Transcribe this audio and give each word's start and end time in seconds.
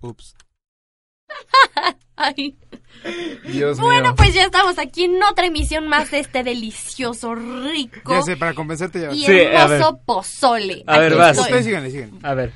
Ups. 0.00 0.34
Ay. 2.16 2.56
Dios 3.44 3.78
Bueno, 3.78 4.08
mío. 4.08 4.14
pues 4.16 4.34
ya 4.34 4.42
estamos 4.44 4.76
aquí 4.78 5.04
en 5.04 5.22
otra 5.22 5.46
emisión 5.46 5.86
más 5.86 6.10
de 6.10 6.18
este 6.18 6.42
delicioso, 6.42 7.34
rico 7.34 8.10
Ya 8.12 8.22
sé, 8.22 8.36
para 8.36 8.54
convencerte 8.54 9.00
ya. 9.02 9.12
y 9.12 9.20
Sí, 9.20 9.26
a 9.26 9.66
ver. 9.66 9.80
hermoso 9.80 10.00
pozole. 10.04 10.82
A 10.86 10.98
ver, 10.98 11.12
Aquí 11.12 11.18
vas. 11.18 11.30
estoy. 11.32 11.44
Ustedes 11.44 11.64
síganle, 11.66 11.90
síganle. 11.90 12.18
A 12.22 12.34
ver. 12.34 12.52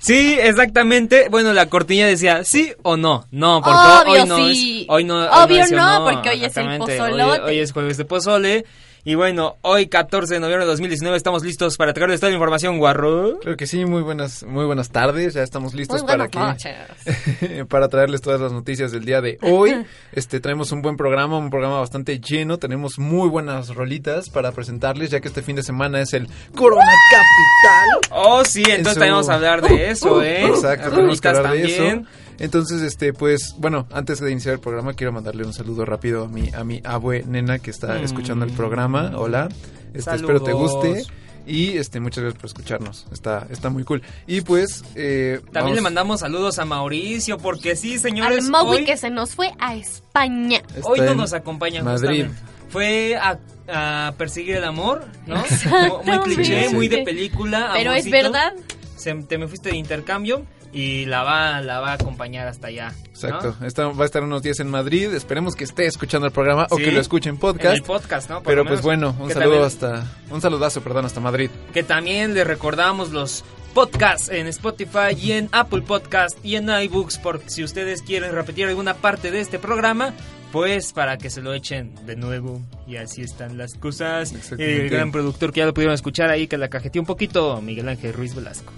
Sí, 0.00 0.36
exactamente. 0.40 1.28
Bueno, 1.30 1.52
la 1.52 1.66
cortinilla 1.70 2.06
decía 2.06 2.44
sí 2.44 2.72
o 2.82 2.96
no. 2.96 3.26
No, 3.30 3.62
porque 3.62 3.78
Obvio 4.10 4.22
hoy 4.22 4.28
no 4.28 4.36
sí. 4.36 4.80
es. 4.82 4.86
Hoy 4.88 5.04
no, 5.04 5.16
hoy 5.18 5.28
Obvio 5.44 5.62
es 5.62 5.68
sí 5.68 5.74
o 5.74 5.78
no, 5.78 6.04
porque 6.04 6.28
hoy 6.30 6.36
es 6.36 6.42
el 6.42 6.46
Exactamente. 6.66 7.00
Hoy- 7.00 7.10
pozolote. 7.12 7.40
Hoy, 7.42 7.58
es 7.60 7.72
jueves 7.72 7.96
de 7.96 8.04
pozole. 8.04 8.64
Y 9.06 9.16
bueno, 9.16 9.58
hoy 9.60 9.88
14 9.88 10.32
de 10.32 10.40
noviembre 10.40 10.64
de 10.64 10.70
2019 10.70 11.14
estamos 11.14 11.44
listos 11.44 11.76
para 11.76 11.92
traerles 11.92 12.20
toda 12.20 12.30
la 12.30 12.36
información, 12.36 12.78
guarro. 12.78 13.38
Creo 13.40 13.54
que 13.54 13.66
sí, 13.66 13.84
muy 13.84 14.00
buenas, 14.00 14.44
muy 14.44 14.64
buenas 14.64 14.88
tardes. 14.88 15.34
Ya 15.34 15.42
estamos 15.42 15.74
listos 15.74 16.02
Muy 16.02 16.10
para 16.10 16.28
que 16.28 17.64
para 17.68 17.88
traerles 17.90 18.22
todas 18.22 18.40
las 18.40 18.52
noticias 18.52 18.92
del 18.92 19.04
día 19.04 19.20
de 19.20 19.36
hoy. 19.42 19.84
Este 20.12 20.40
traemos 20.40 20.72
un 20.72 20.80
buen 20.80 20.96
programa, 20.96 21.36
un 21.36 21.50
programa 21.50 21.80
bastante 21.80 22.18
lleno. 22.18 22.58
Tenemos 22.58 22.98
muy 22.98 23.28
buenas 23.28 23.74
rolitas 23.74 24.30
para 24.30 24.52
presentarles, 24.52 25.10
ya 25.10 25.20
que 25.20 25.28
este 25.28 25.42
fin 25.42 25.56
de 25.56 25.62
semana 25.62 26.00
es 26.00 26.14
el 26.14 26.26
Corona 26.54 26.94
Capital. 27.10 28.18
Oh, 28.26 28.42
sí, 28.42 28.62
entonces 28.62 28.92
Eso. 28.92 28.94
también 29.00 29.12
vamos 29.12 29.28
a 29.28 29.34
hablar 29.34 29.60
de 29.60 29.90
eso, 29.90 30.22
¿eh? 30.22 30.46
Exacto, 30.46 30.88
tenemos 30.92 31.20
que 31.20 31.28
hablar 31.28 31.52
de 31.52 31.58
también. 31.58 31.98
eso. 31.98 32.23
Entonces, 32.38 32.82
este, 32.82 33.12
pues, 33.12 33.54
bueno, 33.58 33.86
antes 33.92 34.20
de 34.20 34.30
iniciar 34.30 34.54
el 34.54 34.60
programa, 34.60 34.94
quiero 34.94 35.12
mandarle 35.12 35.44
un 35.44 35.52
saludo 35.52 35.84
rápido 35.84 36.24
a 36.24 36.28
mi, 36.28 36.50
a 36.54 36.64
mi 36.64 36.80
abue 36.84 37.24
nena 37.26 37.58
que 37.58 37.70
está 37.70 37.94
Mm. 37.98 38.04
escuchando 38.04 38.44
el 38.44 38.52
programa. 38.52 39.12
Hola. 39.16 39.48
Este, 39.94 40.14
espero 40.16 40.42
te 40.42 40.52
guste. 40.52 41.04
Y 41.46 41.76
este, 41.76 42.00
muchas 42.00 42.22
gracias 42.24 42.40
por 42.40 42.46
escucharnos. 42.48 43.06
Está, 43.12 43.46
está 43.50 43.68
muy 43.68 43.84
cool. 43.84 44.02
Y 44.26 44.40
pues, 44.40 44.82
eh, 44.94 45.40
También 45.44 45.52
vamos- 45.64 45.74
le 45.74 45.80
mandamos 45.82 46.20
saludos 46.20 46.58
a 46.58 46.64
Mauricio, 46.64 47.36
porque 47.38 47.76
sí, 47.76 47.94
Al 47.94 48.00
señores, 48.00 48.48
Maui 48.48 48.78
hoy, 48.78 48.84
que 48.86 48.96
se 48.96 49.10
nos 49.10 49.34
fue 49.34 49.52
a 49.58 49.74
España. 49.76 50.62
hoy 50.82 51.00
no 51.00 51.14
nos 51.14 51.34
acompaña 51.34 51.82
Madrid. 51.82 52.24
justamente. 52.26 52.54
Fue 52.70 53.14
a, 53.16 53.38
a 53.68 54.14
perseguir 54.16 54.56
el 54.56 54.64
amor, 54.64 55.04
¿no? 55.26 55.36
Muy 56.04 56.34
cliché, 56.34 56.70
muy 56.70 56.88
de 56.88 57.02
película. 57.04 57.70
Pero 57.74 57.92
es 57.92 58.10
verdad. 58.10 58.52
Se- 58.96 59.14
te 59.14 59.36
me 59.38 59.46
fuiste 59.46 59.68
de 59.68 59.76
intercambio 59.76 60.44
y 60.74 61.06
la 61.06 61.22
va, 61.22 61.60
la 61.62 61.80
va 61.80 61.92
a 61.92 61.94
acompañar 61.94 62.48
hasta 62.48 62.66
allá. 62.66 62.90
¿no? 62.90 63.04
Exacto. 63.08 63.56
Está- 63.64 63.86
va 63.88 64.02
a 64.02 64.06
estar 64.06 64.22
unos 64.22 64.42
días 64.42 64.58
en 64.60 64.68
Madrid. 64.68 65.14
Esperemos 65.14 65.54
que 65.56 65.64
esté 65.64 65.86
escuchando 65.86 66.26
el 66.26 66.32
programa 66.32 66.66
o 66.70 66.76
que 66.76 66.90
lo 66.92 67.00
escuche 67.00 67.28
en 67.30 67.36
En 67.36 67.40
podcast. 67.40 67.76
el 67.76 67.82
podcast, 67.82 68.28
¿no? 68.28 68.36
Por 68.42 68.44
Pero 68.52 68.64
pues 68.66 68.82
bueno, 68.82 69.10
un 69.20 69.30
saludo 69.30 69.60
también- 69.60 69.62
hasta. 69.64 70.06
Un 70.30 70.40
saludazo, 70.40 70.80
perdón, 70.82 71.04
hasta 71.06 71.20
Madrid. 71.20 71.48
Que 71.72 71.82
también 71.84 72.34
le 72.34 72.42
recordamos 72.44 73.10
los 73.12 73.44
podcasts 73.72 74.28
en 74.28 74.46
Spotify 74.48 75.16
y 75.20 75.32
en 75.32 75.48
Apple 75.52 75.82
Podcast 75.82 76.36
y 76.44 76.56
en 76.56 76.68
iBooks 76.68 77.18
por 77.18 77.40
si 77.46 77.62
ustedes 77.64 78.02
quieren 78.02 78.32
repetir 78.32 78.66
alguna 78.66 78.94
parte 78.94 79.30
de 79.30 79.40
este 79.40 79.58
programa. 79.58 80.12
Pues 80.52 80.92
para 80.92 81.18
que 81.18 81.30
se 81.30 81.42
lo 81.42 81.52
echen 81.52 81.92
de 82.06 82.14
nuevo 82.14 82.60
y 82.86 82.94
así 82.96 83.22
están 83.22 83.58
las 83.58 83.74
cosas. 83.74 84.32
El 84.56 84.88
gran 84.88 85.10
productor 85.10 85.52
que 85.52 85.58
ya 85.58 85.66
lo 85.66 85.74
pudieron 85.74 85.94
escuchar 85.94 86.30
ahí 86.30 86.46
que 86.46 86.56
la 86.58 86.68
cajeteó 86.68 87.02
un 87.02 87.06
poquito, 87.06 87.60
Miguel 87.60 87.88
Ángel 87.88 88.12
Ruiz 88.12 88.36
Velasco. 88.36 88.72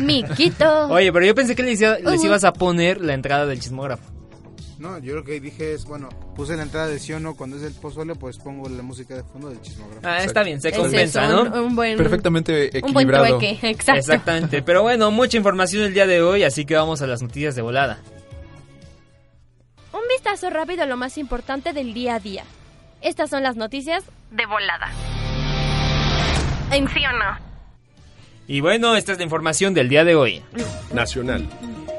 Miquito. 0.00 0.86
Oye, 0.88 1.12
pero 1.12 1.24
yo 1.26 1.34
pensé 1.34 1.54
que 1.56 1.62
les, 1.62 1.80
les 1.80 2.24
ibas 2.24 2.44
a 2.44 2.52
poner 2.52 3.00
la 3.00 3.14
entrada 3.14 3.46
del 3.46 3.60
chismógrafo. 3.60 4.02
No, 4.78 4.98
yo 4.98 5.14
lo 5.14 5.24
que 5.24 5.38
dije 5.40 5.74
es, 5.74 5.84
bueno, 5.84 6.08
puse 6.34 6.56
la 6.56 6.62
entrada 6.62 6.86
de 6.86 6.98
sí 6.98 7.12
o 7.12 7.20
no, 7.20 7.34
cuando 7.34 7.58
es 7.58 7.62
el 7.64 7.74
pozole, 7.74 8.14
pues 8.14 8.38
pongo 8.38 8.66
la 8.66 8.82
música 8.82 9.14
de 9.14 9.22
fondo 9.24 9.50
del 9.50 9.60
chismógrafo. 9.60 10.00
Ah, 10.08 10.24
está 10.24 10.42
bien, 10.42 10.58
se 10.58 10.70
es 10.70 10.78
compensa, 10.78 11.28
¿no? 11.28 11.42
un 11.62 11.76
buen, 11.76 11.98
Perfectamente 11.98 12.70
un 12.82 12.92
buen 12.92 13.06
equilibrado. 13.06 13.38
trueque, 13.38 13.68
exacto. 13.68 13.98
Exactamente. 14.00 14.62
Pero 14.62 14.80
bueno, 14.80 15.10
mucha 15.10 15.36
información 15.36 15.82
el 15.82 15.92
día 15.92 16.06
de 16.06 16.22
hoy, 16.22 16.44
así 16.44 16.64
que 16.64 16.76
vamos 16.76 17.02
a 17.02 17.06
las 17.06 17.20
noticias 17.20 17.54
de 17.54 17.60
volada. 17.60 17.98
Un 19.92 20.00
vistazo 20.08 20.48
rápido 20.48 20.84
a 20.84 20.86
lo 20.86 20.96
más 20.96 21.18
importante 21.18 21.74
del 21.74 21.92
día 21.92 22.14
a 22.14 22.20
día. 22.20 22.44
Estas 23.02 23.28
son 23.28 23.42
las 23.42 23.56
noticias 23.56 24.04
De 24.30 24.46
volada. 24.46 24.90
en 26.72 26.88
¿Sí 26.88 27.00
o 27.04 27.12
no? 27.18 27.49
Y 28.50 28.60
bueno, 28.60 28.96
esta 28.96 29.12
es 29.12 29.18
la 29.18 29.22
información 29.22 29.74
del 29.74 29.88
día 29.88 30.02
de 30.02 30.16
hoy. 30.16 30.42
Nacional. 30.92 31.48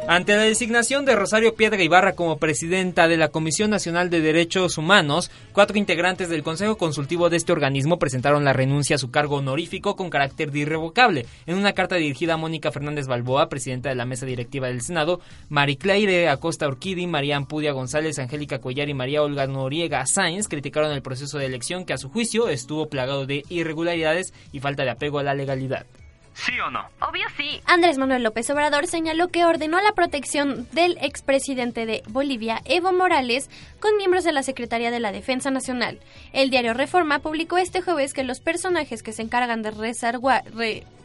Ante 0.06 0.36
la 0.36 0.42
designación 0.42 1.06
de 1.06 1.16
Rosario 1.16 1.56
Piedra 1.56 1.82
Ibarra 1.82 2.12
como 2.12 2.40
presidenta 2.40 3.08
de 3.08 3.16
la 3.16 3.30
Comisión 3.30 3.70
Nacional 3.70 4.10
de 4.10 4.20
Derechos 4.20 4.78
Humanos, 4.78 5.32
cuatro 5.54 5.78
integrantes 5.78 6.28
del 6.28 6.44
Consejo 6.44 6.78
Consultivo 6.78 7.30
de 7.30 7.38
este 7.38 7.54
organismo 7.54 8.00
presentaron 8.00 8.44
la 8.44 8.52
renuncia 8.52 8.98
a 8.98 9.00
su 9.00 9.12
cargo 9.12 9.38
honorífico 9.38 9.96
con 9.96 10.10
carácter 10.10 10.52
de 10.52 10.60
irrevocable. 10.60 11.26
En 11.46 11.56
una 11.56 11.72
carta 11.72 11.96
dirigida 11.96 12.34
a 12.34 12.38
Mónica 12.38 12.70
Fernández 12.70 13.08
Balboa, 13.08 13.48
presidenta 13.48 13.88
de 13.88 13.96
la 13.96 14.06
mesa 14.06 14.26
directiva 14.26 14.68
del 14.68 14.82
Senado, 14.82 15.22
Mariclaire 15.48 16.28
Acosta 16.28 16.68
Urquidi, 16.68 17.08
María 17.08 17.38
Ampudia 17.38 17.72
González, 17.72 18.20
Angélica 18.20 18.60
Cuellar 18.60 18.90
y 18.90 18.94
María 18.94 19.24
Olga 19.24 19.48
Noriega 19.48 20.06
Sáenz 20.06 20.50
criticaron 20.50 20.92
el 20.92 21.02
proceso 21.02 21.38
de 21.38 21.46
elección 21.46 21.86
que 21.86 21.94
a 21.94 21.98
su 21.98 22.10
juicio 22.10 22.50
estuvo 22.50 22.90
plagado 22.90 23.26
de 23.26 23.46
irregularidades 23.48 24.34
y 24.52 24.60
falta 24.60 24.84
de 24.84 24.90
apego 24.90 25.20
a 25.20 25.24
la 25.24 25.34
legalidad. 25.34 25.86
¿Sí 26.34 26.60
o 26.60 26.72
no? 26.72 26.88
Obvio 27.02 27.26
sí. 27.38 27.62
Andrés 27.66 27.98
Manuel 27.98 28.24
López 28.24 28.50
Obrador 28.50 28.88
señaló 28.88 29.28
que 29.28 29.46
ordenó 29.46 29.82
la 29.82 29.92
protección 29.94 30.68
del 30.72 30.98
expresidente 31.02 31.86
de 31.86 32.04
Bolivia, 32.08 32.62
Evo 32.66 32.94
Morales, 32.94 33.50
con 33.80 33.98
miembros 33.98 34.24
de 34.24 34.32
la 34.32 34.44
Secretaría 34.44 34.92
de 34.92 35.00
la 35.00 35.12
Defensa 35.12 35.52
Nacional. 35.52 36.00
El 36.34 36.50
diario 36.50 36.74
Reforma 36.74 37.20
publicó 37.20 37.58
este 37.58 37.82
jueves 37.82 38.14
que 38.14 38.24
los 38.24 38.40
personajes 38.40 39.04
que 39.04 39.14
se 39.14 39.22
encargan 39.22 39.62
de 39.62 39.72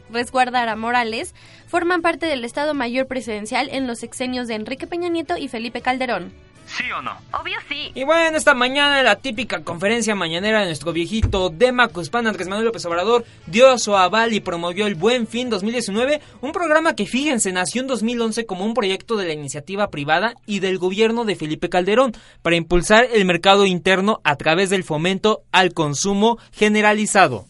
resguardar 0.09 0.69
a 0.69 0.75
Morales 0.75 1.35
forman 1.67 2.01
parte 2.01 2.25
del 2.25 2.45
Estado 2.45 2.73
Mayor 2.73 3.07
Presidencial 3.07 3.69
en 3.71 3.87
los 3.87 3.99
sexenios 3.99 4.47
de 4.47 4.55
Enrique 4.55 4.87
Peña 4.87 5.09
Nieto 5.09 5.37
y 5.37 5.49
Felipe 5.49 5.81
Calderón. 5.81 6.33
¿Sí 6.67 6.83
o 6.91 7.01
no? 7.01 7.17
Obvio 7.31 7.57
sí. 7.69 7.91
Y 7.95 8.03
bueno, 8.03 8.37
esta 8.37 8.53
mañana 8.53 9.01
la 9.01 9.15
típica 9.15 9.63
conferencia 9.63 10.15
mañanera 10.15 10.59
de 10.59 10.65
nuestro 10.65 10.91
viejito 10.91 11.49
Dema 11.49 11.87
Cuspán 11.87 12.27
Andrés 12.27 12.49
Manuel 12.49 12.65
López 12.65 12.85
Obrador 12.85 13.25
dio 13.45 13.77
su 13.77 13.95
aval 13.95 14.33
y 14.33 14.41
promovió 14.41 14.85
el 14.85 14.95
Buen 14.95 15.27
Fin 15.27 15.49
2019, 15.49 16.21
un 16.41 16.51
programa 16.51 16.93
que 16.93 17.05
fíjense 17.05 17.53
nació 17.53 17.81
en 17.81 17.87
2011 17.87 18.45
como 18.45 18.65
un 18.65 18.73
proyecto 18.73 19.15
de 19.15 19.27
la 19.27 19.33
iniciativa 19.33 19.89
privada 19.89 20.35
y 20.45 20.59
del 20.59 20.77
gobierno 20.77 21.23
de 21.23 21.37
Felipe 21.37 21.69
Calderón 21.69 22.11
para 22.41 22.57
impulsar 22.57 23.07
el 23.13 23.23
mercado 23.23 23.65
interno 23.65 24.19
a 24.25 24.35
través 24.35 24.69
del 24.69 24.83
fomento 24.83 25.43
al 25.53 25.73
consumo 25.73 26.37
generalizado. 26.51 27.45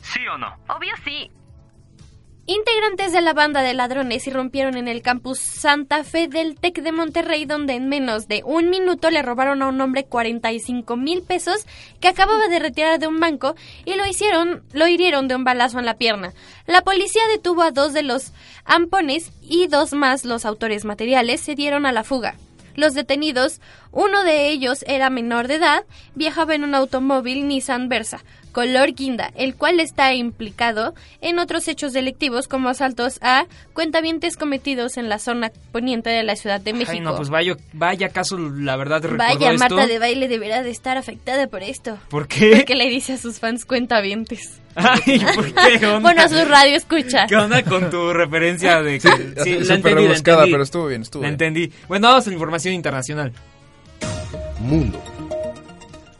¿Sí 0.00 0.20
o 0.26 0.38
no? 0.38 0.56
Obvio 0.68 0.94
sí. 1.04 1.30
Integrantes 2.50 3.12
de 3.12 3.20
la 3.20 3.34
banda 3.34 3.60
de 3.60 3.74
ladrones 3.74 4.26
irrumpieron 4.26 4.78
en 4.78 4.88
el 4.88 5.02
campus 5.02 5.38
Santa 5.38 6.02
Fe 6.02 6.28
del 6.28 6.54
TEC 6.54 6.80
de 6.80 6.92
Monterrey, 6.92 7.44
donde 7.44 7.74
en 7.74 7.90
menos 7.90 8.26
de 8.26 8.42
un 8.42 8.70
minuto 8.70 9.10
le 9.10 9.20
robaron 9.20 9.60
a 9.60 9.66
un 9.66 9.78
hombre 9.82 10.04
45 10.04 10.96
mil 10.96 11.20
pesos 11.20 11.66
que 12.00 12.08
acababa 12.08 12.48
de 12.48 12.58
retirar 12.58 12.98
de 12.98 13.06
un 13.06 13.20
banco 13.20 13.54
y 13.84 13.96
lo 13.96 14.06
hicieron, 14.06 14.62
lo 14.72 14.88
hirieron 14.88 15.28
de 15.28 15.34
un 15.34 15.44
balazo 15.44 15.78
en 15.78 15.84
la 15.84 15.98
pierna. 15.98 16.32
La 16.66 16.80
policía 16.80 17.20
detuvo 17.30 17.60
a 17.60 17.70
dos 17.70 17.92
de 17.92 18.02
los 18.02 18.32
ampones 18.64 19.30
y 19.42 19.66
dos 19.66 19.92
más 19.92 20.24
los 20.24 20.46
autores 20.46 20.86
materiales 20.86 21.42
se 21.42 21.54
dieron 21.54 21.84
a 21.84 21.92
la 21.92 22.02
fuga. 22.02 22.34
Los 22.78 22.94
detenidos, 22.94 23.60
uno 23.90 24.22
de 24.22 24.50
ellos 24.50 24.84
era 24.86 25.10
menor 25.10 25.48
de 25.48 25.56
edad, 25.56 25.84
viajaba 26.14 26.54
en 26.54 26.62
un 26.62 26.76
automóvil 26.76 27.48
Nissan 27.48 27.88
Versa. 27.88 28.24
Color 28.52 28.92
Guinda, 28.94 29.30
el 29.36 29.54
cual 29.54 29.80
está 29.80 30.14
implicado 30.14 30.94
en 31.20 31.38
otros 31.38 31.68
hechos 31.68 31.92
delictivos 31.92 32.48
como 32.48 32.68
asaltos 32.68 33.18
a 33.22 33.46
cuentavientes 33.72 34.36
cometidos 34.36 34.96
en 34.96 35.08
la 35.08 35.18
zona 35.18 35.50
poniente 35.72 36.10
de 36.10 36.22
la 36.22 36.36
Ciudad 36.36 36.60
de 36.60 36.72
México. 36.72 36.92
Ay, 36.92 37.00
no, 37.00 37.14
pues 37.16 37.28
vaya, 37.30 37.56
vaya 37.72 38.08
caso, 38.08 38.36
la 38.38 38.76
verdad, 38.76 39.02
Vaya, 39.16 39.52
esto. 39.52 39.58
Marta 39.58 39.86
de 39.86 39.98
Baile 39.98 40.28
deberá 40.28 40.62
de 40.62 40.70
estar 40.70 40.96
afectada 40.96 41.46
por 41.46 41.62
esto. 41.62 41.98
¿Por 42.08 42.26
qué? 42.28 42.56
Porque 42.56 42.74
le 42.74 42.88
dice 42.88 43.14
a 43.14 43.18
sus 43.18 43.38
fans 43.38 43.64
cuentavientes. 43.64 44.60
Ay, 44.74 45.20
¿por 45.34 45.52
qué? 45.52 45.78
¿Qué 45.80 45.86
onda? 45.86 46.00
Bueno, 46.00 46.22
a 46.22 46.28
su 46.28 46.44
radio 46.44 46.76
escucha. 46.76 47.26
¿Qué 47.26 47.34
onda 47.36 47.62
con 47.64 47.90
tu 47.90 48.12
referencia 48.12 48.80
de 48.82 49.00
Sí, 49.00 49.08
que- 49.08 49.18
la 49.18 49.44
súper 49.44 49.56
entendí, 49.58 49.90
la 49.90 49.94
rebuscada, 50.00 50.36
entendí. 50.38 50.52
pero 50.52 50.62
estuvo 50.62 50.86
bien, 50.86 51.02
estuvo 51.02 51.22
La 51.22 51.28
bien. 51.28 51.34
entendí. 51.34 51.72
Bueno, 51.88 52.08
vamos 52.08 52.26
a 52.26 52.30
la 52.30 52.34
información 52.34 52.74
internacional. 52.74 53.32
Mundo. 54.60 55.02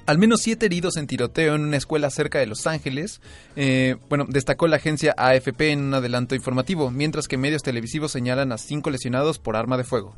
Al 0.08 0.16
menos 0.16 0.40
siete 0.40 0.64
heridos 0.64 0.96
en 0.96 1.06
tiroteo 1.06 1.55
en 1.55 1.60
una 1.60 1.76
escuela 1.76 2.08
cerca 2.08 2.38
de 2.38 2.46
Los 2.46 2.66
Ángeles. 2.66 3.20
Eh, 3.56 3.96
bueno, 4.08 4.25
destacó 4.26 4.66
la 4.66 4.76
agencia 4.76 5.14
AFP 5.19 5.70
en 5.70 5.81
un 5.81 5.93
adelanto 5.93 6.34
informativo, 6.34 6.90
mientras 6.90 7.28
que 7.28 7.37
medios 7.37 7.62
televisivos 7.62 8.10
señalan 8.10 8.50
a 8.52 8.56
cinco 8.56 8.88
lesionados 8.88 9.38
por 9.38 9.55
arma 9.55 9.76
de 9.76 9.84
fuego. 9.84 10.16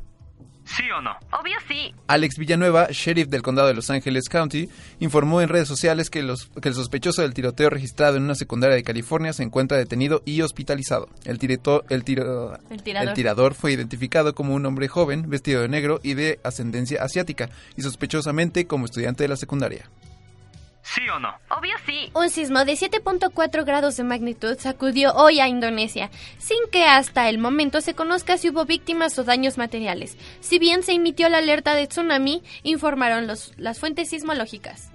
¿Sí 0.77 0.83
o 0.91 1.01
no? 1.01 1.11
Obvio 1.37 1.57
sí. 1.67 1.93
Alex 2.07 2.35
Villanueva, 2.37 2.87
sheriff 2.91 3.27
del 3.27 3.41
condado 3.41 3.67
de 3.67 3.73
Los 3.73 3.89
Ángeles 3.89 4.29
County, 4.29 4.69
informó 4.99 5.41
en 5.41 5.49
redes 5.49 5.67
sociales 5.67 6.09
que, 6.09 6.21
los, 6.23 6.49
que 6.61 6.69
el 6.69 6.75
sospechoso 6.75 7.21
del 7.21 7.33
tiroteo 7.33 7.69
registrado 7.69 8.17
en 8.17 8.23
una 8.23 8.35
secundaria 8.35 8.75
de 8.75 8.83
California 8.83 9.33
se 9.33 9.43
encuentra 9.43 9.77
detenido 9.77 10.21
y 10.25 10.41
hospitalizado. 10.41 11.09
El, 11.25 11.39
tireto- 11.39 11.83
el, 11.89 12.03
tiro- 12.03 12.57
El 12.69 12.83
tirador. 12.83 13.09
el 13.09 13.13
tirador 13.15 13.53
fue 13.53 13.73
identificado 13.73 14.33
como 14.33 14.53
un 14.55 14.65
hombre 14.65 14.87
joven, 14.87 15.29
vestido 15.29 15.61
de 15.61 15.67
negro 15.67 15.99
y 16.03 16.13
de 16.13 16.39
ascendencia 16.43 17.03
asiática, 17.03 17.49
y 17.75 17.81
sospechosamente 17.81 18.65
como 18.67 18.85
estudiante 18.85 19.23
de 19.23 19.27
la 19.29 19.35
secundaria. 19.37 19.89
¿Sí 20.83 21.07
o 21.09 21.19
no? 21.19 21.35
Obvio 21.49 21.75
sí. 21.85 22.11
Un 22.15 22.29
sismo 22.29 22.65
de 22.65 22.73
7.4 22.73 23.65
grados 23.65 23.97
de 23.97 24.03
magnitud 24.03 24.57
sacudió 24.59 25.13
hoy 25.13 25.39
a 25.39 25.47
Indonesia, 25.47 26.09
sin 26.37 26.59
que 26.71 26.85
hasta 26.85 27.29
el 27.29 27.37
momento 27.37 27.81
se 27.81 27.93
conozca 27.93 28.37
si 28.37 28.49
hubo 28.49 28.65
víctimas 28.65 29.17
o 29.19 29.23
daños 29.23 29.57
materiales. 29.57 30.17
Si 30.39 30.59
bien 30.59 30.83
se 30.83 30.93
emitió 30.93 31.29
la 31.29 31.37
alerta 31.37 31.75
de 31.75 31.87
tsunami, 31.87 32.43
informaron 32.63 33.27
los, 33.27 33.53
las 33.57 33.79
fuentes 33.79 34.09
sismológicas. 34.09 34.91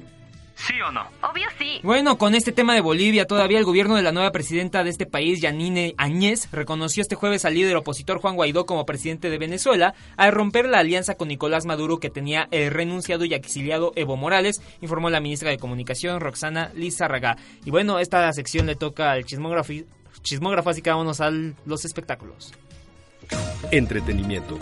¿Sí 0.56 0.74
o 0.80 0.90
no? 0.90 1.02
Obvio 1.22 1.46
sí. 1.58 1.80
Bueno, 1.82 2.16
con 2.16 2.34
este 2.34 2.50
tema 2.50 2.74
de 2.74 2.80
Bolivia, 2.80 3.26
todavía 3.26 3.58
el 3.58 3.64
gobierno 3.64 3.94
de 3.94 4.02
la 4.02 4.10
nueva 4.10 4.32
presidenta 4.32 4.82
de 4.84 4.90
este 4.90 5.04
país, 5.04 5.42
Yanine 5.42 5.94
Añez, 5.98 6.48
reconoció 6.50 7.02
este 7.02 7.14
jueves 7.14 7.44
al 7.44 7.54
líder 7.54 7.76
opositor 7.76 8.20
Juan 8.20 8.36
Guaidó 8.36 8.64
como 8.64 8.86
presidente 8.86 9.28
de 9.28 9.36
Venezuela 9.36 9.94
al 10.16 10.32
romper 10.32 10.66
la 10.66 10.78
alianza 10.78 11.16
con 11.16 11.28
Nicolás 11.28 11.66
Maduro 11.66 11.98
que 11.98 12.08
tenía 12.08 12.48
el 12.50 12.70
renunciado 12.70 13.26
y 13.26 13.34
exiliado 13.34 13.92
Evo 13.96 14.16
Morales, 14.16 14.62
informó 14.80 15.10
la 15.10 15.20
ministra 15.20 15.50
de 15.50 15.58
Comunicación 15.58 16.20
Roxana 16.20 16.72
Lizárraga. 16.74 17.36
Y 17.66 17.70
bueno, 17.70 17.98
esta 17.98 18.32
sección 18.32 18.66
le 18.66 18.76
toca 18.76 19.12
al 19.12 19.26
chismógrafo, 19.26 19.74
chismógrafo 20.22 20.70
así 20.70 20.80
que 20.80 20.88
vámonos 20.88 21.20
a 21.20 21.30
los 21.30 21.84
espectáculos. 21.84 22.54
Entretenimiento. 23.70 24.58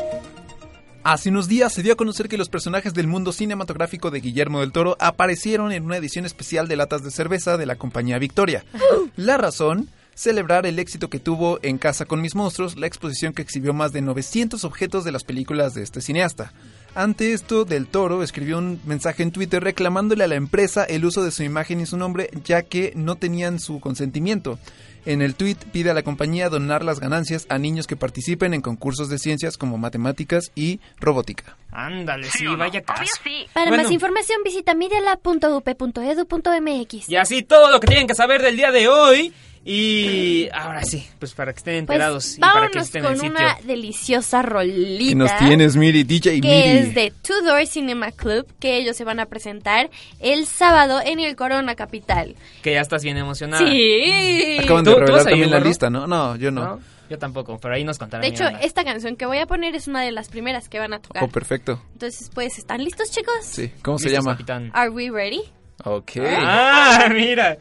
Hace 1.05 1.29
unos 1.29 1.49
días 1.49 1.71
se 1.71 1.83
dio 1.83 1.93
a 1.93 1.97
conocer 1.97 2.31
que 2.31 2.39
los 2.39 2.49
personajes 2.49 2.95
del 2.95 3.09
mundo 3.09 3.31
cinematográfico 3.31 4.11
de 4.11 4.21
Guillermo 4.21 4.61
del 4.61 4.73
Toro 4.73 4.97
aparecieron 4.99 5.71
en 5.71 5.85
una 5.85 5.99
edición 5.99 6.25
especial 6.25 6.67
de 6.67 6.77
latas 6.77 7.05
de 7.05 7.11
cerveza 7.11 7.59
de 7.59 7.67
la 7.67 7.77
compañía 7.77 8.19
Victoria. 8.19 8.65
La 9.17 9.37
razón, 9.37 9.91
celebrar 10.15 10.65
el 10.65 10.79
éxito 10.79 11.11
que 11.11 11.21
tuvo 11.21 11.59
en 11.61 11.77
Casa 11.77 12.07
con 12.07 12.23
mis 12.23 12.35
monstruos, 12.35 12.79
la 12.79 12.87
exposición 12.87 13.35
que 13.35 13.43
exhibió 13.43 13.75
más 13.75 13.93
de 13.93 14.01
900 14.01 14.65
objetos 14.65 15.05
de 15.05 15.13
las 15.13 15.25
películas 15.25 15.75
de 15.75 15.83
este 15.83 16.01
cineasta. 16.01 16.55
Ante 16.95 17.35
esto, 17.35 17.67
Del 17.67 17.87
Toro 17.87 18.23
escribió 18.23 18.57
un 18.57 18.81
mensaje 18.87 19.25
en 19.25 19.33
Twitter 19.33 19.63
reclamándole 19.63 20.25
a 20.25 20.29
la 20.29 20.37
empresa 20.37 20.85
el 20.85 21.05
uso 21.05 21.23
de 21.23 21.33
su 21.33 21.43
imagen 21.43 21.81
y 21.81 21.87
su 21.87 21.99
nombre 21.99 22.31
ya 22.45 22.63
que 22.63 22.95
no 22.97 23.17
tenían 23.17 23.61
su 23.61 23.79
consentimiento. 23.79 24.59
En 25.07 25.21
el 25.23 25.35
tweet 25.35 25.57
pide 25.73 25.91
a 25.91 25.95
la 25.95 26.03
compañía 26.03 26.49
donar 26.49 26.83
las 26.85 26.99
ganancias 27.01 27.47
a 27.51 27.59
niños 27.59 27.87
que 27.87 27.95
participen 27.97 28.55
en 28.55 28.63
concursos 28.63 29.09
de 29.11 29.19
ciencias 29.19 29.59
como 29.59 29.77
matemáticas 29.77 30.51
y 30.55 30.81
robótica. 30.99 31.57
Ándale, 31.71 32.31
sí, 32.31 32.47
vaya 32.47 32.79
Obvio 32.81 32.85
caso. 32.85 33.05
sí. 33.23 33.47
Para 33.53 33.69
Bueno. 33.69 33.83
más 33.83 33.93
información 33.93 34.39
visita 34.45 34.75
medialab.up.edu.mx. 34.75 37.09
Y 37.09 37.17
así 37.17 37.43
todo 37.43 37.71
lo 37.71 37.81
que 37.81 37.87
tienen 37.89 38.07
que 38.07 38.15
saber 38.15 38.41
del 38.43 38.57
día 38.57 38.71
de 38.71 38.89
hoy. 38.89 39.33
Y 39.65 40.49
ahora 40.53 40.83
sí, 40.85 41.07
pues 41.19 41.33
para 41.33 41.53
que 41.53 41.59
estén 41.59 41.75
enterados 41.77 42.25
Pues 42.25 42.37
y 42.37 42.41
para 42.41 42.69
que 42.69 42.79
estén 42.81 43.05
en 43.05 43.13
el 43.13 43.19
con 43.19 43.29
sitio. 43.31 43.45
una 43.47 43.57
deliciosa 43.65 44.43
rolita. 44.43 45.09
¿Qué 45.09 45.15
nos 45.15 45.39
tienes, 45.39 45.77
Miri? 45.77 46.03
DJ 46.05 46.41
que 46.41 46.49
Miri. 46.49 46.79
es 46.89 46.95
de 46.95 47.13
Two 47.23 47.43
Door 47.45 47.67
Cinema 47.67 48.13
Club, 48.13 48.47
que 48.61 48.77
ellos 48.77 48.97
se 48.97 49.05
van 49.05 49.21
a 49.21 49.27
presentar 49.27 49.91
el 50.21 50.47
sábado 50.47 51.01
en 51.05 51.19
el 51.21 51.35
Corona 51.35 51.75
Capital. 51.77 52.35
Que 52.63 52.73
ya 52.73 52.81
estás 52.83 53.03
bien 53.03 53.17
emocionada. 53.17 53.67
Sí. 53.67 54.59
Acaban 54.61 54.85
¿Tú- 54.85 54.91
de 54.91 54.97
tú 54.97 55.01
revelar 55.01 55.21
ir, 55.23 55.29
también 55.31 55.51
la 55.51 55.61
lista, 55.61 55.89
¿no? 55.89 56.07
No, 56.07 56.37
yo 56.37 56.51
no. 56.51 56.65
¿No? 56.65 56.81
Yo 57.11 57.19
tampoco, 57.19 57.59
pero 57.59 57.75
ahí 57.75 57.85
nos 57.85 57.99
contarán. 57.99 58.23
De 58.23 58.29
hecho, 58.29 58.45
esta 58.63 58.83
canción 58.83 59.17
que 59.17 59.27
voy 59.27 59.39
a 59.39 59.47
poner 59.47 59.75
es 59.75 59.89
una 59.89 60.01
de 60.03 60.11
las 60.11 60.29
primeras 60.29 60.69
que 60.71 60.79
van 60.79 60.95
a 60.95 61.01
tocar. 61.01 61.23
Oh, 61.25 61.29
perfecto. 61.29 61.83
Entonces, 61.93 62.31
pues, 62.35 62.57
¿están 62.59 62.83
listos, 62.83 63.11
chicos? 63.11 63.35
Sí. 63.43 63.71
¿Cómo 63.83 63.99
se 63.99 64.07
Listos, 64.09 64.25
llama? 64.25 64.35
capitán. 64.37 64.71
Are 64.73 64.89
we 64.91 65.11
ready? 65.11 65.43
Ok. 65.85 66.13
Ah, 66.31 67.09
mira. 67.13 67.59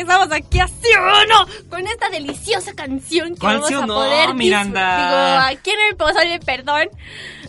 Regresamos 0.00 0.32
aquí 0.32 0.58
a 0.60 0.68
Sí 0.68 0.88
o 0.98 1.26
No 1.26 1.46
con 1.68 1.86
esta 1.86 2.08
deliciosa 2.10 2.72
canción 2.74 3.34
que 3.34 3.40
¿Cuál 3.40 3.56
vamos 3.56 3.68
sí 3.68 3.74
o 3.74 3.82
a 3.82 3.86
no, 3.86 3.94
poder 3.94 4.34
Miranda? 4.34 4.96
Digo, 4.96 5.58
aquí 5.58 5.70
en 5.70 5.80
el 5.90 5.96
pozole, 5.96 6.40
perdón. 6.40 6.88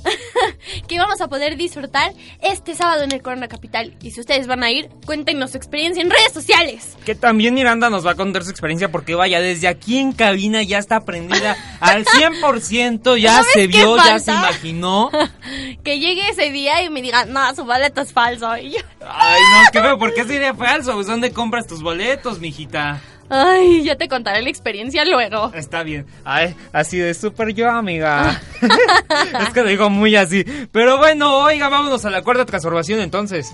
que 0.87 0.97
vamos 0.97 1.21
a 1.21 1.27
poder 1.27 1.57
disfrutar 1.57 2.13
este 2.41 2.75
sábado 2.75 3.03
en 3.03 3.11
el 3.11 3.21
Corona 3.21 3.47
Capital. 3.47 3.95
Y 4.01 4.11
si 4.11 4.19
ustedes 4.19 4.47
van 4.47 4.63
a 4.63 4.71
ir, 4.71 4.89
cuéntenos 5.05 5.51
su 5.51 5.57
experiencia 5.57 6.01
en 6.01 6.09
redes 6.09 6.33
sociales. 6.33 6.97
Que 7.05 7.15
también 7.15 7.53
Miranda 7.53 7.89
nos 7.89 8.05
va 8.05 8.11
a 8.11 8.15
contar 8.15 8.43
su 8.43 8.51
experiencia 8.51 8.91
porque 8.91 9.15
vaya, 9.15 9.41
desde 9.41 9.67
aquí 9.67 9.97
en 9.97 10.11
cabina 10.11 10.63
ya 10.63 10.77
está 10.77 11.01
prendida 11.01 11.55
al 11.79 12.05
100%, 12.05 13.17
ya 13.19 13.33
¿Sabes 13.33 13.51
se 13.53 13.67
vio, 13.67 13.97
ya 13.97 14.19
se 14.19 14.31
imaginó. 14.31 15.09
que 15.83 15.99
llegue 15.99 16.29
ese 16.29 16.51
día 16.51 16.83
y 16.83 16.89
me 16.89 17.01
digan, 17.01 17.31
no, 17.31 17.53
su 17.55 17.63
boleto 17.65 18.01
es 18.01 18.13
falso. 18.13 18.55
Y 18.57 18.71
yo, 18.71 18.79
Ay, 19.01 19.41
no, 19.41 19.71
qué 19.71 19.81
feo, 19.81 19.97
¿por 19.97 20.13
qué 20.13 20.23
sería 20.23 20.53
falso? 20.53 20.93
Pues, 20.93 21.07
¿Dónde 21.07 21.31
compras 21.31 21.67
tus 21.67 21.81
boletos, 21.81 22.39
mijita? 22.39 23.01
Ay, 23.31 23.83
ya 23.83 23.95
te 23.95 24.07
contaré 24.07 24.41
la 24.43 24.49
experiencia 24.49 25.03
luego. 25.05 25.51
Está 25.55 25.81
bien. 25.83 26.05
Ay, 26.23 26.55
así 26.73 26.97
de 26.99 27.13
súper 27.13 27.53
yo, 27.53 27.69
amiga. 27.69 28.39
es 29.41 29.49
que 29.53 29.61
lo 29.63 29.69
digo 29.69 29.89
muy 29.89 30.15
así. 30.15 30.43
Pero 30.71 30.97
bueno, 30.97 31.37
oiga, 31.39 31.69
vámonos 31.69 32.05
a 32.05 32.09
la 32.11 32.21
cuarta 32.21 32.45
transformación 32.45 32.99
entonces. 32.99 33.51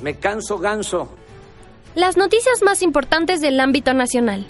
Me 0.00 0.14
canso 0.16 0.58
ganso. 0.58 1.08
Las 1.94 2.16
noticias 2.16 2.62
más 2.62 2.82
importantes 2.82 3.40
del 3.40 3.58
ámbito 3.60 3.92
nacional. 3.94 4.46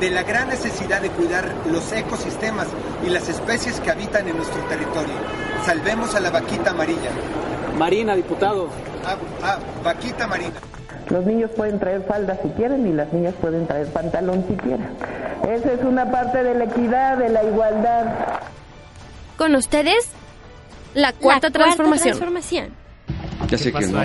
de 0.00 0.10
la 0.10 0.22
gran 0.22 0.48
necesidad 0.48 1.00
de 1.00 1.08
cuidar 1.10 1.50
los 1.72 1.90
ecosistemas 1.92 2.68
y 3.06 3.08
las 3.10 3.28
especies 3.28 3.80
que 3.80 3.90
habitan 3.90 4.28
en 4.28 4.36
nuestro 4.36 4.60
territorio. 4.64 5.14
Salvemos 5.64 6.14
a 6.14 6.20
la 6.20 6.30
vaquita 6.30 6.70
amarilla. 6.70 7.10
Marina, 7.78 8.14
diputado. 8.14 8.68
Ah, 9.04 9.16
ah, 9.42 9.58
vaquita 9.82 10.26
marina. 10.26 10.60
Los 11.10 11.24
niños 11.24 11.50
pueden 11.56 11.78
traer 11.78 12.02
falda 12.02 12.38
si 12.42 12.48
quieren 12.50 12.86
y 12.86 12.92
las 12.92 13.12
niñas 13.12 13.34
pueden 13.40 13.66
traer 13.66 13.86
pantalón 13.88 14.44
si 14.48 14.54
quieren. 14.56 14.88
Esa 15.48 15.72
es 15.72 15.82
una 15.82 16.10
parte 16.10 16.42
de 16.42 16.54
la 16.54 16.64
equidad, 16.64 17.16
de 17.18 17.28
la 17.30 17.44
igualdad. 17.44 18.04
Con 19.36 19.54
ustedes, 19.54 20.08
la 20.94 21.12
cuarta, 21.12 21.48
La 21.48 21.52
transformación. 21.52 22.18
transformación. 22.18 22.68
Ya 23.48 23.58
sé 23.58 23.72
que 23.72 23.86
no? 23.86 23.98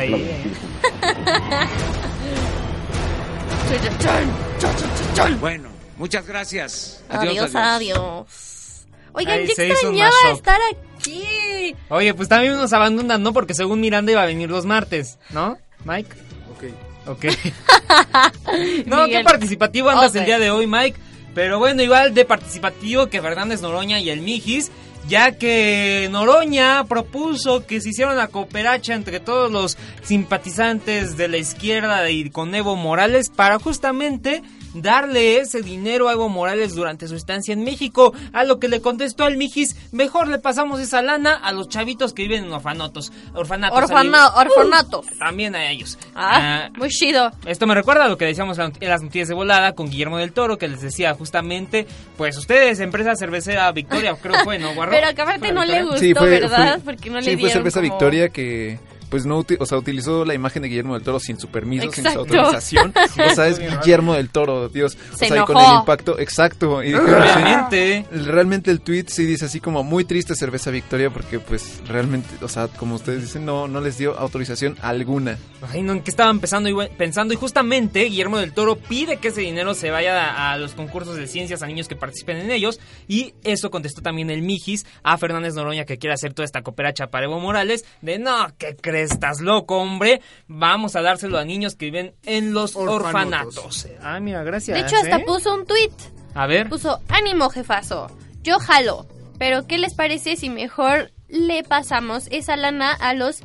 Bueno, 5.40 5.70
muchas 5.98 6.28
gracias. 6.28 7.04
Adiós, 7.10 7.56
adiós. 7.56 8.86
Oigan, 9.14 9.40
Ay, 9.40 9.44
un 9.44 9.50
extrañaba 9.50 10.12
estar 10.34 10.60
aquí. 10.72 11.76
Oye, 11.90 12.14
pues 12.14 12.30
también 12.30 12.54
nos 12.56 12.74
abandonan, 12.74 13.22
¿no? 13.22 13.34
Porque 13.34 13.54
según 13.54 13.80
Miranda 13.80 14.12
iba 14.12 14.24
a 14.24 14.26
venir 14.26 14.50
los 14.50 14.66
martes, 14.66 15.20
¿no? 15.30 15.58
Mike. 15.86 16.10
Ok. 16.52 16.64
Ok. 17.08 17.26
no, 18.86 19.06
qué 19.08 19.22
participativo 19.24 19.90
andas 19.90 20.16
el 20.16 20.26
día 20.26 20.40
de 20.40 20.52
hoy, 20.52 20.68
Mike. 20.68 21.00
Pero 21.34 21.60
bueno, 21.60 21.82
igual 21.82 22.14
de 22.14 22.26
participativo 22.26 23.08
que 23.08 23.22
Fernández 23.22 23.62
Noroña 23.62 24.00
y 24.00 24.10
el 24.10 24.22
Mijis, 24.22 24.72
ya 25.08 25.32
que 25.32 26.08
Noroña 26.12 26.84
propuso 26.86 27.66
que 27.66 27.82
se 27.82 27.90
hiciera 27.90 28.14
una 28.14 28.28
cooperacha 28.28 28.94
entre 28.94 29.20
todos 29.20 29.52
los 29.52 29.78
simpatizantes 30.04 31.18
de 31.18 31.28
la 31.28 31.38
izquierda 31.38 32.10
y 32.10 32.30
con 32.30 32.54
Evo 32.54 32.76
Morales 32.76 33.30
para 33.30 33.58
justamente 33.58 34.44
darle 34.74 35.38
ese 35.38 35.62
dinero 35.62 36.10
a 36.10 36.14
Evo 36.14 36.30
Morales 36.30 36.76
durante 36.76 37.08
su 37.08 37.16
estancia 37.16 37.54
en 37.54 37.64
México, 37.64 38.14
a 38.34 38.44
lo 38.44 38.60
que 38.60 38.68
le 38.68 38.82
contestó 38.82 39.24
al 39.26 39.38
Mijis, 39.38 39.76
mejor 39.92 40.28
le 40.28 40.40
pasamos 40.40 40.80
esa 40.80 41.02
lana 41.02 41.34
a 41.36 41.52
los 41.52 41.70
chavitos 41.70 42.14
que 42.14 42.24
viven 42.24 42.46
en 42.46 42.52
orfanatos. 42.54 43.12
Orfanatos. 43.34 43.78
Orfana- 43.78 44.28
al- 44.34 44.48
orfanatos. 44.48 45.06
También 45.20 45.56
a 45.56 45.70
ellos. 45.70 45.98
Ah, 46.16 46.32
Ah, 46.66 46.70
muy 46.78 46.90
chido. 46.90 47.32
esto 47.46 47.68
me 47.68 47.76
recuerda 47.76 48.06
a 48.06 48.08
lo 48.08 48.18
que 48.18 48.26
decíamos 48.26 48.58
en 48.60 48.74
las 48.82 49.02
noticias 49.02 49.28
de 49.28 49.34
volada 49.36 49.74
con 49.74 49.90
Guillermo 49.90 50.18
del 50.18 50.34
Toro, 50.34 50.58
que 50.58 50.68
les 50.68 50.82
decía 50.82 51.14
justamente, 51.14 51.86
pues 52.18 52.38
ustedes, 52.38 52.80
empresa 52.80 53.16
cervecera 53.16 53.72
Victoria, 53.72 54.16
creo 54.22 54.34
que 54.36 54.44
fue, 54.44 54.60
¿no, 54.60 54.74
Guarro? 54.74 54.92
Pero 54.92 55.14
que 55.16 55.22
aparte 55.22 55.52
no 55.52 55.64
le 55.66 55.84
gustó, 55.84 55.98
Sí, 55.98 56.14
fue, 56.14 56.30
¿verdad? 56.30 56.80
fue- 56.84 56.94
Porque 56.94 57.10
no 57.10 57.22
sí, 57.22 57.26
le 57.32 57.32
fue 57.34 57.38
dieron 57.38 57.52
cerveza 57.54 57.80
como- 57.82 57.92
Victoria 57.94 58.30
que 58.30 58.80
pues 59.14 59.28
no 59.28 59.46
o 59.60 59.66
sea, 59.68 59.78
utilizó 59.78 60.26
la 60.26 60.34
imagen 60.34 60.64
de 60.64 60.70
Guillermo 60.70 60.96
del 60.96 61.04
Toro 61.04 61.20
sin 61.20 61.40
su 61.40 61.48
permiso, 61.48 61.92
sin 61.92 62.04
su 62.04 62.18
autorización. 62.18 62.92
o 63.32 63.36
sea, 63.36 63.48
es 63.48 63.60
Guillermo 63.60 64.16
del 64.16 64.32
Toro, 64.32 64.70
Dios. 64.70 64.98
Se 65.16 65.26
o 65.26 65.28
sea, 65.28 65.44
y 65.44 65.46
con 65.46 65.56
el 65.56 65.72
impacto, 65.72 66.18
exacto. 66.18 66.82
Y 66.82 66.94
Realmente. 66.94 68.08
realmente 68.12 68.72
el 68.72 68.82
tweet 68.82 69.06
sí 69.10 69.28
dice 69.28 69.46
así 69.46 69.60
como 69.60 69.84
muy 69.84 70.04
triste 70.04 70.36
cerveza 70.36 70.72
Victoria 70.72 71.12
porque 71.12 71.38
pues 71.38 71.84
realmente, 71.88 72.28
o 72.44 72.48
sea, 72.48 72.70
como 72.70 72.96
ustedes 72.96 73.22
dicen, 73.22 73.46
no, 73.46 73.68
no 73.68 73.82
les 73.82 74.00
dio 74.00 74.18
autorización 74.18 74.78
alguna. 74.82 75.38
Ay, 75.72 75.84
no, 75.84 75.94
¿en 75.94 76.02
qué 76.02 76.10
estaban 76.10 76.40
pensando 76.40 76.68
y, 76.68 76.88
pensando? 76.98 77.36
Y 77.36 77.38
justamente 77.38 78.06
Guillermo 78.06 78.40
del 78.40 78.52
Toro 78.52 78.78
pide 78.78 79.18
que 79.18 79.28
ese 79.28 79.42
dinero 79.42 79.76
se 79.76 79.92
vaya 79.92 80.26
a, 80.26 80.54
a 80.54 80.58
los 80.58 80.74
concursos 80.74 81.18
de 81.18 81.28
ciencias 81.28 81.62
a 81.62 81.68
niños 81.68 81.88
que 81.88 81.96
participen 81.96 82.38
en 82.38 82.50
ellos. 82.50 82.80
Y 83.08 83.36
eso 83.44 83.70
contestó 83.70 84.02
también 84.02 84.32
el 84.32 84.42
Mijis 84.42 84.88
a 85.04 85.20
Fernández 85.20 85.54
Noroña 85.54 85.86
que 85.86 86.00
quiere 86.00 86.16
hacer 86.16 86.34
toda 86.34 86.46
esta 86.46 86.64
cooperacha 86.64 87.12
para 87.12 87.26
Evo 87.26 87.40
Morales. 87.40 87.86
De 88.02 88.18
no, 88.18 88.48
¿qué 88.58 88.76
crees? 88.76 89.03
Estás 89.04 89.42
loco, 89.42 89.78
hombre. 89.78 90.22
Vamos 90.48 90.96
a 90.96 91.02
dárselo 91.02 91.38
a 91.38 91.46
niños 91.46 91.76
que 91.76 91.86
viven 91.86 92.16
en 92.24 92.54
los 92.54 92.76
orfanatos. 92.76 93.58
Orfanatos. 93.58 93.88
Ah, 94.02 94.20
mira, 94.20 94.44
gracias. 94.44 94.78
De 94.78 94.86
hecho, 94.86 94.96
hasta 94.96 95.18
¿eh? 95.18 95.24
puso 95.26 95.54
un 95.54 95.66
tweet. 95.66 95.92
A 96.34 96.48
ver. 96.48 96.70
Puso, 96.70 97.00
ánimo, 97.10 97.50
jefazo. 97.50 98.08
Yo 98.42 98.60
jalo. 98.60 99.08
Pero, 99.38 99.68
¿qué 99.68 99.78
les 99.78 99.94
parece 99.94 100.36
si 100.36 100.50
mejor 100.50 101.12
le 101.28 101.64
pasamos 101.64 102.28
esa 102.32 102.56
lana 102.56 102.94
a 102.94 103.14
los 103.14 103.42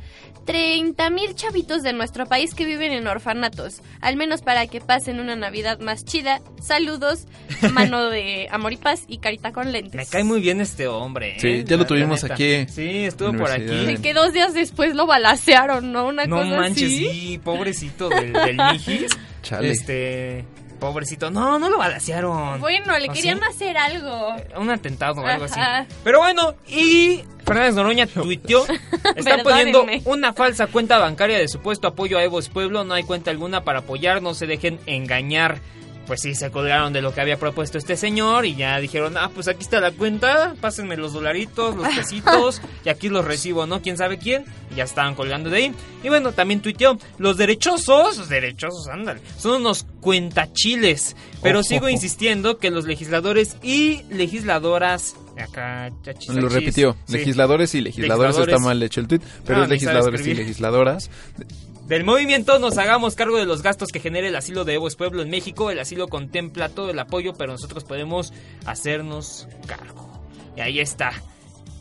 30 0.49 1.11
mil 1.11 1.35
chavitos 1.35 1.83
de 1.83 1.93
nuestro 1.93 2.25
país 2.25 2.55
que 2.55 2.65
viven 2.65 2.91
en 2.93 3.07
orfanatos? 3.07 3.83
Al 4.01 4.17
menos 4.17 4.41
para 4.41 4.67
que 4.67 4.81
pasen 4.81 5.21
una 5.21 5.37
Navidad 5.37 5.79
más 5.79 6.07
chida. 6.07 6.41
Saludos, 6.63 7.27
mano 7.75 8.09
de 8.09 8.49
amor 8.51 8.73
y 8.73 8.79
paz 8.79 9.03
y 9.09 9.19
carita 9.19 9.53
con 9.53 9.73
lentes. 9.73 9.95
Me 9.95 10.07
cae 10.07 10.25
muy 10.25 10.41
bien 10.41 10.63
este 10.63 10.87
hombre. 10.87 11.33
¿eh? 11.37 11.39
Sí, 11.39 11.65
ya 11.65 11.77
lo 11.77 11.85
tuvimos 11.85 12.25
aquí. 12.25 12.67
Sí, 12.67 13.05
estuvo 13.05 13.37
por 13.37 13.51
aquí. 13.51 13.99
Que 14.03 14.15
dos 14.15 14.33
días 14.33 14.55
después 14.55 14.95
lo 14.95 15.07
balacearon, 15.07 15.93
¿no? 15.93 16.07
Una 16.07 16.25
No 16.25 16.37
cosa 16.39 16.57
manches, 16.57 16.85
así. 16.85 17.11
sí, 17.11 17.39
pobrecito 17.45 18.09
del, 18.09 18.33
del 18.33 18.57
Mijis. 18.57 19.11
Chale. 19.43 19.71
Este, 19.71 20.47
pobrecito. 20.81 21.31
No, 21.31 21.59
no 21.59 21.69
lo 21.69 21.77
balacearon. 21.77 22.59
Bueno, 22.59 22.99
le 22.99 23.09
¿Ah, 23.11 23.13
querían 23.13 23.39
sí? 23.39 23.45
hacer 23.51 23.77
algo. 23.77 24.35
Un 24.57 24.71
atentado 24.71 25.21
o 25.21 25.27
algo 25.27 25.45
así. 25.45 25.61
Ajá. 25.61 25.87
Pero 26.05 26.21
bueno, 26.21 26.55
y 26.67 27.23
Fernández 27.49 27.75
Noroña 27.75 28.07
tuiteó, 28.07 28.65
está 29.17 29.37
Perdónenme. 29.43 29.43
poniendo 29.43 29.87
una 30.05 30.33
falsa 30.33 30.67
cuenta 30.69 30.99
bancaria 30.99 31.39
de 31.39 31.49
supuesto 31.49 31.89
apoyo 31.89 32.19
a 32.19 32.25
Evo 32.25 32.39
es 32.39 32.49
Pueblo, 32.49 32.85
no 32.85 32.95
hay 32.95 33.03
cuenta 33.05 33.31
alguna 33.31 33.65
para 33.65 33.81
apoyar, 33.81 34.23
no 34.23 34.35
se 34.35 34.47
dejen 34.47 34.79
engañar. 34.87 35.61
Pues 36.07 36.23
sí, 36.23 36.35
se 36.35 36.51
colgaron 36.51 36.95
de 36.95 37.03
lo 37.03 37.13
que 37.13 37.21
había 37.21 37.37
propuesto 37.37 37.77
este 37.77 37.95
señor 37.95 38.47
y 38.47 38.57
ya 38.57 38.81
dijeron, 38.81 39.19
ah, 39.19 39.31
pues 39.35 39.47
aquí 39.47 39.63
está 39.63 39.79
la 39.79 39.91
cuenta, 39.91 40.55
pásenme 40.59 40.97
los 40.97 41.13
dolaritos, 41.13 41.77
los 41.77 41.87
pesitos 41.89 42.63
y 42.87 42.89
aquí 42.89 43.11
los 43.11 43.27
recibo, 43.27 43.67
¿no? 43.67 43.83
¿Quién 43.83 43.99
sabe 43.99 44.17
quién? 44.17 44.47
Y 44.73 44.77
ya 44.77 44.85
estaban 44.85 45.15
colgando 45.15 45.51
de 45.51 45.57
ahí. 45.59 45.75
Y 46.03 46.09
bueno, 46.09 46.33
también 46.33 46.63
tuiteó, 46.63 46.97
los 47.19 47.37
derechosos, 47.37 48.17
los 48.17 48.29
derechosos, 48.31 48.89
ándale, 48.89 49.21
son 49.37 49.61
unos 49.61 49.85
cuentachiles. 50.01 51.15
Pero 51.43 51.59
Ojo. 51.59 51.69
sigo 51.69 51.89
insistiendo 51.91 52.57
que 52.57 52.71
los 52.71 52.87
legisladores 52.87 53.59
y 53.63 54.03
legisladoras 54.09 55.15
acá 55.43 55.91
chachis, 56.03 56.29
Lo 56.35 56.49
repitió, 56.49 56.97
sí, 57.07 57.13
legisladores 57.15 57.75
y 57.75 57.81
legisladores, 57.81 58.37
Legisladores. 58.37 58.55
está 58.55 58.65
mal 58.67 58.83
hecho 58.83 59.01
el 59.01 59.09
tweet, 59.09 59.21
pero 59.45 59.61
Ah, 59.61 59.65
es 59.65 59.71
legisladores 59.71 60.27
y 60.27 60.35
legisladoras. 60.35 61.11
Del 61.87 62.05
movimiento 62.05 62.59
nos 62.59 62.77
hagamos 62.77 63.15
cargo 63.15 63.39
de 63.39 63.47
los 63.47 63.63
gastos 63.63 63.89
que 63.91 63.99
genere 64.01 64.29
el 64.29 64.37
asilo 64.37 64.65
de 64.67 64.75
Evo 64.75 64.89
Pueblo 64.91 65.23
en 65.23 65.31
México. 65.31 65.71
El 65.71 65.79
asilo 65.79 66.09
contempla 66.09 66.69
todo 66.69 66.91
el 66.91 66.99
apoyo, 66.99 67.33
pero 67.33 67.53
nosotros 67.53 67.85
podemos 67.85 68.33
hacernos 68.67 69.49
cargo. 69.67 70.23
Y 70.57 70.61
ahí 70.61 70.81
está. 70.81 71.13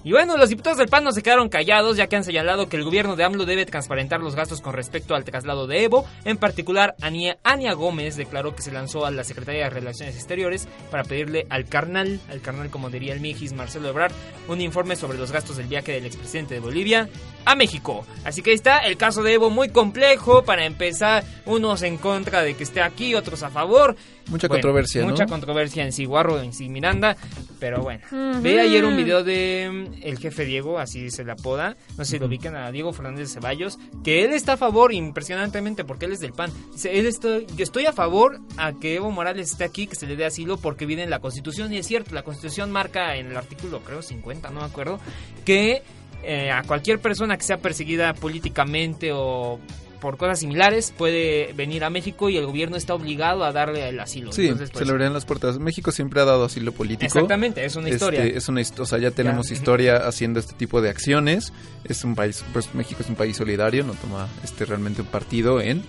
Y 0.08 0.14
bueno, 0.14 0.38
los 0.38 0.48
diputados 0.48 0.78
del 0.78 0.88
PAN 0.88 1.04
no 1.04 1.12
se 1.12 1.22
quedaron 1.22 1.50
callados 1.50 1.98
ya 1.98 2.08
que 2.08 2.16
han 2.16 2.24
señalado 2.24 2.70
que 2.70 2.78
el 2.78 2.86
gobierno 2.86 3.18
de 3.18 3.26
AMLO 3.26 3.46
debe 3.46 3.66
transparentar 3.66 4.22
los 4.22 4.36
gastos 4.36 4.62
con 4.62 4.72
respecto 4.72 5.16
al 5.16 5.26
traslado 5.26 5.68
de 5.68 5.84
Evo. 5.84 6.06
En 6.24 6.38
particular, 6.38 6.96
Ania, 7.02 7.74
Gómez 7.74 8.16
declaró 8.16 8.56
que 8.56 8.62
se 8.62 8.72
lanzó 8.72 9.06
a 9.06 9.12
la 9.12 9.26
Secretaría 9.26 9.66
de 9.66 9.70
Relaciones 9.70 10.16
Exteriores 10.16 10.70
para 10.90 11.04
pedirle 11.04 11.46
al 11.50 11.66
carnal, 11.66 12.22
al 12.30 12.40
carnal 12.40 12.70
como 12.70 12.90
diría 12.90 13.12
el 13.12 13.20
Mijis 13.20 13.52
Marcelo 13.52 13.90
Ebrard, 13.90 14.14
un 14.48 14.62
informe 14.62 14.96
sobre 14.96 15.18
los 15.18 15.34
gastos 15.34 15.58
del 15.58 15.68
viaje 15.68 15.92
del 15.92 16.06
expresidente 16.06 16.54
de 16.54 16.62
Bolivia 16.62 17.10
a 17.44 17.56
México. 17.56 18.06
Así 18.24 18.42
que 18.42 18.52
ahí 18.52 18.56
está 18.56 18.78
el 18.80 18.96
caso 18.96 19.24
de 19.24 19.34
Evo 19.34 19.50
muy 19.50 19.68
complejo. 19.68 20.44
Para 20.44 20.66
empezar, 20.66 21.26
unos 21.46 21.82
en 21.82 21.98
contra 21.98 22.44
de 22.44 22.56
que 22.56 22.64
esté 22.64 22.82
aquí, 22.82 23.14
otros 23.14 23.44
a 23.44 23.50
favor. 23.50 23.98
Mucha 24.30 24.48
Bueno, 24.48 24.62
controversia, 24.62 25.02
¿no? 25.02 25.10
Mucha 25.10 25.26
controversia 25.26 25.84
en 25.86 25.92
sí, 25.92 26.06
Guarro, 26.06 26.42
en 26.42 26.54
sí, 26.54 26.70
Miranda. 26.70 27.16
Pero 27.60 27.82
bueno. 27.82 28.02
Ve 28.42 28.60
ayer 28.60 28.86
un 28.86 28.96
video 28.96 29.24
de 29.24 29.70
mm, 29.72 30.04
el 30.04 30.18
jefe 30.18 30.46
Diego, 30.46 30.80
así 30.80 31.10
se 31.10 31.24
le 31.24 31.32
apoda. 31.32 31.76
No 31.98 32.06
sé 32.06 32.12
si 32.12 32.20
lo 32.20 32.28
ubican 32.28 32.56
a 32.56 32.72
Diego 32.72 32.94
Fernández 32.94 33.30
de 33.30 33.34
Ceballos. 33.34 33.80
Que 34.04 34.26
él 34.26 34.34
está 34.34 34.54
a 34.54 34.58
favor, 34.58 34.94
impresionantemente, 34.94 35.84
porque 35.84 36.06
él 36.06 36.12
es 36.12 36.20
del 36.20 36.34
PAN. 36.34 36.52
Dice, 36.72 37.00
él 37.00 37.06
estoy, 37.06 37.48
yo 37.56 37.64
estoy 37.64 37.86
a 37.86 37.94
favor 37.94 38.40
a 38.58 38.74
que 38.74 38.96
Evo 38.96 39.12
Morales 39.12 39.52
esté 39.52 39.64
aquí, 39.64 39.88
que 39.88 39.96
se 39.96 40.06
le 40.06 40.16
dé 40.16 40.26
asilo, 40.26 40.58
porque 40.58 40.86
viene 40.86 41.04
en 41.04 41.10
la 41.10 41.20
Constitución. 41.20 41.74
Y 41.74 41.78
es 41.78 41.88
cierto, 41.88 42.14
la 42.14 42.24
Constitución 42.24 42.72
marca 42.72 43.16
en 43.16 43.28
el 43.28 43.38
artículo, 43.38 43.82
creo, 43.82 44.02
50, 44.02 44.50
no 44.52 44.60
me 44.60 44.66
acuerdo, 44.66 45.00
que 45.46 45.84
eh, 46.24 46.52
a 46.52 46.64
cualquier 46.64 47.00
persona 47.00 47.38
que 47.38 47.44
sea 47.44 47.58
perseguida 47.58 48.14
políticamente 48.14 49.12
o 49.14 49.60
por 50.00 50.18
cosas 50.18 50.40
similares 50.40 50.94
puede 50.98 51.54
venir 51.54 51.84
a 51.84 51.90
México 51.90 52.30
y 52.30 52.38
el 52.38 52.46
gobierno 52.46 52.78
está 52.78 52.94
obligado 52.94 53.44
a 53.44 53.52
darle 53.52 53.90
el 53.90 54.00
asilo. 54.00 54.32
Sí, 54.32 54.44
Entonces, 54.44 54.70
pues, 54.72 54.80
se 54.80 54.86
le 54.86 54.92
abrirán 54.92 55.14
las 55.14 55.26
puertas. 55.26 55.60
México 55.60 55.92
siempre 55.92 56.22
ha 56.22 56.26
dado 56.26 56.46
asilo 56.46 56.72
político. 56.72 57.06
Exactamente, 57.06 57.66
es 57.66 57.76
una 57.76 57.90
historia. 57.90 58.24
Este, 58.24 58.38
es 58.38 58.48
una, 58.50 58.62
o 58.80 58.86
sea, 58.86 58.98
ya 59.00 59.12
tenemos 59.12 59.48
Ya. 59.50 59.54
historia 59.56 59.98
haciendo 60.08 60.40
este 60.40 60.54
tipo 60.54 60.82
de 60.82 60.90
acciones. 60.90 61.54
Es 61.84 62.04
un 62.04 62.16
país, 62.16 62.44
pues 62.54 62.74
México 62.74 63.02
es 63.04 63.10
un 63.10 63.16
país 63.16 63.36
solidario, 63.38 63.84
no 63.84 63.94
toma 63.94 64.28
este 64.44 64.66
realmente 64.66 65.02
un 65.02 65.08
partido 65.08 65.62
en, 65.62 65.84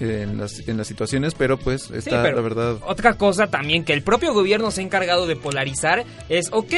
en, 0.00 0.38
las, 0.38 0.66
en 0.68 0.76
las 0.76 0.86
situaciones, 0.86 1.34
pero 1.34 1.58
pues 1.58 1.82
Sí, 1.84 1.94
está, 1.96 2.22
pero 2.22 2.36
la 2.36 2.42
verdad... 2.42 2.76
Otra 2.86 3.14
cosa 3.14 3.48
también 3.48 3.84
que 3.84 3.92
el 3.92 4.02
propio 4.02 4.32
gobierno 4.32 4.70
se 4.70 4.80
ha 4.80 4.84
encargado 4.84 5.26
de 5.26 5.36
polarizar 5.36 6.04
es, 6.28 6.48
ok, 6.52 6.72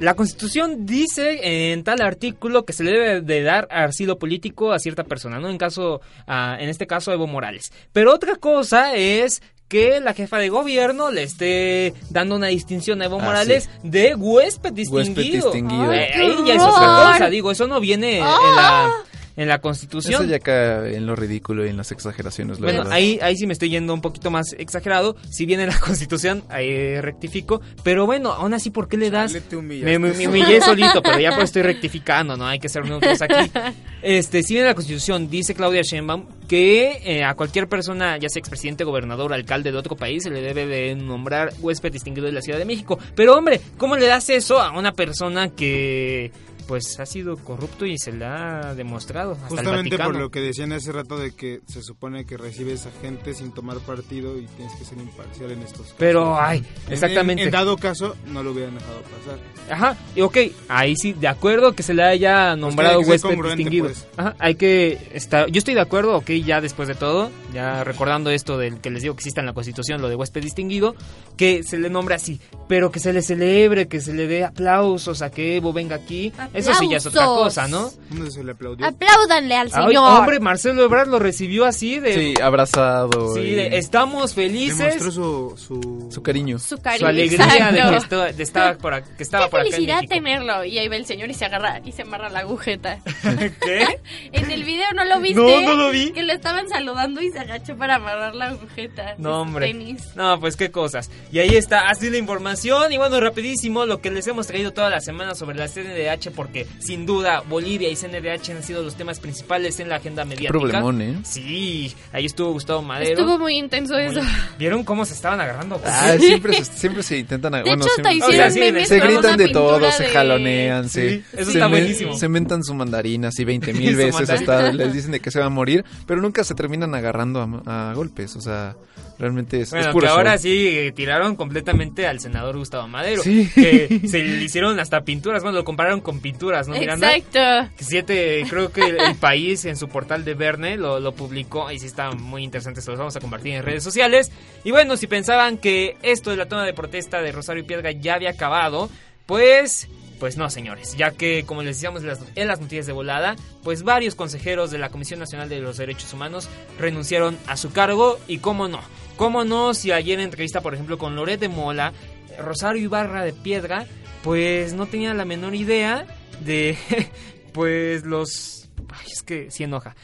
la 0.00 0.14
constitución 0.14 0.86
dice 0.86 1.72
en 1.72 1.84
tal 1.84 2.00
artículo 2.00 2.64
que 2.64 2.72
se 2.72 2.82
le 2.82 2.90
debe 2.90 3.20
de 3.20 3.42
dar 3.42 3.68
asilo 3.70 4.18
político 4.18 4.72
a 4.72 4.78
cierta 4.78 5.04
persona, 5.04 5.38
¿no? 5.38 5.48
En 5.48 5.58
caso, 5.58 6.00
ah, 6.26 6.56
en 6.58 6.68
este 6.68 6.86
caso 6.86 7.12
Evo 7.12 7.26
Morales. 7.26 7.70
Pero 7.92 8.12
otra 8.12 8.34
cosa 8.36 8.94
es 8.96 9.42
que 9.68 10.00
la 10.00 10.14
jefa 10.14 10.38
de 10.38 10.48
gobierno 10.48 11.12
le 11.12 11.22
esté 11.22 11.94
dando 12.10 12.34
una 12.34 12.48
distinción 12.48 13.02
a 13.02 13.04
Evo 13.04 13.18
Ah, 13.20 13.24
Morales 13.24 13.70
de 13.84 14.16
huésped 14.16 14.72
distinguido. 14.72 15.50
Huésped 15.50 15.62
distinguido. 15.62 15.90
¡Ay, 15.92 16.36
ya 16.46 16.54
es 16.54 16.62
otra 16.62 17.12
cosa, 17.12 17.28
digo, 17.30 17.50
eso 17.52 17.68
no 17.68 17.78
viene 17.78 18.18
en 18.18 18.24
Ah. 18.26 18.88
la 19.06 19.09
en 19.40 19.48
la 19.48 19.60
constitución. 19.60 20.14
Eso 20.14 20.24
ya 20.30 20.38
cae 20.38 20.96
en 20.96 21.06
lo 21.06 21.16
ridículo 21.16 21.64
y 21.64 21.68
en 21.70 21.76
las 21.76 21.92
exageraciones, 21.92 22.60
la 22.60 22.66
Bueno, 22.66 22.78
verdad. 22.80 22.92
ahí, 22.92 23.18
ahí 23.22 23.36
sí 23.36 23.46
me 23.46 23.52
estoy 23.52 23.70
yendo 23.70 23.94
un 23.94 24.00
poquito 24.00 24.30
más 24.30 24.52
exagerado. 24.58 25.16
Si 25.30 25.46
viene 25.46 25.66
la 25.66 25.78
constitución, 25.80 26.42
ahí 26.48 27.00
rectifico. 27.00 27.60
Pero 27.82 28.06
bueno, 28.06 28.32
aún 28.32 28.54
así, 28.54 28.70
¿por 28.70 28.88
qué 28.88 28.96
le 28.96 29.10
das? 29.10 29.32
Chale, 29.32 29.44
te 29.48 29.56
humillaste. 29.56 29.98
Me, 29.98 29.98
me- 29.98 30.14
me 30.16 30.28
humillé 30.28 30.60
solito, 30.60 31.02
pero 31.02 31.18
ya 31.18 31.30
pues 31.32 31.44
estoy 31.44 31.62
rectificando, 31.62 32.36
¿no? 32.36 32.46
Hay 32.46 32.58
que 32.58 32.68
ser 32.68 32.84
neutros 32.84 33.20
aquí. 33.22 33.50
Este, 34.02 34.42
si 34.42 34.54
viene 34.54 34.66
la 34.68 34.74
constitución, 34.74 35.28
dice 35.28 35.54
Claudia 35.54 35.82
Sheinbaum 35.82 36.24
que 36.48 37.02
eh, 37.04 37.22
a 37.22 37.34
cualquier 37.34 37.68
persona, 37.68 38.16
ya 38.16 38.30
sea 38.30 38.40
expresidente, 38.40 38.82
gobernador, 38.82 39.32
alcalde 39.34 39.70
de 39.72 39.76
otro 39.76 39.94
país, 39.94 40.22
se 40.22 40.30
le 40.30 40.40
debe 40.40 40.66
de 40.66 40.94
nombrar 40.96 41.52
huésped 41.60 41.92
distinguido 41.92 42.24
de 42.26 42.32
la 42.32 42.40
Ciudad 42.40 42.58
de 42.58 42.64
México. 42.64 42.98
Pero 43.14 43.36
hombre, 43.36 43.60
¿cómo 43.76 43.96
le 43.96 44.06
das 44.06 44.30
eso 44.30 44.58
a 44.58 44.76
una 44.76 44.92
persona 44.92 45.50
que 45.50 46.32
pues 46.70 47.00
ha 47.00 47.04
sido 47.06 47.36
corrupto 47.36 47.84
y 47.84 47.98
se 47.98 48.12
le 48.12 48.24
ha 48.24 48.76
demostrado 48.76 49.32
hasta 49.32 49.46
el 49.46 49.50
Justamente 49.50 49.98
por 49.98 50.14
lo 50.14 50.30
que 50.30 50.38
decían 50.40 50.70
hace 50.72 50.92
rato 50.92 51.18
de 51.18 51.32
que 51.34 51.62
se 51.66 51.82
supone 51.82 52.24
que 52.24 52.36
recibes 52.36 52.86
a 52.86 52.92
gente 53.02 53.34
sin 53.34 53.50
tomar 53.50 53.78
partido 53.78 54.38
y 54.38 54.46
tienes 54.46 54.72
que 54.76 54.84
ser 54.84 54.98
imparcial 54.98 55.50
en 55.50 55.62
estos 55.62 55.80
casos. 55.80 55.96
Pero, 55.98 56.40
ay, 56.40 56.62
En- 56.86 56.92
exactamente. 56.92 57.42
En, 57.42 57.48
en 57.48 57.52
dado 57.52 57.76
caso, 57.76 58.14
no 58.28 58.44
lo 58.44 58.52
hubieran 58.52 58.76
dejado 58.76 59.00
pasar. 59.02 59.38
Ajá, 59.68 59.96
y 60.14 60.20
ok, 60.20 60.36
ahí 60.68 60.94
sí, 60.94 61.12
de 61.12 61.26
acuerdo 61.26 61.72
que 61.72 61.82
se 61.82 61.92
le 61.92 62.04
haya 62.04 62.54
nombrado 62.54 63.00
tiene 63.00 63.12
que 63.14 63.18
ser 63.18 63.30
huésped 63.30 63.48
distinguido. 63.48 63.86
pues. 63.86 64.06
Ajá, 64.16 64.36
hay 64.38 64.54
que 64.54 64.96
estar, 65.12 65.50
yo 65.50 65.58
estoy 65.58 65.74
de 65.74 65.80
acuerdo, 65.80 66.16
ok, 66.18 66.30
ya 66.44 66.60
después 66.60 66.86
de 66.86 66.94
todo, 66.94 67.32
ya 67.52 67.84
recordando 67.84 68.30
esto 68.30 68.58
del 68.58 68.80
que 68.80 68.90
les 68.90 69.02
digo 69.02 69.14
que 69.14 69.20
exista 69.20 69.40
en 69.40 69.46
la 69.46 69.52
Constitución, 69.52 70.00
lo 70.00 70.08
de 70.08 70.16
huésped 70.16 70.42
distinguido, 70.42 70.94
que 71.36 71.62
se 71.62 71.78
le 71.78 71.90
nombre 71.90 72.14
así, 72.14 72.40
pero 72.68 72.90
que 72.90 73.00
se 73.00 73.12
le 73.12 73.22
celebre, 73.22 73.88
que 73.88 74.00
se 74.00 74.12
le 74.14 74.26
dé 74.26 74.44
aplausos 74.44 75.22
a 75.22 75.30
que 75.30 75.56
Evo 75.56 75.72
venga 75.72 75.96
aquí, 75.96 76.32
eso 76.54 76.72
sí 76.74 76.88
ya 76.90 76.96
es 76.98 77.06
otra 77.06 77.24
cosa, 77.26 77.68
¿no? 77.68 77.90
¿Dónde 78.10 78.30
se 78.30 78.44
le 78.44 78.52
aplaudió? 78.52 78.86
Apláudanle 78.86 79.54
al 79.56 79.70
Ay, 79.72 79.86
señor. 79.88 80.18
hombre, 80.20 80.40
Marcelo 80.40 80.84
Ebrard 80.84 81.08
lo 81.08 81.18
recibió 81.18 81.64
así 81.64 81.98
de... 81.98 82.14
Sí, 82.14 82.34
abrazado. 82.42 83.34
sí, 83.34 83.40
de, 83.50 83.78
estamos 83.78 84.34
felices. 84.34 84.78
Demostró 84.78 85.10
su, 85.10 85.54
su... 85.56 86.08
Su 86.10 86.22
cariño. 86.22 86.58
Su 86.58 86.76
Su 86.76 86.78
cariño. 86.78 87.08
alegría 87.08 87.46
de 87.46 87.52
que, 87.52 87.56
exacto. 87.58 87.96
estaba, 87.96 88.32
de 88.32 88.42
estaba 88.42 88.74
por 88.78 88.92
ac- 88.94 89.16
que 89.16 89.22
estaba 89.22 89.44
Qué 89.46 89.50
por 89.50 89.60
acá 89.60 89.66
en 89.68 89.72
felicidad 89.74 90.00
tenerlo. 90.08 90.64
Y 90.64 90.78
ahí 90.78 90.88
va 90.88 90.96
el 90.96 91.06
señor 91.06 91.30
y 91.30 91.34
se 91.34 91.44
agarra 91.44 91.80
y 91.84 91.92
se 91.92 92.02
amarra 92.02 92.28
la 92.30 92.40
agujeta. 92.40 92.98
¿Qué? 93.62 93.86
En 94.32 94.50
el 94.50 94.64
video 94.64 94.86
no 94.94 95.04
lo 95.04 95.20
viste. 95.20 95.40
No, 95.40 95.60
no 95.60 95.74
lo 95.74 95.90
vi. 95.90 96.12
Que 96.12 96.22
lo 96.22 96.32
estaban 96.32 96.68
saludando 96.68 97.20
y 97.20 97.30
se 97.30 97.38
agachó 97.40 97.76
para 97.76 97.96
amarrar 97.96 98.34
la 98.34 98.48
agujeta. 98.48 99.14
No, 99.18 99.42
hombre. 99.42 99.66
tenis. 99.68 100.02
No, 100.16 100.38
pues 100.40 100.56
qué 100.56 100.70
cosas. 100.70 101.10
Y 101.32 101.38
ahí 101.38 101.56
está, 101.56 101.88
así 101.88 102.10
la 102.10 102.18
información. 102.18 102.92
Y 102.92 102.98
bueno, 102.98 103.20
rapidísimo, 103.20 103.86
lo 103.86 104.00
que 104.00 104.10
les 104.10 104.26
hemos 104.26 104.46
traído 104.46 104.72
toda 104.72 104.90
la 104.90 105.00
semana 105.00 105.34
sobre 105.34 105.56
la 105.58 105.68
CNDH, 105.68 106.30
porque 106.34 106.66
sin 106.78 107.06
duda 107.06 107.42
Bolivia 107.48 107.88
y 107.88 107.96
CNDH 107.96 108.50
han 108.50 108.62
sido 108.62 108.82
los 108.82 108.96
temas 108.96 109.20
principales 109.20 109.78
en 109.80 109.88
la 109.88 109.96
agenda 109.96 110.24
mediática. 110.24 110.50
Problemón, 110.52 111.00
¿eh? 111.02 111.18
Sí, 111.24 111.94
ahí 112.12 112.26
estuvo 112.26 112.52
Gustavo 112.52 112.82
Madero. 112.82 113.18
Estuvo 113.20 113.38
muy 113.38 113.56
intenso 113.56 113.96
eso. 113.98 114.20
¿Vieron 114.58 114.84
cómo 114.84 115.04
se 115.04 115.14
estaban 115.14 115.40
agarrando? 115.40 115.80
Ah, 115.84 116.14
siempre 116.18 116.54
se, 116.54 116.64
siempre 116.64 117.02
se 117.02 117.18
intentan... 117.18 117.52
De 117.52 117.62
bueno, 117.62 117.84
hecho, 117.84 117.90
hasta 117.96 118.10
siempre- 118.10 118.14
hicieron 118.14 118.30
O 118.30 118.42
sea, 118.42 118.50
sí, 118.50 118.60
memes 118.60 118.88
se 118.88 119.00
gritan 119.00 119.36
de 119.36 119.48
todo, 119.48 119.90
se 119.92 120.06
jalonean, 120.08 120.88
se, 120.88 121.10
Sí, 121.10 121.24
eso 121.32 121.44
se 121.44 121.58
está 121.58 121.66
buenísimo. 121.68 122.16
se 122.16 122.28
mentan 122.28 122.62
su 122.64 122.74
mandarina 122.74 123.28
así 123.28 123.44
20 123.44 123.72
Su 123.72 123.78
mil 123.78 123.96
veces 123.96 124.28
hasta 124.30 124.72
les 124.72 124.92
dicen 124.92 125.12
de 125.12 125.20
que 125.20 125.30
se 125.30 125.38
va 125.38 125.46
a 125.46 125.50
morir, 125.50 125.84
pero 126.06 126.20
nunca 126.20 126.42
se 126.44 126.54
terminan 126.54 126.94
agarrando 126.94 127.29
a, 127.38 127.90
a 127.90 127.94
golpes, 127.94 128.34
o 128.34 128.40
sea, 128.40 128.74
realmente 129.18 129.58
es, 129.60 129.68
es 129.68 129.70
Bueno, 129.72 129.92
puro 129.92 130.06
que 130.06 130.12
ahora 130.12 130.32
show. 130.32 130.42
sí 130.42 130.66
eh, 130.66 130.92
tiraron 130.92 131.36
completamente 131.36 132.06
al 132.06 132.18
senador 132.18 132.56
Gustavo 132.56 132.88
Madero. 132.88 133.22
Sí. 133.22 133.48
Que 133.54 134.00
se 134.08 134.24
le 134.24 134.42
hicieron 134.42 134.80
hasta 134.80 135.02
pinturas. 135.02 135.42
Bueno, 135.42 135.58
lo 135.58 135.64
compararon 135.64 136.00
con 136.00 136.20
pinturas, 136.20 136.66
¿no, 136.66 136.74
Miranda? 136.78 137.14
Exacto. 137.14 137.72
Siete, 137.78 138.44
creo 138.48 138.72
que 138.72 138.80
el, 138.82 139.00
el 139.00 139.14
país 139.16 139.64
en 139.66 139.76
su 139.76 139.88
portal 139.88 140.24
de 140.24 140.34
Verne 140.34 140.76
lo, 140.76 140.98
lo 140.98 141.12
publicó 141.12 141.70
y 141.70 141.78
sí 141.78 141.86
está 141.86 142.10
muy 142.12 142.42
interesante, 142.42 142.80
se 142.80 142.90
los 142.90 142.98
vamos 142.98 143.14
a 143.14 143.20
compartir 143.20 143.54
en 143.54 143.62
redes 143.62 143.84
sociales. 143.84 144.32
Y 144.64 144.70
bueno, 144.72 144.96
si 144.96 145.06
pensaban 145.06 145.58
que 145.58 145.96
esto 146.02 146.30
de 146.30 146.36
la 146.36 146.46
toma 146.48 146.64
de 146.64 146.72
protesta 146.74 147.20
de 147.22 147.30
Rosario 147.30 147.64
Piedra 147.66 147.92
ya 147.92 148.14
había 148.14 148.30
acabado, 148.30 148.90
pues... 149.26 149.86
Pues 150.20 150.36
no, 150.36 150.50
señores, 150.50 150.98
ya 150.98 151.12
que, 151.12 151.44
como 151.46 151.62
les 151.62 151.76
decíamos 151.76 152.02
en 152.02 152.46
las, 152.46 152.60
noticias 152.60 152.84
de 152.84 152.92
volada, 152.92 153.36
pues 153.64 153.82
varios 153.82 154.14
consejeros 154.14 154.70
de 154.70 154.76
la 154.76 154.90
Comisión 154.90 155.18
Nacional 155.18 155.48
de 155.48 155.60
los 155.60 155.78
Derechos 155.78 156.12
Humanos 156.12 156.46
renunciaron 156.78 157.38
a 157.46 157.56
su 157.56 157.72
cargo 157.72 158.18
y 158.28 158.36
cómo 158.36 158.68
no. 158.68 158.80
Cómo 159.16 159.44
no, 159.44 159.72
si 159.72 159.92
ayer 159.92 160.18
en 160.18 160.26
entrevista, 160.26 160.60
por 160.60 160.74
ejemplo, 160.74 160.98
con 160.98 161.16
Loret 161.16 161.40
de 161.40 161.48
Mola, 161.48 161.94
Rosario 162.38 162.82
Ibarra 162.82 163.24
de 163.24 163.32
Piedra, 163.32 163.86
pues 164.22 164.74
no 164.74 164.84
tenía 164.84 165.14
la 165.14 165.24
menor 165.24 165.54
idea 165.54 166.04
de, 166.44 166.76
pues 167.54 168.04
los... 168.04 168.68
Ay, 168.90 169.06
es 169.10 169.22
que 169.22 169.50
sí 169.50 169.64
enoja. 169.64 169.96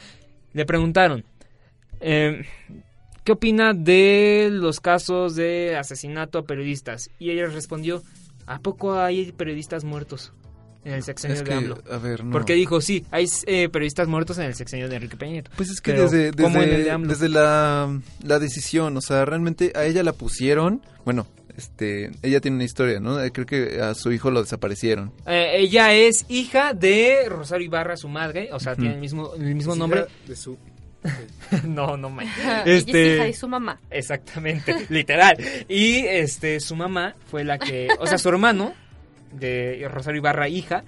Le 0.53 0.65
preguntaron, 0.65 1.25
eh, 1.99 2.43
¿qué 3.23 3.33
opina 3.33 3.75
de 3.75 4.49
los 4.51 4.79
casos 4.79 5.35
de 5.35 5.77
asesinato 5.77 6.39
a 6.39 6.45
periodistas? 6.45 7.11
Y 7.19 7.29
ella 7.29 7.45
respondió, 7.45 8.01
¿a 8.47 8.59
poco 8.59 8.99
hay 8.99 9.31
periodistas 9.33 9.83
muertos 9.83 10.33
en 10.83 10.93
el 10.93 11.03
sexenio 11.03 11.35
Es 11.35 11.43
de 11.43 11.45
que, 11.49 11.53
AMLO? 11.53 11.77
a 11.91 11.97
ver, 11.97 12.23
no. 12.23 12.31
Porque 12.31 12.53
dijo, 12.53 12.81
sí, 12.81 13.05
hay 13.11 13.27
eh, 13.45 13.69
periodistas 13.69 14.07
muertos 14.07 14.37
en 14.39 14.45
el 14.45 14.55
sexenio 14.55 14.87
de 14.89 14.95
Enrique 14.95 15.17
Peña 15.17 15.33
Nieto. 15.33 15.51
Pues 15.57 15.69
es 15.69 15.81
que 15.81 15.91
Pero, 15.91 16.09
desde, 16.09 16.31
¿cómo 16.31 16.57
en 16.57 16.63
el 16.63 16.69
de 16.71 16.77
desde, 16.77 16.91
AMLO? 16.91 17.09
desde 17.09 17.29
la, 17.29 17.99
la 18.23 18.39
decisión, 18.39 18.95
o 18.97 19.01
sea, 19.01 19.25
realmente 19.25 19.73
a 19.75 19.85
ella 19.85 20.01
la 20.03 20.13
pusieron, 20.13 20.81
bueno, 21.05 21.27
este, 21.57 22.11
ella 22.21 22.39
tiene 22.39 22.55
una 22.55 22.63
historia, 22.63 22.99
¿no? 22.99 23.21
Eh, 23.21 23.31
Creo 23.31 23.45
que 23.47 23.81
a 23.81 23.95
su 23.95 24.11
hijo 24.11 24.29
lo 24.31 24.41
desaparecieron. 24.43 25.11
Eh, 25.25 25.55
ella 25.57 25.93
es 25.93 26.25
hija 26.29 26.73
de 26.73 27.25
Rosario 27.27 27.65
Ibarra, 27.65 27.97
su 27.97 28.07
madre, 28.09 28.49
o 28.53 28.59
sea, 28.59 28.75
tiene 28.75 28.93
el 28.93 28.99
mismo, 29.01 29.33
el 29.35 29.55
mismo 29.55 29.73
Es 29.73 29.79
nombre. 29.79 29.99
hija 30.01 30.09
De 30.27 30.35
su... 30.35 30.57
no, 31.65 31.97
no 31.97 32.09
me. 32.09 32.23
Ella 32.23 32.63
es 32.65 32.87
hija 32.87 33.23
de 33.23 33.33
su 33.33 33.47
mamá. 33.47 33.79
Exactamente, 33.89 34.85
literal. 34.89 35.37
Y 35.67 35.97
este 36.05 36.59
su 36.59 36.75
mamá 36.75 37.15
fue 37.29 37.43
la 37.43 37.57
que, 37.57 37.89
o 37.99 38.07
sea, 38.07 38.17
su 38.17 38.29
hermano 38.29 38.73
de 39.31 39.87
Rosario 39.91 40.19
Ibarra, 40.19 40.49
hija, 40.49 40.83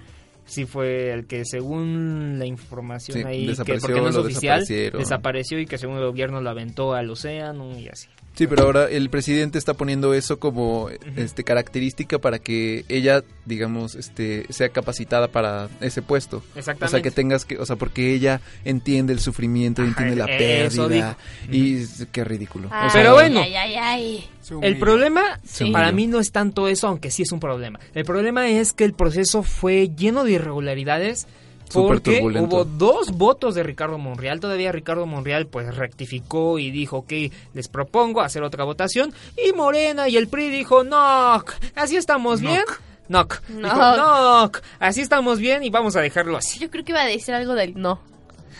sí 0.50 0.66
fue 0.66 1.12
el 1.12 1.26
que 1.26 1.44
según 1.44 2.38
la 2.38 2.46
información 2.46 3.16
Sí, 3.18 3.24
ahí, 3.24 3.42
que 3.44 3.50
desapareció, 3.50 3.80
porque 3.88 4.00
no 4.02 4.08
es 4.08 4.14
lo 4.14 4.20
oficial, 4.22 4.60
desaparecieron. 4.60 5.00
desapareció 5.00 5.58
y 5.60 5.66
que 5.66 5.78
según 5.78 5.96
el 5.98 6.04
gobierno 6.04 6.40
lo 6.40 6.50
aventó 6.50 6.94
al 6.94 7.08
océano 7.10 7.78
y 7.78 7.88
así. 7.88 8.08
Sí, 8.34 8.46
pero 8.46 8.62
ahora 8.62 8.88
el 8.88 9.10
presidente 9.10 9.58
está 9.58 9.74
poniendo 9.74 10.14
eso 10.14 10.38
como 10.38 10.88
este 11.16 11.42
característica 11.44 12.18
para 12.20 12.38
que 12.38 12.84
ella, 12.88 13.22
digamos, 13.44 13.96
este 13.96 14.46
sea 14.50 14.68
capacitada 14.68 15.28
para 15.28 15.68
ese 15.80 16.00
puesto. 16.00 16.36
O 16.38 16.40
sea, 16.52 16.60
Exactamente. 16.60 17.02
que 17.02 17.10
tengas 17.10 17.44
que, 17.44 17.58
o 17.58 17.66
sea, 17.66 17.76
porque 17.76 18.14
ella 18.14 18.40
entiende 18.64 19.12
el 19.12 19.18
sufrimiento, 19.20 19.82
y 19.82 19.88
entiende 19.88 20.16
la 20.16 20.26
eso 20.26 20.86
pérdida 20.88 21.18
y 21.50 21.84
qué 22.12 22.22
ridículo. 22.24 22.68
O 22.68 22.70
sea, 22.70 22.88
Pero 22.92 23.14
bueno, 23.14 23.40
Ay, 23.42 23.54
ay, 23.56 23.74
ay. 23.74 24.28
El 24.62 24.78
problema 24.78 25.38
para 25.72 25.92
mí 25.92 26.06
no 26.06 26.18
es 26.18 26.32
tanto 26.32 26.68
eso, 26.68 26.88
aunque 26.88 27.10
sí 27.10 27.22
es 27.22 27.32
un 27.32 27.40
problema. 27.40 27.78
El 27.94 28.04
problema 28.04 28.48
es 28.48 28.72
que 28.72 28.84
el 28.84 28.94
proceso 28.94 29.42
fue 29.42 29.90
lleno 29.94 30.24
de 30.24 30.32
irregularidades 30.32 31.26
porque 31.72 32.20
hubo 32.22 32.64
dos 32.64 33.12
votos 33.12 33.54
de 33.54 33.62
Ricardo 33.62 33.98
Monreal. 33.98 34.40
Todavía 34.40 34.72
Ricardo 34.72 35.06
Monreal 35.06 35.46
pues 35.46 35.74
rectificó 35.74 36.58
y 36.58 36.70
dijo, 36.70 36.98
ok, 36.98 37.12
les 37.54 37.68
propongo 37.68 38.20
hacer 38.20 38.42
otra 38.42 38.64
votación. 38.64 39.12
Y 39.36 39.52
Morena 39.52 40.08
y 40.08 40.16
el 40.16 40.28
PRI 40.28 40.50
dijo, 40.50 40.84
no, 40.84 41.44
así 41.74 41.96
estamos 41.96 42.40
bien. 42.40 42.64
Knock. 43.08 43.42
No. 43.48 43.68
Dijo, 43.68 43.96
knock. 43.96 44.62
Así 44.78 45.00
estamos 45.00 45.38
bien 45.38 45.62
y 45.62 45.70
vamos 45.70 45.96
a 45.96 46.00
dejarlo 46.00 46.36
así. 46.36 46.58
Yo 46.58 46.70
creo 46.70 46.84
que 46.84 46.92
iba 46.92 47.02
a 47.02 47.06
decir 47.06 47.34
algo 47.34 47.54
del 47.54 47.74
no. 47.80 48.00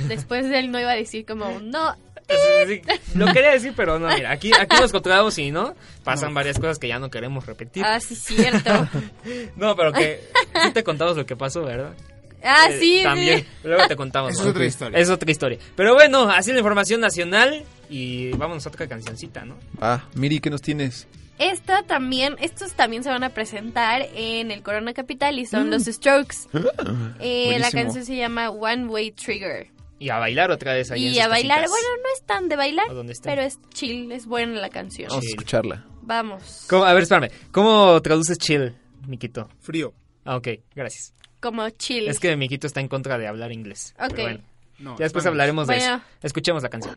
Después 0.09 0.49
del 0.49 0.71
no 0.71 0.81
iba 0.81 0.90
a 0.90 0.97
decir 0.97 1.25
como 1.27 1.61
no. 1.61 1.95
Sí, 2.66 2.83
Lo 3.14 3.27
quería 3.33 3.51
decir, 3.53 3.73
pero 3.77 3.99
no, 3.99 4.09
mira, 4.14 4.31
aquí, 4.31 4.53
aquí 4.59 4.77
nos 4.81 4.93
controlamos 4.93 5.37
y 5.38 5.51
no, 5.51 5.75
pasan 6.05 6.33
varias 6.35 6.59
cosas 6.59 6.79
que 6.79 6.88
ya 6.88 6.99
no 6.99 7.11
queremos 7.11 7.47
repetir. 7.47 7.85
Ah, 7.85 7.99
sí, 8.01 8.14
cierto. 8.14 8.88
No, 9.57 9.75
pero 9.77 9.93
que 9.93 10.21
sí 10.62 10.71
te 10.73 10.83
contamos 10.85 11.16
lo 11.16 11.27
que 11.27 11.37
pasó, 11.37 11.62
¿verdad? 11.64 11.93
Ah, 12.43 12.69
Eh, 12.71 12.79
sí. 12.81 13.01
También. 13.03 13.47
Luego 13.64 13.87
te 13.87 13.97
contamos. 13.97 14.33
Es 14.33 14.40
otra 14.40 14.64
historia. 14.64 14.99
Es 14.99 15.11
otra 15.11 15.31
historia. 15.31 15.59
Pero 15.77 15.95
bueno, 15.95 16.29
así 16.31 16.53
la 16.53 16.59
información 16.59 17.01
nacional. 17.01 17.64
Y 17.90 18.31
vámonos 18.33 18.64
a 18.66 18.69
otra 18.71 18.87
cancioncita, 18.87 19.45
¿no? 19.45 19.57
Ah, 19.81 20.05
Miri, 20.14 20.40
¿qué 20.40 20.49
nos 20.49 20.62
tienes? 20.62 21.07
Esta 21.38 21.83
también, 21.83 22.37
estos 22.40 22.73
también 22.73 23.03
se 23.03 23.09
van 23.11 23.25
a 23.25 23.31
presentar 23.31 24.07
en 24.14 24.51
el 24.51 24.62
Corona 24.62 24.93
Capital 24.95 25.38
y 25.38 25.47
son 25.47 25.66
Mm. 25.69 25.71
los 25.71 25.85
Strokes. 25.85 26.37
Eh, 27.21 27.57
la 27.59 27.71
canción 27.71 28.05
se 28.05 28.16
llama 28.16 28.51
One 28.51 28.87
Way 28.87 29.12
Trigger. 29.12 29.69
Y 30.01 30.09
a 30.09 30.19
bailar 30.19 30.51
otra 30.51 30.75
vez 30.75 30.91
ahí 30.91 31.07
Y 31.09 31.21
a 31.21 31.29
bailar, 31.29 31.59
casitas. 31.61 31.71
bueno, 31.71 31.89
no 32.03 32.09
es 32.17 32.23
tan 32.27 32.49
de 32.49 32.57
bailar, 32.57 32.87
pero 33.23 33.43
es 33.43 33.59
chill, 33.73 34.11
es 34.11 34.27
buena 34.27 34.59
la 34.61 34.71
canción. 34.71 35.09
Vamos 35.11 35.27
a 35.27 35.29
escucharla. 35.29 35.85
Vamos. 36.03 36.65
¿Cómo- 36.69 36.85
A 36.85 36.93
ver, 36.95 37.03
espérame. 37.05 37.31
¿Cómo 37.53 38.01
traduces 38.03 38.37
chill, 38.39 38.75
Miquito? 39.07 39.49
Frío. 39.61 39.93
Ah, 40.25 40.37
ok, 40.37 40.49
gracias. 40.75 41.15
Como 41.41 41.69
chill. 41.71 42.09
Es 42.09 42.19
que 42.19 42.35
Miquito 42.37 42.67
está 42.67 42.81
en 42.81 42.89
contra 42.89 43.17
de 43.19 43.29
hablar 43.29 43.53
inglés. 43.53 43.95
Ok. 43.99 44.09
Pero 44.11 44.23
bueno. 44.23 44.41
No, 44.79 44.97
ya 44.99 45.05
después 45.05 45.25
hablaremos 45.27 45.67
de 45.69 45.77
Bueno. 45.77 45.97
eso. 45.97 46.05
Escuchemos 46.23 46.63
la 46.63 46.71
canción. 46.71 46.97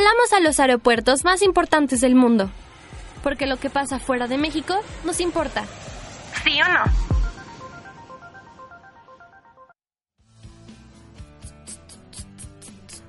Volamos 0.00 0.32
a 0.32 0.40
los 0.40 0.58
aeropuertos 0.60 1.24
más 1.24 1.42
importantes 1.42 2.00
del 2.00 2.14
mundo. 2.14 2.50
Porque 3.22 3.44
lo 3.44 3.58
que 3.58 3.68
pasa 3.68 3.98
fuera 3.98 4.26
de 4.28 4.38
México 4.38 4.74
nos 5.04 5.20
importa. 5.20 5.66
¿Sí 6.42 6.58
o 6.62 6.66
no? 6.72 6.84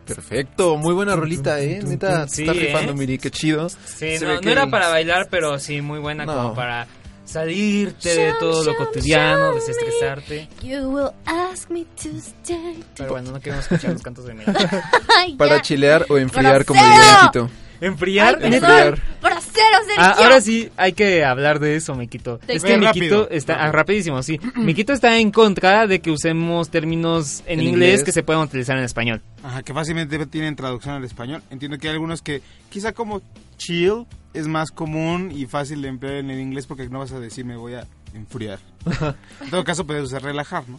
Perfecto, 0.05 0.75
muy 0.77 0.93
buena 0.93 1.15
rolita, 1.15 1.59
eh. 1.61 1.79
Neta, 1.83 2.27
Sí, 2.27 2.41
está 2.41 2.53
rifando, 2.53 2.91
¿eh? 2.91 2.95
Miri, 2.95 3.17
qué 3.17 3.31
chido. 3.31 3.69
Sí, 3.69 4.15
no, 4.19 4.27
ve 4.27 4.35
no 4.35 4.41
que- 4.41 4.51
era 4.51 4.67
para 4.67 4.89
bailar, 4.89 5.27
pero 5.29 5.57
sí 5.59 5.81
muy 5.81 5.99
buena 5.99 6.25
No. 6.25 6.33
como 6.35 6.53
para 6.55 6.87
salirte 7.25 8.09
de 8.09 8.33
todo 8.39 8.63
lo 8.63 8.75
cotidiano, 8.75 9.53
desestresarte. 9.53 10.49
You 10.61 10.89
will 10.89 11.11
ask 11.25 11.69
me 11.69 11.85
to 12.01 12.09
stay. 12.17 12.83
Pero 12.97 13.11
bueno, 13.11 13.31
no 13.31 13.39
queremos 13.39 13.65
escuchar 13.65 13.93
los 13.93 14.01
cantos 14.01 14.25
de 14.25 14.35
Para 15.37 15.61
chilear 15.61 16.05
o 16.09 16.17
enfriar, 16.17 16.65
como 16.65 16.81
diría 16.81 17.19
Quito. 17.23 17.49
¿Enfriar? 17.81 18.39
Ay, 18.41 18.49
¿Neta? 18.51 18.67
perdón. 18.67 18.99
Grosero, 19.21 19.77
Sergio. 19.87 19.95
Ah, 19.97 20.15
ahora 20.19 20.39
sí 20.39 20.69
hay 20.77 20.93
que 20.93 21.25
hablar 21.25 21.59
de 21.59 21.75
eso, 21.75 21.95
Miquito. 21.95 22.37
¿De 22.45 22.53
Es 22.55 22.63
que 22.63 22.77
Rápido, 22.77 22.93
Miquito 22.93 23.29
está 23.31 23.55
ah, 23.55 23.71
rapidísimo, 23.71 24.21
sí. 24.23 24.39
Miquito 24.55 24.93
está 24.93 25.17
en 25.17 25.31
contra 25.31 25.87
de 25.87 25.99
que 25.99 26.11
usemos 26.11 26.69
términos 26.69 27.43
en, 27.47 27.59
En 27.59 27.67
inglés, 27.67 27.89
inglés. 27.89 28.03
que 28.03 28.11
se 28.11 28.23
puedan 28.23 28.43
utilizar 28.43 28.77
en 28.77 28.83
español. 28.83 29.21
Ajá, 29.43 29.63
que 29.63 29.73
fácilmente 29.73 30.23
tienen 30.27 30.55
traducción 30.55 30.95
al 30.95 31.03
español. 31.03 31.41
Entiendo 31.49 31.77
que 31.79 31.87
hay 31.87 31.93
algunos 31.93 32.21
que 32.21 32.41
quizá 32.69 32.93
como 32.93 33.21
chill 33.57 34.05
es 34.33 34.47
más 34.47 34.71
común 34.71 35.31
y 35.35 35.45
fácil 35.47 35.81
de 35.81 35.89
emplear 35.89 36.15
en 36.15 36.29
el 36.29 36.39
inglés 36.39 36.67
porque 36.67 36.87
no 36.87 36.99
vas 36.99 37.11
a 37.11 37.19
decir 37.19 37.45
me 37.45 37.57
voy 37.57 37.73
a 37.73 37.87
enfriar. 38.13 38.59
En 39.41 39.49
todo 39.49 39.63
caso 39.63 39.85
puedes 39.87 40.03
usar 40.03 40.21
relajar, 40.21 40.63
¿no? 40.69 40.77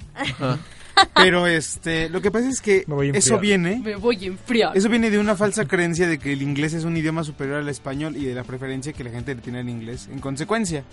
Pero 1.14 1.46
este, 1.46 2.08
lo 2.08 2.20
que 2.20 2.30
pasa 2.30 2.48
es 2.48 2.60
que 2.60 2.84
Me 2.86 2.94
voy 2.94 3.08
a 3.08 3.12
eso 3.12 3.38
viene 3.38 3.80
Me 3.84 3.96
voy 3.96 4.16
a 4.24 4.26
enfriar. 4.26 4.76
eso 4.76 4.88
viene 4.88 5.10
de 5.10 5.18
una 5.18 5.36
falsa 5.36 5.66
creencia 5.66 6.06
de 6.08 6.18
que 6.18 6.32
el 6.32 6.42
inglés 6.42 6.72
es 6.74 6.84
un 6.84 6.96
idioma 6.96 7.24
superior 7.24 7.58
al 7.58 7.68
español 7.68 8.16
y 8.16 8.24
de 8.24 8.34
la 8.34 8.44
preferencia 8.44 8.92
que 8.92 9.04
la 9.04 9.10
gente 9.10 9.34
le 9.34 9.40
tiene 9.40 9.60
al 9.60 9.68
inglés 9.68 10.08
en 10.12 10.18
consecuencia. 10.20 10.84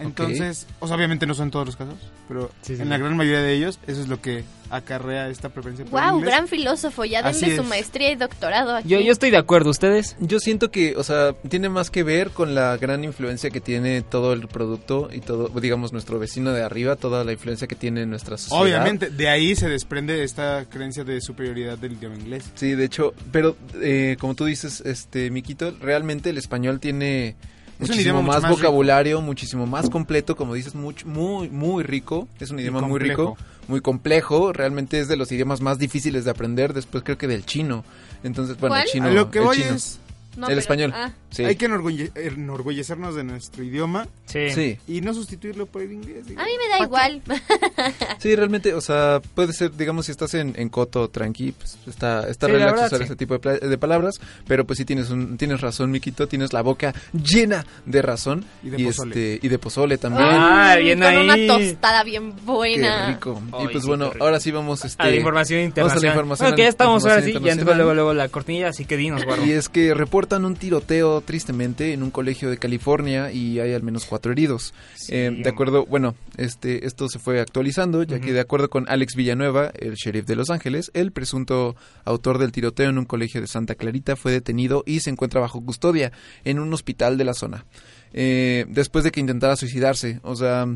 Entonces, 0.00 0.66
o 0.80 0.86
sea, 0.86 0.96
obviamente 0.96 1.26
no 1.26 1.34
son 1.34 1.50
todos 1.50 1.66
los 1.66 1.76
casos, 1.76 1.94
pero 2.28 2.50
Sí, 2.62 2.74
sí, 2.76 2.82
en 2.82 2.82
sí. 2.82 2.84
la 2.88 2.98
gran 2.98 3.16
mayoría 3.16 3.40
de 3.40 3.52
ellos 3.54 3.78
eso 3.86 4.00
es 4.00 4.08
lo 4.08 4.20
que 4.20 4.44
acarrea 4.70 5.28
esta 5.28 5.50
preferencia 5.50 5.84
por 5.84 6.00
el 6.00 6.06
Wow, 6.08 6.18
inglés. 6.18 6.34
gran 6.34 6.48
filósofo. 6.48 7.04
Ya 7.04 7.22
denle 7.22 7.54
su 7.56 7.62
es. 7.62 7.68
maestría 7.68 8.10
y 8.10 8.16
doctorado 8.16 8.74
aquí. 8.76 8.88
Yo, 8.88 8.98
yo 9.00 9.12
estoy 9.12 9.30
de 9.30 9.36
acuerdo, 9.36 9.70
¿ustedes? 9.70 10.16
Yo 10.20 10.40
siento 10.40 10.70
que, 10.70 10.96
o 10.96 11.04
sea, 11.04 11.32
tiene 11.48 11.68
más 11.68 11.90
que 11.90 12.02
ver 12.02 12.30
con 12.30 12.54
la 12.54 12.76
gran 12.76 13.04
influencia 13.04 13.50
que 13.50 13.60
tiene 13.60 14.02
todo 14.02 14.32
el 14.32 14.48
producto 14.48 15.10
y 15.12 15.20
todo, 15.20 15.48
digamos, 15.60 15.92
nuestro 15.92 16.18
vecino 16.18 16.52
de 16.52 16.62
arriba, 16.62 16.96
toda 16.96 17.22
la 17.24 17.32
influencia 17.32 17.68
que 17.68 17.76
tiene 17.76 18.02
en 18.02 18.10
nuestra 18.10 18.36
sociedad. 18.36 18.62
Obviamente, 18.62 19.10
de 19.10 19.28
ahí 19.28 19.54
se 19.54 19.68
desprende 19.68 20.24
esta 20.24 20.64
creencia 20.68 21.04
de 21.04 21.20
superioridad 21.20 21.78
del 21.78 21.92
idioma 21.92 22.16
inglés. 22.16 22.44
Sí, 22.54 22.72
de 22.74 22.84
hecho, 22.84 23.12
pero 23.30 23.56
eh, 23.80 24.16
como 24.18 24.34
tú 24.34 24.46
dices, 24.46 24.80
este, 24.84 25.30
Miquito, 25.30 25.72
realmente 25.80 26.30
el 26.30 26.38
español 26.38 26.80
tiene 26.80 27.36
Es 27.74 27.88
un 27.90 27.96
muchísimo 27.96 28.02
idioma 28.02 28.20
mucho 28.22 28.32
más, 28.32 28.42
más 28.42 28.50
rico. 28.52 28.60
vocabulario, 28.62 29.20
muchísimo 29.20 29.66
más 29.66 29.90
completo, 29.90 30.36
como 30.36 30.54
dices, 30.54 30.74
much- 30.74 31.04
muy, 31.04 31.48
muy 31.50 31.82
rico. 31.82 32.28
Es 32.40 32.50
un 32.50 32.58
idioma 32.60 32.80
muy 32.82 33.00
rico, 33.00 33.36
muy 33.68 33.80
complejo. 33.80 34.52
Realmente 34.52 35.00
es 35.00 35.08
de 35.08 35.16
los 35.16 35.30
idiomas 35.32 35.60
más 35.60 35.78
difíciles 35.78 36.24
de 36.24 36.30
aprender, 36.30 36.72
después 36.72 37.02
creo 37.04 37.18
que 37.18 37.26
del 37.26 37.44
chino. 37.44 37.84
Entonces, 38.22 38.58
bueno, 38.58 38.76
el 38.76 38.84
chino. 38.84 39.08
A 39.08 39.10
lo 39.10 39.30
que 39.30 39.38
el 39.38 39.44
voy 39.44 39.56
chino. 39.56 39.74
es, 39.74 39.98
No, 40.36 40.46
el 40.46 40.50
pero- 40.50 40.60
español. 40.60 40.92
ah. 40.94 41.10
Sí. 41.34 41.44
hay 41.44 41.56
que 41.56 41.66
enorgulle- 41.68 42.10
enorgullecernos 42.14 43.14
de 43.14 43.24
nuestro 43.24 43.64
idioma 43.64 44.06
Sí. 44.26 44.50
sí. 44.50 44.78
y 44.88 45.00
no 45.00 45.12
sustituirlo 45.14 45.66
por 45.66 45.82
el 45.82 45.92
inglés. 45.92 46.26
digo. 46.26 46.40
A 46.40 46.44
mí 46.44 46.50
me 46.58 46.68
da 46.78 46.84
igual. 46.84 47.22
Sí, 48.18 48.34
realmente, 48.36 48.72
o 48.74 48.80
sea, 48.80 49.20
puede 49.34 49.52
ser, 49.52 49.76
digamos, 49.76 50.06
si 50.06 50.12
estás 50.12 50.32
en, 50.34 50.54
en 50.56 50.68
coto 50.68 51.08
tranqui, 51.08 51.52
pues 51.52 51.76
está, 51.86 52.28
está 52.28 52.46
Sí, 52.46 52.52
la 52.52 52.58
relax 52.58 52.72
verdad, 52.72 52.86
usar 52.86 52.98
sí. 53.00 53.04
ese 53.04 53.16
tipo 53.16 53.34
de, 53.34 53.40
pla- 53.40 53.58
de 53.58 53.78
palabras, 53.78 54.20
pero 54.46 54.64
pues 54.64 54.78
sí 54.78 54.84
tienes 54.84 55.10
un, 55.10 55.36
tienes 55.36 55.60
razón, 55.60 55.90
Miquito, 55.90 56.26
tienes 56.26 56.52
la 56.52 56.62
boca 56.62 56.94
llena 57.12 57.66
de 57.84 58.00
razón 58.02 58.44
Y 58.62 58.70
de 58.70 58.84
pozole. 58.84 59.10
este 59.34 59.46
y 59.46 59.50
de 59.50 59.58
pozole 59.58 59.98
también. 59.98 60.26
Ah, 60.30 60.76
bien 60.76 61.00
Con 61.00 61.16
una 61.18 61.34
ahí. 61.34 61.46
tostada 61.46 62.02
bien 62.04 62.32
Qué 62.32 62.40
buena. 62.44 63.08
rico. 63.08 63.42
Ay, 63.52 63.66
y 63.66 63.68
pues 63.72 63.84
bueno, 63.84 64.06
qué 64.08 64.14
rico. 64.14 64.24
ahora 64.24 64.40
sí 64.40 64.50
vamos 64.50 64.84
este 64.84 65.02
A 65.02 65.06
la 65.06 65.16
información 65.16 65.58
vamos 65.58 65.64
a 65.64 65.68
internacional. 65.68 66.02
la 66.02 66.08
información 66.08 66.44
bueno, 66.46 66.56
que 66.56 66.62
ya 66.62 66.68
estamos 66.68 67.04
ahora 67.04 67.16
sí, 67.22 67.32
ya 67.32 67.36
entró 67.36 67.40
internacional. 67.50 67.76
luego, 67.78 67.94
luego 67.94 68.14
la 68.14 68.28
cortinilla, 68.28 68.68
así 68.68 68.84
que 68.86 68.96
dinos, 68.96 69.24
guardo. 69.24 69.44
Y 69.44 69.52
es 69.52 69.68
que 69.68 69.92
reportan 69.94 70.44
un 70.44 70.56
tiroteo 70.56 71.20
tristemente 71.24 71.92
en 71.92 72.02
un 72.02 72.10
colegio 72.10 72.50
de 72.50 72.58
California 72.58 73.32
y 73.32 73.58
hay 73.58 73.72
al 73.72 73.82
menos 73.82 74.04
cuatro 74.04 74.32
heridos. 74.32 74.72
Sí, 74.94 75.12
Eh, 75.14 75.30
de 75.42 75.48
acuerdo, 75.48 75.86
bueno, 75.86 76.14
este, 76.36 76.86
esto 76.86 77.08
se 77.08 77.18
fue 77.18 77.40
actualizando, 77.40 78.02
ya 78.02 78.20
que 78.20 78.32
de 78.32 78.40
acuerdo 78.40 78.70
con 78.70 78.88
Alex 78.88 79.14
Villanueva, 79.16 79.72
el 79.74 79.94
sheriff 79.94 80.26
de 80.26 80.36
Los 80.36 80.50
Ángeles, 80.50 80.90
el 80.94 81.12
presunto 81.12 81.76
autor 82.04 82.38
del 82.38 82.52
tiroteo 82.52 82.90
en 82.90 82.98
un 82.98 83.04
colegio 83.04 83.40
de 83.40 83.46
Santa 83.46 83.74
Clarita 83.74 84.16
fue 84.16 84.32
detenido 84.32 84.84
y 84.86 85.00
se 85.00 85.10
encuentra 85.10 85.40
bajo 85.40 85.64
custodia 85.64 86.12
en 86.44 86.58
un 86.58 86.72
hospital 86.72 87.18
de 87.18 87.24
la 87.24 87.34
zona. 87.34 87.64
Eh, 88.12 88.66
después 88.68 89.04
de 89.04 89.10
que 89.10 89.20
intentara 89.20 89.56
suicidarse, 89.56 90.20
o 90.22 90.36
sea, 90.36 90.66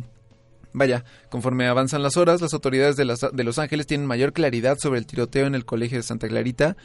Vaya, 0.78 1.04
conforme 1.28 1.66
avanzan 1.66 2.02
las 2.02 2.16
horas, 2.16 2.40
las 2.40 2.54
autoridades 2.54 2.96
de, 2.96 3.04
las- 3.04 3.26
de 3.32 3.44
Los 3.44 3.58
Ángeles 3.58 3.86
tienen 3.86 4.06
mayor 4.06 4.32
claridad 4.32 4.76
sobre 4.80 5.00
el 5.00 5.06
tiroteo 5.06 5.46
en 5.46 5.54
el 5.56 5.64
colegio 5.64 5.98
de 5.98 6.02
Santa 6.04 6.28
Clarita, 6.28 6.76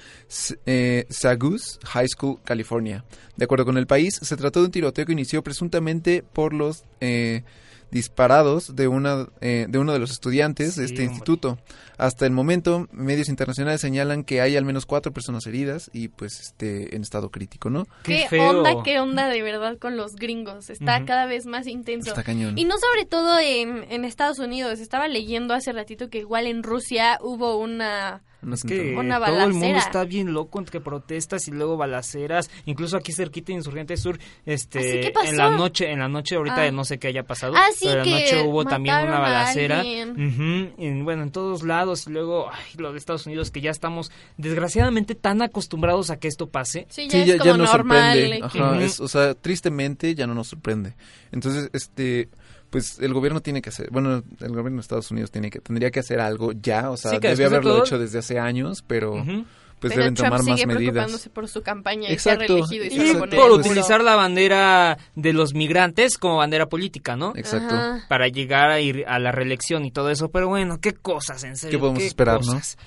eh, 0.66 1.06
Sagus 1.10 1.80
High 1.86 2.08
School, 2.08 2.40
California. 2.44 3.06
De 3.38 3.46
acuerdo 3.46 3.66
con 3.66 3.78
el 3.78 3.88
país, 3.88 4.20
se 4.22 4.36
trató 4.36 4.60
de 4.62 4.66
un 4.66 4.72
tiroteo 4.72 5.06
que 5.06 5.12
inició 5.14 5.44
presuntamente 5.44 6.24
por 6.34 6.54
los 6.54 6.84
eh, 7.02 7.44
disparados 7.92 8.76
de, 8.76 8.88
una, 8.88 9.28
eh, 9.42 9.68
de 9.70 9.78
uno 9.78 9.94
de 9.94 10.00
los 10.00 10.12
estudiantes 10.12 10.76
de 10.76 10.86
este 10.86 11.02
hombre. 11.02 11.06
instituto. 11.14 11.60
Hasta 11.98 12.26
el 12.26 12.32
momento, 12.32 12.88
medios 12.92 13.30
internacionales 13.30 13.82
señalan 13.82 14.24
que 14.24 14.42
hay 14.42 14.56
al 14.58 14.66
menos 14.66 14.86
cuatro 14.86 15.12
personas 15.14 15.46
heridas 15.48 15.90
y 15.94 16.08
pues 16.08 16.40
este 16.40 16.96
en 16.96 17.02
estado 17.02 17.30
crítico, 17.32 17.70
¿no? 17.70 17.86
Qué 18.04 18.26
Qué, 18.30 18.40
onda, 18.40 18.84
qué 18.84 19.00
onda 19.00 19.28
de 19.28 19.42
verdad 19.42 19.78
con 19.78 19.96
los 19.98 20.16
gringos. 20.16 20.70
Está 20.70 21.06
cada 21.06 21.26
vez 21.26 21.46
más 21.46 21.68
intenso. 21.68 22.10
Está 22.10 22.24
cañón. 22.24 22.58
Y 22.58 22.66
no 22.66 22.76
sobre 22.78 23.06
todo 23.06 23.40
en, 23.40 23.86
en 23.92 24.06
Estados 24.06 24.40
Unidos. 24.40 24.80
Estaba 24.80 25.08
leyendo 25.08 25.54
hace 25.54 25.72
ratito 25.72 26.10
que 26.10 26.20
igual 26.20 26.48
en 26.48 26.64
Rusia 26.64 27.18
hubo 27.22 27.58
una... 27.58 28.22
Un 28.42 28.52
Es 28.52 28.64
que 28.64 28.74
atentado. 28.74 29.00
Una 29.00 29.26
todo 29.26 29.44
el 29.46 29.54
mundo 29.54 29.78
está 29.78 30.04
bien 30.04 30.34
loco 30.34 30.60
entre 30.60 30.82
protestas 30.82 31.48
y 31.48 31.52
luego 31.52 31.78
balaceras, 31.78 32.52
incluso 32.66 32.98
aquí 32.98 33.14
cerquita 33.14 33.48
de 33.48 33.54
Insurgente 33.54 33.96
Sur, 33.96 34.20
este, 34.46 34.80
¿Ah, 34.80 34.82
sí? 34.82 35.00
¿Qué 35.00 35.12
pasó? 35.12 35.30
en 35.30 35.38
la 35.38 35.50
noche, 35.52 35.90
en 35.90 36.00
la 36.00 36.10
noche 36.10 36.36
ahorita 36.36 36.64
Ah. 36.64 36.72
no 36.72 36.84
sé 36.84 37.00
qué 37.00 37.08
haya 37.08 37.24
pasado, 37.24 37.54
Ah, 37.56 37.68
sí, 37.74 37.86
pero 37.88 38.04
en 38.04 38.12
la 38.12 38.20
noche 38.20 38.42
hubo 38.42 38.66
también 38.66 38.96
una 38.98 39.20
balacera, 39.20 39.82
en- 39.86 41.06
bueno, 41.06 41.24
en 41.24 41.32
todos 41.32 41.64
lados 41.64 41.83
y 42.08 42.10
luego 42.12 42.50
ay, 42.52 42.64
lo 42.78 42.92
de 42.92 42.98
Estados 42.98 43.26
Unidos 43.26 43.52
que 43.52 43.62
ya 43.62 43.72
estamos 43.72 44.12
desgraciadamente 44.38 45.16
tan 45.16 45.42
acostumbrados 45.42 46.10
a 46.10 46.18
que 46.18 46.28
esto 46.28 46.48
pase. 46.50 46.86
Sí, 46.90 47.06
ya 47.08 47.12
Sí, 47.12 47.18
es 47.22 47.28
ya, 47.28 47.38
como 47.38 47.52
ya 47.52 47.58
nos 47.58 47.72
normal. 47.72 48.42
sorprende. 48.42 48.86
es- 48.86 49.00
o 49.00 49.08
sea, 49.08 49.34
tristemente 49.36 50.16
ya 50.16 50.28
no 50.28 50.34
nos 50.34 50.48
sorprende. 50.48 50.96
Entonces, 51.32 51.70
este, 51.74 52.30
pues 52.70 52.98
el 53.00 53.14
gobierno 53.14 53.42
tiene 53.42 53.62
que 53.62 53.70
hacer, 53.70 53.90
bueno, 53.92 54.24
el 54.40 54.50
gobierno 54.50 54.78
de 54.78 54.82
Estados 54.82 55.12
Unidos 55.12 55.30
tiene 55.32 55.50
que, 55.52 55.60
tendría 55.60 55.92
que 55.92 56.00
hacer 56.00 56.20
algo 56.20 56.52
ya, 56.54 56.90
o 56.90 56.98
sea, 56.98 57.12
Sí, 57.12 57.18
que 57.20 57.28
debe 57.30 57.44
después 57.44 57.52
de 57.52 57.56
haberlo 57.58 57.72
todo- 57.76 57.84
hecho 57.86 58.00
desde 58.00 58.20
hace 58.20 58.40
años, 58.40 58.84
pero. 58.86 59.24
Pues 59.84 59.92
Pero 59.92 60.04
deben 60.04 60.16
Trump 60.16 60.30
tomar 60.30 60.44
más 60.46 60.56
sigue 60.56 60.66
medidas. 60.66 60.94
preocupándose 60.94 61.30
por 61.30 61.50
su 61.50 61.62
campaña 61.62 62.10
y 62.10 62.14
Exacto. 62.14 62.40
reelegido 62.54 62.86
y, 62.86 62.90
se 62.90 63.12
Y 63.12 63.16
por 63.16 63.52
utilizar 63.52 64.02
la 64.02 64.16
bandera 64.16 64.98
de 65.16 65.34
los 65.34 65.54
migrantes 65.54 66.18
como 66.18 66.38
bandera 66.38 66.68
política, 66.68 67.18
¿no? 67.18 67.34
Exacto. 67.36 67.76
Ajá. 67.76 68.06
Para 68.08 68.30
llegar 68.30 68.72
a 68.72 68.80
ir 68.80 69.04
a 69.10 69.20
la 69.20 69.34
reelección 69.34 69.84
y 69.84 69.92
todo 69.92 70.10
eso, 70.10 70.30
pero 70.30 70.48
bueno, 70.48 70.80
qué 70.80 70.94
cosas, 70.94 71.44
en 71.44 71.58
serio. 71.58 71.78
¿Qué 71.78 71.82
podemos 71.82 72.02
esperar, 72.04 72.40
no? 72.46 72.54
cosas. 72.54 72.78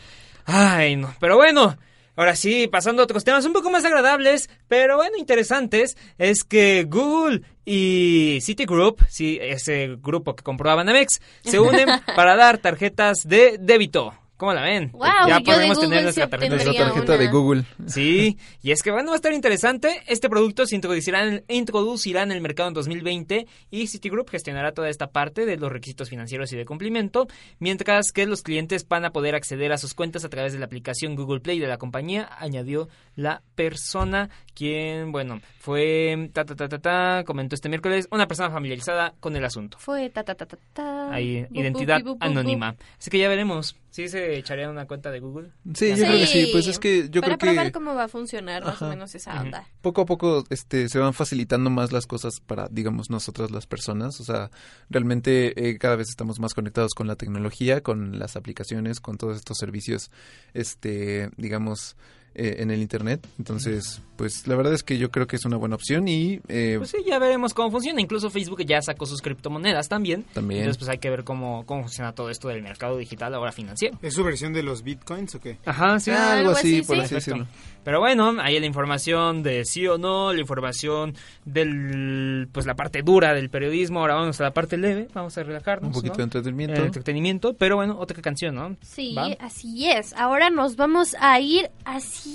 Ay, 0.46 0.96
no, 0.96 1.14
pero 1.20 1.36
bueno. 1.36 1.76
Ahora 2.18 2.34
sí, 2.34 2.66
pasando 2.66 3.02
a 3.02 3.04
otros 3.04 3.24
temas 3.24 3.44
un 3.44 3.52
poco 3.52 3.68
más 3.68 3.84
agradables, 3.84 4.48
pero 4.68 4.96
bueno, 4.96 5.18
interesantes, 5.18 5.98
es 6.16 6.44
que 6.44 6.86
Google 6.88 7.42
y 7.66 8.38
Citigroup, 8.40 9.02
sí, 9.10 9.38
ese 9.38 9.98
grupo 10.00 10.34
que 10.34 10.42
compró 10.42 10.70
a 10.70 10.76
Banamex, 10.76 11.20
se 11.44 11.60
unen 11.60 11.90
para 12.16 12.34
dar 12.34 12.56
tarjetas 12.56 13.18
de 13.26 13.58
débito. 13.60 14.14
¿Cómo 14.36 14.52
la 14.52 14.62
ven? 14.62 14.90
Guau, 14.92 15.28
ya 15.28 15.40
podemos 15.40 15.80
tener 15.80 16.02
nuestra 16.02 16.28
tarjeta 16.28 16.56
de 16.56 16.64
Nuestra 16.64 16.92
tarjeta. 16.92 17.30
Google. 17.30 17.64
Sí, 17.86 18.36
y 18.62 18.70
es 18.70 18.82
que 18.82 18.90
bueno, 18.90 19.08
va 19.08 19.14
a 19.14 19.16
estar 19.16 19.32
interesante. 19.32 20.02
Este 20.06 20.28
producto 20.28 20.66
se 20.66 20.74
introducirá 20.74 21.24
en, 21.24 21.44
introducirá 21.48 22.22
en 22.22 22.32
el 22.32 22.42
mercado 22.42 22.68
en 22.68 22.74
2020 22.74 23.46
y 23.70 23.86
Citigroup 23.86 24.28
gestionará 24.28 24.72
toda 24.72 24.90
esta 24.90 25.06
parte 25.06 25.46
de 25.46 25.56
los 25.56 25.72
requisitos 25.72 26.10
financieros 26.10 26.52
y 26.52 26.56
de 26.56 26.66
cumplimiento, 26.66 27.28
mientras 27.58 28.12
que 28.12 28.26
los 28.26 28.42
clientes 28.42 28.86
van 28.86 29.06
a 29.06 29.10
poder 29.10 29.34
acceder 29.34 29.72
a 29.72 29.78
sus 29.78 29.94
cuentas 29.94 30.24
a 30.24 30.28
través 30.28 30.52
de 30.52 30.58
la 30.58 30.66
aplicación 30.66 31.16
Google 31.16 31.40
Play 31.40 31.58
de 31.58 31.66
la 31.66 31.78
compañía, 31.78 32.28
añadió 32.38 32.88
la 33.14 33.42
persona 33.54 34.28
quien, 34.54 35.12
bueno, 35.12 35.40
fue 35.58 36.30
ta 36.32 36.44
ta 36.44 36.54
ta 36.54 36.68
ta 36.68 36.78
ta, 36.78 37.24
comentó 37.24 37.54
este 37.54 37.68
miércoles, 37.68 38.06
una 38.10 38.26
persona 38.26 38.50
familiarizada 38.50 39.14
con 39.20 39.34
el 39.36 39.44
asunto. 39.44 39.78
Fue 39.78 40.10
ta 40.10 40.24
ta 40.24 40.34
ta 40.34 40.46
ta 40.46 40.58
ta. 40.72 41.12
Ahí, 41.12 41.42
Bu, 41.42 41.48
bu, 41.48 41.60
identidad 41.60 42.00
bu, 42.00 42.10
bu, 42.10 42.18
bu, 42.18 42.24
anónima. 42.24 42.76
Así 42.98 43.10
que 43.10 43.18
ya 43.18 43.28
veremos. 43.28 43.76
¿Sí 43.96 44.10
se 44.10 44.36
echaría 44.36 44.68
una 44.68 44.86
cuenta 44.86 45.10
de 45.10 45.20
Google? 45.20 45.52
Sí, 45.72 45.88
yo 45.88 45.96
Sí. 45.96 46.02
creo 46.04 46.18
que 46.18 46.26
sí, 46.26 46.48
pues 46.52 46.66
es 46.66 46.78
que 46.78 47.08
yo 47.08 47.22
Para 47.22 47.38
creo 47.38 47.52
probar 47.54 47.66
que 47.68 47.72
cómo 47.72 47.94
va 47.94 48.04
a 48.04 48.08
funcionar 48.08 48.62
más 48.62 48.82
o 48.82 48.90
menos 48.90 49.14
esa 49.14 49.40
onda. 49.40 49.66
poco 49.80 50.02
a 50.02 50.04
poco 50.04 50.44
este 50.50 50.90
se 50.90 50.98
van 50.98 51.14
facilitando 51.14 51.70
más 51.70 51.92
las 51.92 52.06
cosas 52.06 52.40
para 52.40 52.68
digamos 52.70 53.08
nosotras 53.08 53.50
las 53.50 53.66
personas 53.66 54.20
o 54.20 54.24
sea 54.24 54.50
realmente 54.90 55.70
eh, 55.70 55.78
cada 55.78 55.96
vez 55.96 56.10
estamos 56.10 56.38
más 56.40 56.52
conectados 56.52 56.92
con 56.92 57.06
la 57.06 57.16
tecnología 57.16 57.82
con 57.82 58.18
las 58.18 58.36
aplicaciones 58.36 59.00
con 59.00 59.16
todos 59.16 59.34
estos 59.38 59.56
servicios 59.56 60.10
este 60.52 61.30
digamos 61.38 61.96
eh, 62.36 62.56
en 62.58 62.70
el 62.70 62.80
internet 62.80 63.26
entonces 63.38 64.00
pues 64.16 64.46
la 64.46 64.56
verdad 64.56 64.72
es 64.72 64.82
que 64.82 64.98
yo 64.98 65.10
creo 65.10 65.26
que 65.26 65.36
es 65.36 65.44
una 65.44 65.56
buena 65.56 65.76
opción 65.76 66.08
y 66.08 66.40
eh, 66.48 66.76
Pues 66.78 66.90
sí, 66.90 66.98
ya 67.06 67.18
veremos 67.18 67.54
cómo 67.54 67.70
funciona. 67.70 68.00
Incluso 68.00 68.30
Facebook 68.30 68.64
ya 68.64 68.80
sacó 68.80 69.06
sus 69.06 69.20
criptomonedas 69.20 69.88
también. 69.88 70.24
También. 70.32 70.60
Entonces, 70.60 70.78
pues 70.78 70.88
hay 70.90 70.98
que 70.98 71.10
ver 71.10 71.22
cómo, 71.22 71.64
cómo 71.66 71.82
funciona 71.82 72.12
todo 72.12 72.30
esto 72.30 72.48
del 72.48 72.62
mercado 72.62 72.96
digital 72.96 73.34
ahora 73.34 73.52
financiero. 73.52 73.98
¿Es 74.02 74.14
su 74.14 74.24
versión 74.24 74.52
de 74.52 74.62
los 74.62 74.82
bitcoins 74.82 75.34
o 75.34 75.40
qué? 75.40 75.58
Ajá, 75.64 76.00
sí. 76.00 76.10
Ah, 76.10 76.38
algo 76.38 76.52
así, 76.52 76.82
por 76.82 76.96
sí. 76.96 77.02
así 77.02 77.14
decirlo. 77.14 77.46
Pero 77.84 78.00
bueno, 78.00 78.34
ahí 78.40 78.58
la 78.58 78.66
información 78.66 79.42
de 79.44 79.64
sí 79.64 79.86
o 79.86 79.96
no, 79.96 80.32
la 80.32 80.40
información 80.40 81.14
del, 81.44 82.48
pues 82.50 82.66
la 82.66 82.74
parte 82.74 83.02
dura 83.02 83.32
del 83.32 83.48
periodismo. 83.48 84.00
Ahora 84.00 84.14
vamos 84.14 84.40
a 84.40 84.44
la 84.44 84.50
parte 84.52 84.76
leve, 84.76 85.08
vamos 85.14 85.36
a 85.38 85.44
relajarnos. 85.44 85.88
Un 85.88 85.92
poquito 85.92 86.14
¿no? 86.14 86.18
de 86.18 86.22
entretenimiento. 86.24 86.82
Eh, 86.82 86.86
entretenimiento, 86.86 87.54
pero 87.54 87.76
bueno, 87.76 87.96
otra 87.98 88.20
canción, 88.22 88.56
¿no? 88.56 88.76
Sí, 88.82 89.14
¿Va? 89.14 89.28
así 89.38 89.88
es. 89.88 90.14
Ahora 90.14 90.50
nos 90.50 90.74
vamos 90.74 91.14
a 91.20 91.38
ir 91.38 91.70
hacia 91.84 92.25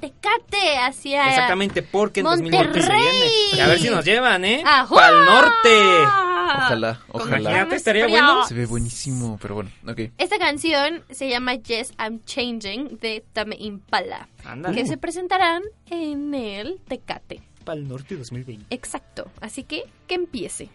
Tecate, 0.00 0.78
hacia 0.78 1.28
Exactamente, 1.28 1.82
porque 1.82 2.20
en 2.20 2.24
2020 2.26 2.82
se 2.82 2.88
Monterrey. 2.88 3.30
viene. 3.50 3.62
A 3.62 3.68
ver 3.68 3.78
si 3.78 3.90
nos 3.90 4.04
llevan, 4.04 4.44
¿eh? 4.44 4.62
¡Pal 4.64 5.24
norte! 5.24 6.04
Ojalá, 6.54 7.00
ojalá. 7.08 7.38
Imagínate, 7.50 7.76
estaría 7.76 8.06
bueno. 8.08 8.44
Se 8.46 8.54
ve 8.54 8.66
buenísimo, 8.66 9.38
pero 9.40 9.54
bueno, 9.54 9.70
ok. 9.88 10.00
Esta 10.18 10.38
canción 10.38 11.02
se 11.10 11.28
llama 11.28 11.54
Yes, 11.54 11.92
I'm 11.98 12.22
Changing 12.24 12.98
de 13.00 13.24
Tame 13.32 13.56
Impala, 13.58 14.28
Ándale. 14.44 14.74
que 14.76 14.86
se 14.86 14.96
presentarán 14.96 15.62
en 15.88 16.34
el 16.34 16.80
Tecate. 16.88 17.40
Pal 17.64 17.86
norte 17.86 18.16
2020. 18.16 18.66
Exacto, 18.74 19.30
así 19.40 19.62
que 19.62 19.84
que 20.08 20.14
empiece. 20.14 20.68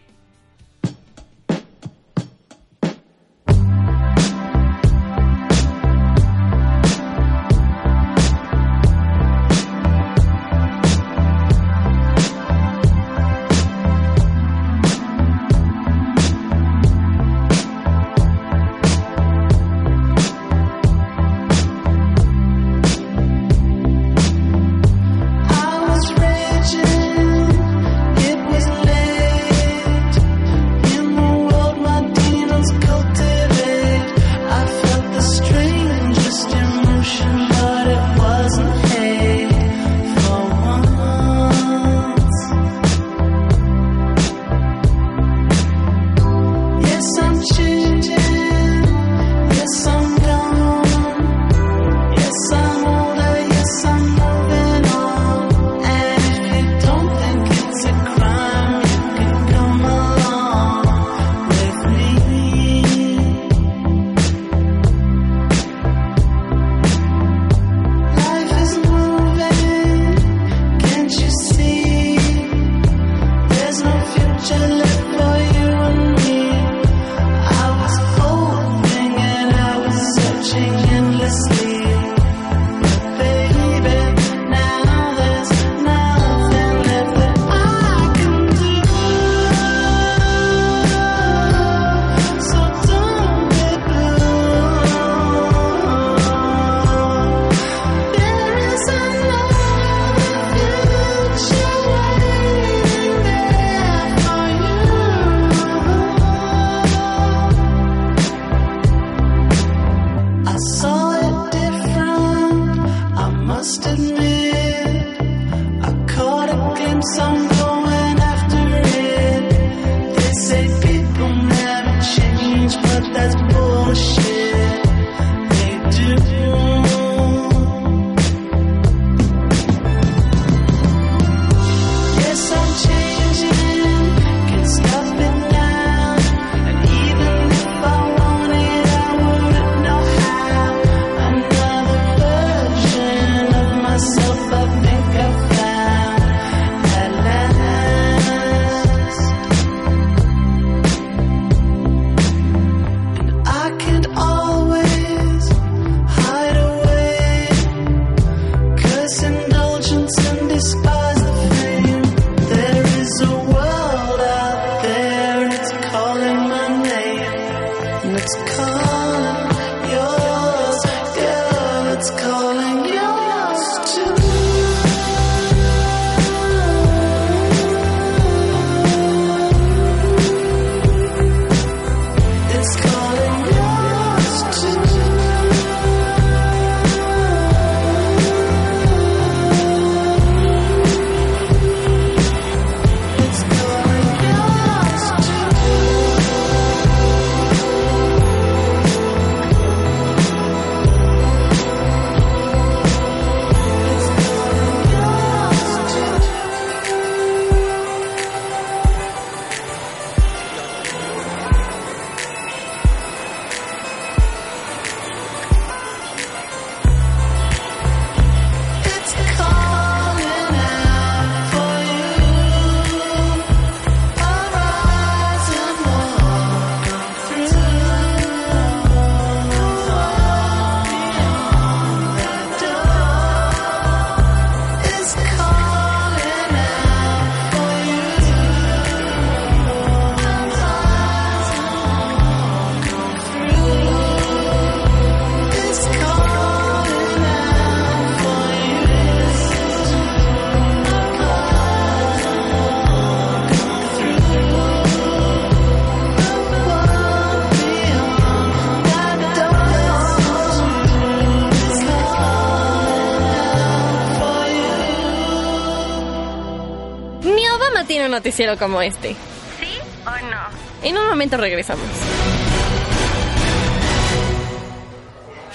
Noticiero 268.18 268.58
como 268.58 268.82
este. 268.82 269.14
¿Sí 269.60 269.78
o 270.04 270.10
no? 270.26 270.40
En 270.82 270.98
un 270.98 271.06
momento 271.06 271.36
regresamos. 271.36 271.86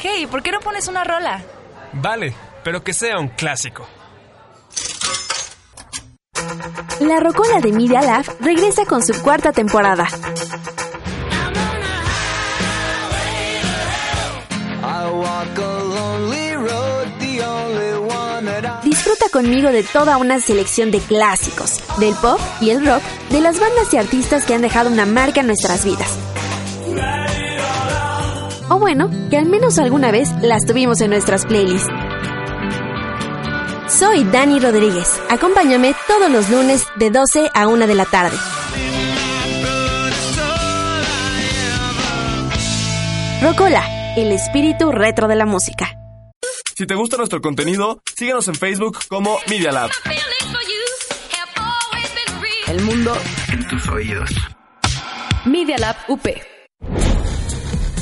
Hey, 0.01 0.28
¿por 0.32 0.41
qué 0.41 0.51
no 0.51 0.59
pones 0.61 0.88
una 0.88 1.03
rola? 1.03 1.41
Vale, 1.93 2.34
pero 2.64 2.82
que 2.82 2.93
sea 2.93 3.20
un 3.20 3.28
clásico. 3.30 3.86
La 7.01 7.20
Rocola 7.20 7.59
de 7.59 7.74
Media 7.74 8.01
Lab 8.01 8.26
regresa 8.39 8.86
con 8.86 9.03
su 9.03 9.22
cuarta 9.22 9.51
temporada. 9.51 10.07
Conmigo 19.34 19.71
de 19.71 19.84
toda 19.84 20.17
una 20.17 20.39
selección 20.39 20.91
de 20.91 20.99
clásicos, 20.99 21.79
del 21.99 22.13
pop 22.13 22.39
y 22.61 22.69
el 22.69 22.86
rock, 22.86 23.01
de 23.31 23.41
las 23.41 23.59
bandas 23.59 23.91
y 23.91 23.97
artistas 23.97 24.45
que 24.45 24.53
han 24.53 24.61
dejado 24.61 24.91
una 24.91 25.07
marca 25.07 25.41
en 25.41 25.47
nuestras 25.47 25.84
vidas. 25.84 26.07
O 28.69 28.77
bueno, 28.79 29.09
que 29.29 29.38
al 29.38 29.47
menos 29.47 29.79
alguna 29.79 30.11
vez 30.11 30.29
las 30.41 30.65
tuvimos 30.65 31.01
en 31.01 31.09
nuestras 31.09 31.45
playlists. 31.45 31.89
Soy 33.89 34.23
Dani 34.23 34.59
Rodríguez. 34.59 35.19
Acompáñame 35.29 35.95
todos 36.07 36.31
los 36.31 36.49
lunes 36.49 36.86
de 36.95 37.09
12 37.09 37.49
a 37.53 37.67
1 37.67 37.88
de 37.88 37.95
la 37.95 38.05
tarde. 38.05 38.38
Rocola, 43.41 43.84
el 44.15 44.31
espíritu 44.31 44.91
retro 44.91 45.27
de 45.27 45.36
la 45.36 45.45
música. 45.45 46.03
Si 46.76 46.88
te 46.88 46.95
gusta 46.95 47.17
nuestro 47.17 47.39
contenido, 47.39 48.01
síguenos 48.15 48.47
en 48.47 48.55
Facebook 48.55 48.97
como 49.07 49.38
Media 49.47 49.71
Lab. 49.71 49.91
El 52.67 52.82
mundo 52.82 53.15
En 53.51 53.67
tus 53.67 53.88
oídos. 53.89 54.32
Media 55.45 55.78
Lab 55.78 55.95
UP. 56.07 56.26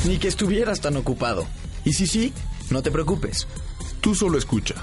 Ni 0.06 0.16
que 0.16 0.28
estuvieras 0.28 0.80
tan 0.80 0.96
ocupado. 0.96 1.46
Y 1.84 1.92
si 1.92 2.06
sí, 2.06 2.32
no 2.70 2.82
te 2.82 2.90
preocupes. 2.90 3.46
Tú 4.00 4.14
solo 4.14 4.38
escucha. 4.38 4.76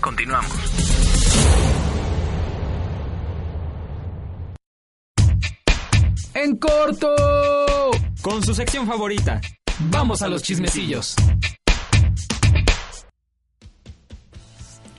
Continuamos. 0.00 0.52
En 6.34 6.56
corto. 6.58 7.16
Con 8.20 8.44
su 8.44 8.54
sección 8.54 8.86
favorita. 8.86 9.40
Vamos 9.90 10.22
a 10.22 10.28
los 10.28 10.42
chismecillos. 10.44 11.16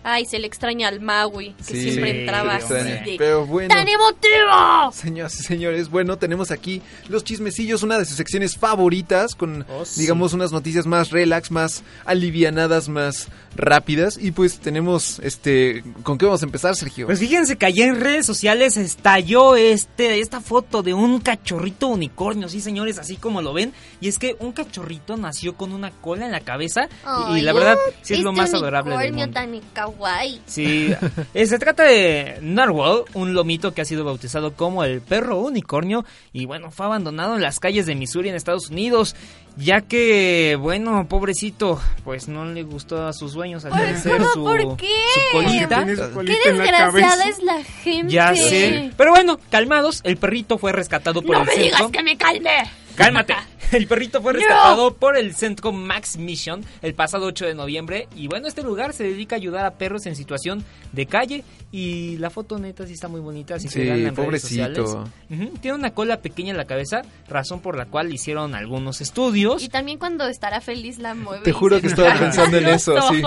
Ay, 0.04 0.26
se 0.26 0.38
le 0.40 0.48
extraña 0.48 0.88
al 0.90 1.00
Maui, 1.02 1.54
que 1.54 1.64
Sí, 1.64 1.82
siempre 1.92 2.22
entraba 2.22 2.56
así 2.56 2.74
de, 2.74 3.16
Pero 3.18 3.46
bueno. 3.46 3.74
¡Tan 3.74 3.88
emotivo! 3.88 4.92
Señoras 4.94 5.40
y 5.40 5.44
señores, 5.44 5.90
bueno, 5.90 6.18
tenemos 6.18 6.52
aquí 6.52 6.82
los 7.10 7.24
chismecillos, 7.24 7.84
una 7.84 7.98
de 7.98 8.06
sus 8.06 8.18
secciones 8.18 8.58
favoritas, 8.58 9.36
con, 9.36 9.66
Oh, 9.70 9.86
sí. 9.86 10.02
digamos, 10.02 10.34
unas 10.34 10.52
noticias 10.52 10.86
más 10.86 11.10
relax, 11.12 11.52
más 11.52 11.84
alivianadas, 12.06 12.90
más 12.90 13.28
rápidas. 13.56 14.18
Y 14.22 14.32
pues 14.32 14.60
tenemos, 14.60 15.20
este, 15.20 15.84
¿con 16.04 16.18
qué 16.18 16.26
vamos 16.26 16.42
a 16.42 16.46
empezar, 16.46 16.76
Sergio? 16.76 17.06
Pues 17.06 17.20
fíjense 17.20 17.58
que 17.58 17.66
allá 17.66 17.86
en 17.86 18.00
redes 18.00 18.26
sociales 18.26 18.78
estalló 18.78 19.56
este, 19.56 20.20
esta 20.20 20.42
foto 20.42 20.84
de 20.84 20.94
un 20.94 21.20
cachorrito 21.20 21.88
unicornio, 21.88 22.50
sí 22.50 22.62
señores, 22.62 22.98
así 23.00 23.16
como 23.18 23.42
lo 23.42 23.54
ven. 23.54 23.74
Y 24.02 24.08
es 24.08 24.20
que 24.20 24.36
un 24.40 24.52
cachorrito 24.52 25.18
nació 25.18 25.56
con 25.56 25.72
una 25.72 25.92
cola 25.92 26.26
en 26.26 26.32
la 26.32 26.42
cabeza 26.42 26.88
y, 27.32 27.40
y 27.40 27.42
la 27.42 27.54
verdad 27.54 27.78
sí 28.02 28.14
es 28.16 28.20
lo 28.22 28.32
este 28.32 28.42
más 28.42 28.54
adorable 28.54 28.92
del 28.98 29.14
unicornio 29.14 29.26
mundo. 29.28 29.40
tan 29.40 29.56
kawaii. 29.96 30.42
Sí, 30.46 30.94
eh, 31.34 31.46
se 31.46 31.60
trata 31.60 31.84
de 31.84 32.38
Narwhal, 32.42 33.04
un 33.14 33.34
lomito 33.34 33.74
que 33.74 33.82
ha 33.82 33.86
sido 33.86 34.04
bautizado 34.04 34.54
como 34.54 34.84
el 34.84 35.02
perro 35.02 35.38
unicornio 35.40 36.06
y 36.32 36.46
bueno, 36.46 36.72
fue 36.72 36.86
abandonado 36.86 37.36
en 37.36 37.42
las 37.42 37.60
calles 37.60 37.86
de 37.86 37.96
Missouri 37.96 38.30
en 38.30 38.36
Estados 38.36 38.70
Unidos, 38.70 39.16
ya 39.58 39.82
que, 39.82 40.58
bueno, 40.60 41.08
pobrecito, 41.08 41.80
pues 42.04 42.28
no 42.28 42.46
le 42.46 42.64
gustó 42.64 43.06
a 43.06 43.14
sus 43.14 43.34
dueños 43.34 43.66
al 43.66 43.72
parecer 43.72 44.22
su, 44.34 44.44
¿Por 44.44 44.78
qué? 44.78 44.88
su 45.14 45.38
colita. 45.38 45.86
Qué 45.86 46.52
desgraciada 46.52 47.26
es 47.26 47.44
la 47.44 47.64
gente. 47.64 48.12
Ya 48.14 48.36
sé. 48.36 48.92
Pero 48.98 49.12
bueno, 49.12 49.40
calmados, 49.52 50.02
el 50.04 50.18
perrito 50.18 50.58
fue 50.58 50.72
rescatado 50.72 51.22
por 51.22 51.36
No 51.36 51.42
el 51.44 51.48
me 51.48 51.64
digas 51.64 51.84
que 51.92 52.04
me 52.04 52.18
calme. 52.18 52.50
Cálmate. 52.96 53.36
El 53.78 53.88
perrito 53.88 54.22
fue 54.22 54.34
No. 54.34 54.40
rescatado 54.40 54.94
por 54.96 55.18
el 55.18 55.34
centro 55.36 55.72
Max 55.72 56.18
Mission 56.18 56.64
el 56.82 56.94
pasado 56.94 57.26
8 57.26 57.46
de 57.48 57.56
noviembre. 57.56 58.08
Y 58.16 58.28
bueno, 58.28 58.48
este 58.48 58.64
lugar 58.64 58.94
se 58.94 59.04
dedica 59.04 59.36
a 59.36 59.38
ayudar 59.38 59.66
a 59.66 59.72
perros 59.72 60.06
en 60.06 60.16
situación 60.16 60.64
de 60.92 61.06
calle. 61.06 61.44
Y 61.72 62.18
la 62.18 62.30
foto 62.30 62.60
neta 62.60 62.86
sí 62.86 62.94
está 62.94 63.08
muy 63.08 63.20
bonita. 63.20 63.60
Si 63.60 63.68
se 63.68 63.82
Sí, 63.82 63.88
dan 63.88 63.98
en 63.98 64.04
redes 64.16 64.16
pobrecito. 64.26 64.88
sociales. 64.88 65.12
Ujú, 65.32 65.58
Tiene 65.60 65.76
una 65.78 65.92
cola 65.94 66.18
pequeña 66.22 66.52
en 66.52 66.58
la 66.58 66.66
cabeza, 66.66 67.02
razón 67.28 67.62
por 67.62 67.76
la 67.76 67.86
cual 67.88 68.14
hicieron 68.14 68.54
algunos 68.54 69.02
estudios. 69.02 69.64
Y 69.64 69.70
también 69.70 69.98
cuando 69.98 70.28
estará 70.28 70.62
feliz 70.62 71.00
la 71.00 71.16
mueve. 71.16 71.44
Te 71.44 71.52
juro 71.52 71.78
se 71.78 71.82
que 71.82 71.88
estaba 71.88 72.14
pensando 72.20 72.58
en 72.58 72.68
eso, 72.68 72.96
sí. 73.10 73.22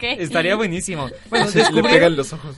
Estaría 0.00 0.56
buenísimo. 0.56 1.08
Bueno, 1.30 1.46
Sí, 1.48 1.60
le 1.72 1.82
pegan 1.82 2.16
los 2.16 2.32
ojos. 2.32 2.56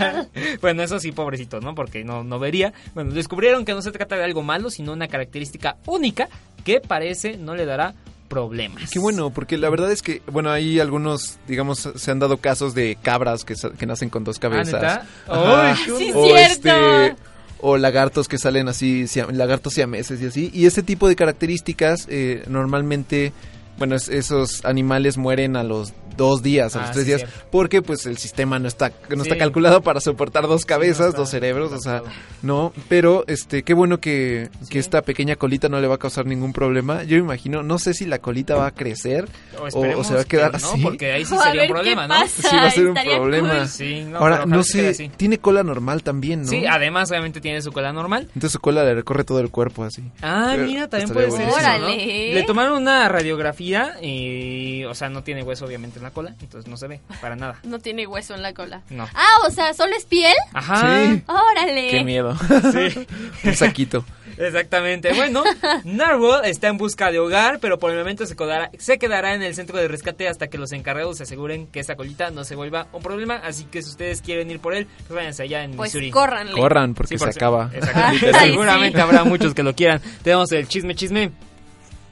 bueno, 0.60 0.82
eso 0.82 0.98
sí, 0.98 1.12
pobrecito, 1.12 1.60
¿no? 1.60 1.74
Porque 1.74 2.04
no, 2.04 2.24
no 2.24 2.38
vería. 2.38 2.72
Bueno, 2.94 3.12
descubrieron 3.12 3.64
que 3.64 3.72
no 3.72 3.82
se 3.82 3.92
trata 3.92 4.16
de 4.16 4.24
algo 4.24 4.42
malo, 4.42 4.70
sino 4.70 4.92
una 4.92 5.08
característica 5.08 5.76
única 5.86 6.28
que 6.64 6.79
parece 6.80 7.36
no 7.36 7.54
le 7.54 7.64
dará 7.66 7.94
problemas. 8.28 8.90
Qué 8.90 8.98
bueno, 8.98 9.30
porque 9.30 9.58
la 9.58 9.68
verdad 9.70 9.90
es 9.90 10.02
que, 10.02 10.22
bueno, 10.30 10.50
hay 10.50 10.78
algunos, 10.78 11.38
digamos, 11.48 11.88
se 11.94 12.10
han 12.10 12.20
dado 12.20 12.36
casos 12.36 12.74
de 12.74 12.96
cabras 13.02 13.44
que, 13.44 13.54
que 13.76 13.86
nacen 13.86 14.08
con 14.08 14.22
dos 14.24 14.38
cabezas. 14.38 14.74
¿neta? 14.74 15.06
Ajá. 15.26 15.70
¡Ay, 15.72 15.76
qué 15.84 15.96
Sí, 15.98 16.12
o 16.14 16.24
cierto. 16.26 16.68
este 16.68 17.16
o 17.62 17.76
lagartos 17.76 18.26
que 18.28 18.38
salen 18.38 18.68
así, 18.68 19.04
lagartos 19.32 19.74
siameses 19.74 20.20
y 20.22 20.26
así. 20.26 20.50
Y 20.54 20.66
ese 20.66 20.82
tipo 20.82 21.08
de 21.08 21.16
características 21.16 22.06
eh, 22.08 22.44
normalmente, 22.46 23.32
bueno, 23.80 23.96
es- 23.96 24.08
esos 24.08 24.64
animales 24.64 25.16
mueren 25.18 25.56
a 25.56 25.64
los 25.64 25.92
dos 26.16 26.42
días, 26.42 26.76
a 26.76 26.80
los 26.80 26.88
Ah, 26.90 26.92
tres 26.92 27.04
sí, 27.04 27.08
días, 27.08 27.20
cierto. 27.22 27.46
porque 27.50 27.80
pues 27.80 28.04
el 28.04 28.18
sistema 28.18 28.58
no 28.58 28.68
está 28.68 28.92
no 29.08 29.22
está 29.22 29.38
calculado 29.38 29.80
para 29.80 30.00
soportar 30.00 30.46
dos 30.46 30.66
cabezas, 30.66 31.06
está 31.08 31.18
dos 31.18 31.30
cerebros, 31.30 31.72
o 31.72 31.78
sea, 31.80 32.02
no. 32.42 32.72
Pero 32.90 33.24
este, 33.26 33.62
qué 33.62 33.72
bueno 33.72 34.00
que, 34.00 34.50
que 34.68 34.78
esta 34.78 35.00
pequeña 35.00 35.36
colita 35.36 35.70
no 35.70 35.80
le 35.80 35.86
va 35.88 35.94
a 35.94 35.98
causar 35.98 36.26
ningún 36.26 36.52
problema. 36.52 37.04
Yo 37.04 37.16
me 37.16 37.22
imagino, 37.24 37.62
no 37.62 37.78
sé 37.78 37.94
si 37.94 38.04
la 38.04 38.18
colita 38.18 38.54
va 38.54 38.66
a 38.66 38.70
crecer 38.74 39.28
O 39.58 39.64
o, 39.98 40.04
se 40.04 40.14
va 40.14 40.20
a 40.20 40.24
quedar 40.24 40.50
que 40.52 40.58
no, 40.58 40.68
así. 40.72 40.82
porque 40.82 41.12
ahí 41.12 41.24
sí 41.24 41.34
A 41.36 41.42
sería 41.44 41.62
ver 41.62 41.70
un 41.70 41.74
problema, 41.76 42.06
¿no? 42.06 42.14
pasa. 42.14 42.48
Sí, 42.50 42.56
va 42.56 42.62
a 42.66 42.70
ser 42.70 42.86
un 42.88 42.94
problema. 42.94 43.56
cool. 43.60 43.68
Sí, 43.68 44.04
no, 44.04 44.18
Ahora, 44.18 44.44
no 44.44 44.62
sé, 44.62 45.10
tiene 45.16 45.38
cola 45.38 45.62
normal 45.62 46.02
también, 46.02 46.42
¿no? 46.42 46.48
Sí, 46.48 46.66
además 46.66 47.10
obviamente 47.10 47.40
tiene 47.40 47.62
su 47.62 47.72
cola 47.72 47.94
normal. 47.94 48.24
Entonces 48.34 48.52
su 48.52 48.60
cola 48.60 48.84
le 48.84 48.94
recorre 48.94 49.24
todo 49.24 49.40
el 49.40 49.48
cuerpo 49.50 49.84
así. 49.84 50.02
Ah, 50.20 50.50
Pero 50.54 50.66
mira, 50.66 50.88
también 50.88 51.08
puede 51.10 51.30
ser. 51.30 51.48
Órale. 51.48 52.34
Le 52.34 52.42
tomaron 52.42 52.82
una 52.82 53.08
radiografía 53.08 53.69
y, 54.02 54.84
o 54.84 54.94
sea, 54.94 55.08
no 55.08 55.22
tiene 55.22 55.42
hueso 55.42 55.64
obviamente 55.64 55.98
en 55.98 56.02
la 56.04 56.10
cola, 56.10 56.34
entonces 56.40 56.68
no 56.70 56.76
se 56.76 56.86
ve 56.88 57.00
para 57.20 57.36
nada. 57.36 57.56
No 57.64 57.78
tiene 57.78 58.06
hueso 58.06 58.34
en 58.34 58.42
la 58.42 58.52
cola. 58.52 58.82
No. 58.90 59.08
Ah, 59.14 59.46
o 59.46 59.50
sea, 59.50 59.72
¿solo 59.74 59.94
es 59.96 60.04
piel? 60.04 60.34
Ajá. 60.52 61.04
Sí. 61.06 61.22
Órale. 61.26 61.88
Qué 61.90 62.04
miedo. 62.04 62.36
Sí. 62.72 63.06
Un 63.44 63.54
saquito. 63.54 64.04
Exactamente. 64.38 65.12
Bueno, 65.12 65.44
Narwhal 65.84 66.44
está 66.46 66.68
en 66.68 66.78
busca 66.78 67.10
de 67.10 67.18
hogar, 67.18 67.58
pero 67.60 67.78
por 67.78 67.90
el 67.90 67.98
momento 67.98 68.24
se 68.26 68.34
quedará, 68.36 68.70
se 68.78 68.98
quedará 68.98 69.34
en 69.34 69.42
el 69.42 69.54
centro 69.54 69.76
de 69.78 69.86
rescate 69.88 70.28
hasta 70.28 70.48
que 70.48 70.56
los 70.58 70.72
encargados 70.72 71.18
se 71.18 71.24
aseguren 71.24 71.66
que 71.66 71.80
esa 71.80 71.94
colita 71.96 72.30
no 72.30 72.44
se 72.44 72.54
vuelva 72.56 72.86
un 72.92 73.02
problema. 73.02 73.36
Así 73.36 73.64
que 73.64 73.82
si 73.82 73.90
ustedes 73.90 74.22
quieren 74.22 74.50
ir 74.50 74.58
por 74.60 74.74
él, 74.74 74.86
pues 75.06 75.10
váyanse 75.16 75.42
allá 75.42 75.62
en 75.64 75.72
Pues 75.72 75.90
Missouri. 75.94 76.10
córranle. 76.10 76.52
Corran 76.54 76.94
porque 76.94 77.18
Sí, 77.18 77.24
se 77.24 77.30
acaba. 77.30 77.70
Ay, 77.94 78.18
Seguramente 78.18 78.96
sí. 78.98 79.02
habrá 79.02 79.24
muchos 79.24 79.54
que 79.54 79.62
lo 79.62 79.74
quieran. 79.74 80.00
Tenemos 80.22 80.50
el 80.52 80.66
chisme, 80.68 80.94
chisme. 80.94 81.30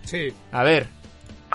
Sí. 0.04 0.32
A 0.52 0.62
ver. 0.62 0.86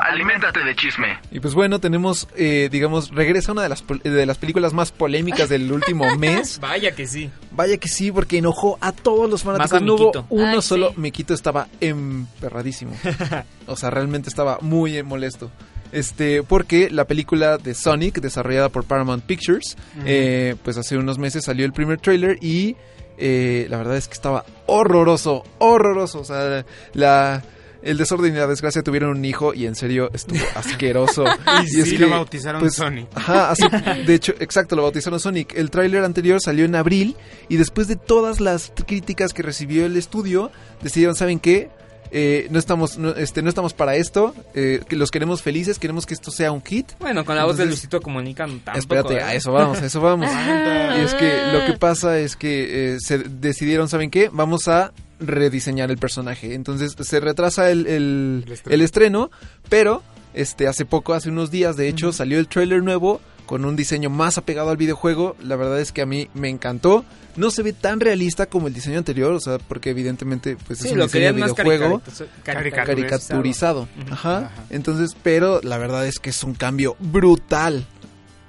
Aliméntate 0.09 0.59
de 0.63 0.75
chisme. 0.75 1.17
Y 1.31 1.39
pues 1.39 1.53
bueno, 1.53 1.79
tenemos, 1.79 2.27
eh, 2.35 2.67
digamos, 2.71 3.09
regresa 3.11 3.53
una 3.53 3.63
de 3.63 3.69
las, 3.69 3.83
de 4.03 4.25
las 4.25 4.37
películas 4.37 4.73
más 4.73 4.91
polémicas 4.91 5.47
del 5.49 5.71
último 5.71 6.05
mes. 6.17 6.59
Vaya 6.59 6.93
que 6.93 7.07
sí. 7.07 7.29
Vaya 7.51 7.77
que 7.77 7.87
sí, 7.87 8.11
porque 8.11 8.37
enojó 8.37 8.77
a 8.81 8.91
todos 8.91 9.29
los 9.29 9.43
fanáticos. 9.43 9.71
Más 9.71 9.81
a 9.81 9.85
No 9.85 9.93
hubo 9.95 10.05
Miquito. 10.07 10.25
uno 10.29 10.47
Ay, 10.55 10.61
solo. 10.61 10.89
sí. 10.89 10.95
Miquito 10.99 11.33
estaba 11.33 11.67
emperradísimo. 11.79 12.93
o 13.67 13.75
sea, 13.75 13.89
realmente 13.89 14.29
estaba 14.29 14.57
muy 14.61 15.01
molesto. 15.03 15.49
Este, 15.91 16.41
porque 16.43 16.89
la 16.89 17.05
película 17.05 17.57
de 17.57 17.73
Sonic, 17.75 18.19
desarrollada 18.19 18.69
por 18.69 18.83
Paramount 18.83 19.23
Pictures, 19.25 19.77
eh, 20.05 20.55
pues 20.63 20.75
hace 20.77 20.97
unos 20.97 21.19
meses 21.19 21.45
salió 21.45 21.65
el 21.65 21.71
primer 21.71 21.99
trailer 21.99 22.39
y 22.41 22.75
eh, 23.19 23.67
la 23.69 23.77
verdad 23.77 23.95
es 23.95 24.07
que 24.07 24.15
estaba 24.15 24.43
horroroso, 24.65 25.43
horroroso. 25.59 26.19
O 26.21 26.25
sea, 26.25 26.65
la, 26.93 27.43
el 27.83 27.97
desorden 27.97 28.33
y 28.33 28.37
la 28.37 28.47
desgracia 28.47 28.83
tuvieron 28.83 29.17
un 29.17 29.25
hijo 29.25 29.53
y 29.53 29.65
en 29.65 29.75
serio 29.75 30.09
estuvo 30.13 30.39
asqueroso. 30.55 31.25
Y 31.63 31.67
sí, 31.67 31.97
lo 31.97 32.09
bautizaron 32.09 32.71
Sonic. 32.71 33.07
Ajá, 33.15 33.51
así, 33.51 33.63
de 34.05 34.13
hecho, 34.13 34.33
exacto, 34.39 34.75
lo 34.75 34.83
bautizaron 34.83 35.19
Sonic. 35.19 35.53
El 35.55 35.69
tráiler 35.69 36.03
anterior 36.03 36.41
salió 36.41 36.65
en 36.65 36.75
abril 36.75 37.15
y 37.49 37.57
después 37.57 37.87
de 37.87 37.95
todas 37.95 38.39
las 38.39 38.71
críticas 38.85 39.33
que 39.33 39.43
recibió 39.43 39.85
el 39.85 39.97
estudio, 39.97 40.51
decidieron, 40.81 41.15
¿saben 41.15 41.39
qué? 41.39 41.69
eh, 42.13 42.47
no 42.51 42.59
estamos 42.59 42.97
no, 42.97 43.09
este 43.09 43.41
no 43.41 43.49
estamos 43.49 43.73
para 43.73 43.95
esto, 43.95 44.35
eh, 44.53 44.81
que 44.87 44.95
los 44.95 45.09
queremos 45.09 45.41
felices, 45.41 45.79
queremos 45.79 46.05
que 46.05 46.13
esto 46.13 46.29
sea 46.29 46.51
un 46.51 46.63
hit. 46.63 46.91
Bueno, 46.99 47.25
con 47.25 47.35
la 47.35 47.43
voz 47.43 47.57
de 47.57 47.65
Luisito 47.65 47.99
Comunica 48.01 48.45
tampoco. 48.45 48.77
Espérate, 48.77 49.15
¿eh? 49.15 49.21
a 49.23 49.33
eso 49.33 49.51
vamos, 49.51 49.81
a 49.81 49.85
eso 49.87 49.99
vamos. 49.99 50.29
y 50.97 51.01
es 51.01 51.13
que 51.15 51.41
lo 51.51 51.65
que 51.65 51.73
pasa 51.73 52.19
es 52.19 52.35
que 52.35 52.93
eh, 52.93 52.97
se 52.99 53.17
decidieron, 53.17 53.89
¿saben 53.89 54.11
qué? 54.11 54.29
Vamos 54.31 54.67
a 54.67 54.93
rediseñar 55.27 55.89
el 55.91 55.97
personaje. 55.97 56.53
Entonces 56.53 56.95
se 56.99 57.19
retrasa 57.19 57.69
el, 57.71 57.87
el, 57.87 58.45
el 58.69 58.81
estreno, 58.81 59.31
pero 59.69 60.03
este 60.33 60.67
hace 60.67 60.85
poco, 60.85 61.13
hace 61.13 61.29
unos 61.29 61.51
días, 61.51 61.77
de 61.77 61.87
hecho, 61.87 62.11
salió 62.13 62.39
el 62.39 62.47
tráiler 62.47 62.81
nuevo 62.83 63.21
con 63.45 63.65
un 63.65 63.75
diseño 63.75 64.09
más 64.09 64.37
apegado 64.37 64.69
al 64.69 64.77
videojuego. 64.77 65.35
La 65.43 65.55
verdad 65.55 65.79
es 65.79 65.91
que 65.91 66.01
a 66.01 66.05
mí 66.05 66.29
me 66.33 66.49
encantó. 66.49 67.03
No 67.35 67.49
se 67.49 67.63
ve 67.63 67.73
tan 67.73 67.99
realista 67.99 68.45
como 68.45 68.67
el 68.67 68.73
diseño 68.75 68.99
anterior, 68.99 69.33
o 69.33 69.39
sea, 69.39 69.57
porque 69.57 69.89
evidentemente 69.89 70.55
pues 70.67 70.77
Sí, 70.79 70.85
es 70.87 70.91
un 70.93 70.99
lo 70.99 71.05
diseño 71.05 71.25
de 71.27 71.31
videojuego 71.33 72.01
caricatu- 72.45 72.85
caricaturizado. 72.85 73.87
Ajá. 74.11 74.51
Entonces, 74.69 75.15
pero 75.23 75.59
la 75.63 75.77
verdad 75.79 76.05
es 76.07 76.19
que 76.19 76.29
es 76.29 76.43
un 76.43 76.53
cambio 76.53 76.95
brutal. 76.99 77.85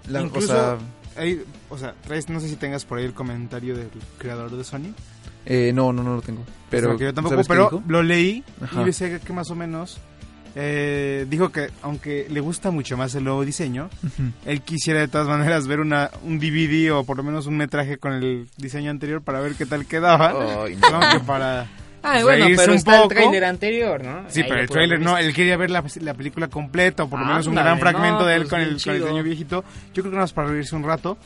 La, 0.08 0.20
o 0.20 0.26
Incluso, 0.26 0.48
sea, 0.48 0.78
ahí, 1.16 1.42
o 1.70 1.78
sea, 1.78 1.94
traes, 2.06 2.28
no 2.28 2.40
sé 2.40 2.48
si 2.50 2.56
tengas 2.56 2.84
por 2.84 2.98
ahí 2.98 3.04
el 3.06 3.14
comentario 3.14 3.74
del 3.74 3.88
creador 4.18 4.54
de 4.54 4.64
Sony. 4.64 4.92
Eh, 5.46 5.72
no, 5.74 5.92
no, 5.92 6.02
no 6.02 6.16
lo 6.16 6.22
tengo. 6.22 6.42
Pero, 6.70 6.98
yo 6.98 7.12
tampoco, 7.14 7.34
¿sabes 7.42 7.46
qué 7.46 7.54
pero 7.54 7.82
lo 7.86 8.02
leí 8.02 8.42
Ajá. 8.62 8.82
y 8.82 8.84
decía 8.86 9.18
que 9.20 9.32
más 9.32 9.50
o 9.50 9.54
menos 9.54 10.00
eh, 10.56 11.26
dijo 11.28 11.50
que 11.50 11.68
aunque 11.82 12.26
le 12.30 12.40
gusta 12.40 12.70
mucho 12.70 12.96
más 12.96 13.14
el 13.14 13.24
nuevo 13.24 13.44
diseño, 13.44 13.90
Ujú. 14.02 14.30
él 14.46 14.60
quisiera 14.62 15.00
de 15.00 15.08
todas 15.08 15.26
maneras 15.28 15.66
ver 15.66 15.80
una 15.80 16.10
un 16.22 16.38
DVD 16.38 16.92
o 16.92 17.04
por 17.04 17.16
lo 17.16 17.22
menos 17.22 17.46
un 17.46 17.56
metraje 17.56 17.98
con 17.98 18.12
el 18.12 18.46
diseño 18.56 18.90
anterior 18.90 19.22
para 19.22 19.40
ver 19.40 19.54
qué 19.54 19.66
tal 19.66 19.86
quedaba. 19.86 20.64
Ay, 20.64 20.76
no, 20.76 21.00
que 21.12 21.20
para 21.24 21.66
Ah, 22.06 22.20
bueno, 22.22 22.44
pero 22.54 22.72
un 22.72 22.76
está 22.78 22.96
el 22.96 23.02
poco. 23.04 23.14
tráiler 23.14 23.44
anterior, 23.46 24.04
¿no? 24.04 24.24
Sí, 24.28 24.42
Ahí 24.42 24.46
pero 24.48 24.60
el 24.60 24.68
trailer 24.68 25.00
no, 25.00 25.16
él 25.16 25.32
quería 25.32 25.56
ver 25.56 25.70
la, 25.70 25.82
la 26.02 26.12
película 26.12 26.48
completa 26.48 27.04
o 27.04 27.08
por 27.08 27.18
lo 27.18 27.24
menos 27.24 27.46
un 27.46 27.54
gran 27.54 27.78
fragmento 27.78 28.20
no, 28.20 28.26
de 28.26 28.34
él 28.34 28.40
pues 28.42 28.50
con, 28.50 28.60
el, 28.60 28.76
con 28.82 28.94
el 28.94 29.00
diseño 29.00 29.22
viejito. 29.22 29.64
Yo 29.94 30.02
creo 30.02 30.10
que 30.10 30.16
nada 30.16 30.24
más 30.24 30.32
para 30.34 30.48
reírse 30.48 30.76
un 30.76 30.82
rato. 30.82 31.16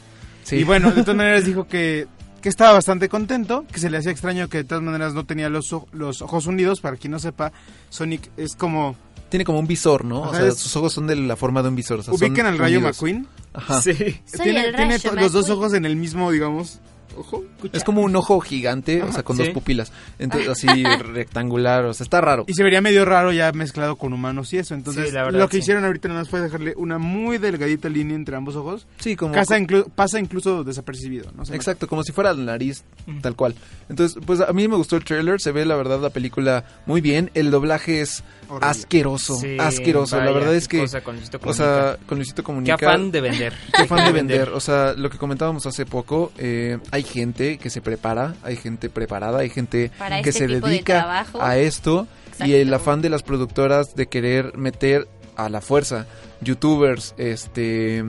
Sí. 0.44 0.56
Y 0.58 0.62
bueno, 0.64 0.92
de 0.92 1.00
todas 1.02 1.16
maneras 1.16 1.44
dijo 1.44 1.66
que, 1.66 2.06
que 2.42 2.48
estaba 2.48 2.72
bastante 2.72 3.08
contento, 3.08 3.64
que 3.72 3.80
se 3.80 3.90
le 3.90 3.98
hacía 3.98 4.12
extraño 4.12 4.48
que 4.48 4.58
de 4.58 4.64
todas 4.64 4.82
maneras 4.82 5.14
no 5.14 5.24
tenía 5.26 5.48
los, 5.48 5.74
los 5.92 6.22
ojos 6.22 6.46
unidos. 6.46 6.80
Para 6.80 6.96
quien 6.96 7.10
no 7.12 7.18
sepa, 7.18 7.52
Sonic 7.90 8.30
es 8.36 8.54
como... 8.56 8.96
Tiene 9.28 9.44
como 9.44 9.58
un 9.58 9.66
visor, 9.66 10.04
¿no? 10.06 10.24
Ajá, 10.24 10.30
o 10.30 10.34
sea, 10.36 10.46
es- 10.46 10.64
use 10.64 10.78
ojos 10.78 10.92
son 10.94 11.06
de 11.06 11.16
la 11.16 11.36
forma 11.36 11.62
de 11.62 11.68
un 11.68 11.76
visor. 11.76 12.00
o 12.00 12.02
sea, 12.02 12.14
¿Ubican 12.14 12.46
al 12.46 12.56
Rayo 12.58 12.78
unidos. 12.78 12.96
McQueen? 12.96 13.26
Ajá. 13.52 13.82
Sí. 13.82 13.92
Soy 14.24 14.40
tiene 14.44 14.98
los 15.20 15.32
dos 15.32 15.50
ojos 15.50 15.74
en 15.74 15.84
el 15.84 15.96
mismo, 15.96 16.30
digamos, 16.30 16.80
ojo. 17.18 17.44
Es 17.72 17.84
como 17.84 18.02
un 18.02 18.14
ojo 18.16 18.40
gigante, 18.40 19.02
o 19.02 19.12
sea, 19.12 19.22
con 19.22 19.36
sí. 19.36 19.44
dos 19.44 19.52
pupilas. 19.52 19.92
Entonces, 20.18 20.48
así 20.50 20.66
rectangular, 20.84 21.84
o 21.84 21.94
sea, 21.94 22.04
está 22.04 22.20
raro. 22.20 22.44
Y 22.46 22.54
se 22.54 22.62
vería 22.62 22.80
medio 22.80 23.04
raro 23.04 23.32
ya 23.32 23.52
mezclado 23.52 23.96
con 23.96 24.12
humanos 24.12 24.52
y 24.52 24.58
eso. 24.58 24.74
Entonces, 24.74 25.08
Sí, 25.08 25.14
la 25.14 25.24
verdad, 25.24 25.40
lo 25.40 25.48
que 25.48 25.56
sí. 25.56 25.62
hicieron 25.62 25.84
ahorita 25.84 26.08
nada 26.08 26.20
más 26.20 26.28
fue 26.28 26.40
dejarle 26.40 26.74
una 26.76 26.98
muy 26.98 27.38
delgadita 27.38 27.88
línea 27.88 28.16
entre 28.16 28.36
ambos 28.36 28.56
ojos. 28.56 28.86
Sí, 28.98 29.16
como... 29.16 29.34
Pasa, 29.34 29.58
inclu- 29.58 29.86
pasa 29.94 30.18
incluso 30.20 30.64
desapercibido. 30.64 31.30
¿no? 31.36 31.44
Se 31.44 31.54
Exacto, 31.54 31.86
como 31.88 32.02
si 32.04 32.12
fuera 32.12 32.32
la 32.32 32.42
nariz, 32.44 32.84
tal 33.20 33.34
cual. 33.36 33.54
Entonces, 33.88 34.18
pues 34.24 34.40
a 34.40 34.52
mí 34.52 34.68
me 34.68 34.76
gustó 34.76 34.96
el 34.96 35.04
trailer, 35.04 35.40
se 35.40 35.52
ve 35.52 35.64
la 35.64 35.76
verdad 35.76 36.00
la 36.00 36.10
película 36.10 36.64
muy 36.86 37.00
bien, 37.00 37.30
el 37.34 37.50
doblaje 37.50 38.00
es 38.00 38.22
Horrible. 38.48 38.66
asqueroso, 38.68 39.36
Sí, 39.36 39.56
asqueroso, 39.58 40.16
la 40.18 40.30
verdad 40.30 40.54
es 40.54 40.68
qué 40.68 40.78
que... 40.78 40.82
cosa 40.84 41.00
con 41.02 41.16
Luisito 41.16 41.38
o 41.42 41.52
sea, 41.52 41.96
con 42.06 42.18
Luisito 42.18 42.42
Qué 42.42 42.46
Comunica... 42.46 42.74
afán 42.74 43.10
de 43.10 43.20
vender. 43.20 43.52
Qué 43.76 43.86
fan 43.86 44.04
de 44.06 44.12
vender. 44.18 44.50
O 44.50 44.60
sea, 44.60 44.92
lo 44.94 45.10
que 45.10 45.18
comentábamos 45.18 45.66
hace 45.66 45.84
poco, 45.86 46.32
eh, 46.38 46.78
hay 46.90 47.02
gente 47.08 47.58
que 47.58 47.70
se 47.70 47.80
prepara, 47.80 48.34
hay 48.42 48.56
gente 48.56 48.88
preparada, 48.88 49.40
hay 49.40 49.50
gente 49.50 49.90
Para 49.98 50.22
que 50.22 50.30
este 50.30 50.46
se 50.46 50.46
de 50.48 50.60
dedica 50.60 51.26
a 51.40 51.56
esto 51.58 52.06
y 52.44 52.54
el 52.54 52.72
afán 52.72 53.02
de 53.02 53.10
las 53.10 53.22
productoras 53.22 53.94
de 53.96 54.06
querer 54.06 54.56
meter 54.56 55.08
a 55.36 55.48
la 55.48 55.60
fuerza 55.60 56.06
youtubers, 56.40 57.14
este... 57.18 58.04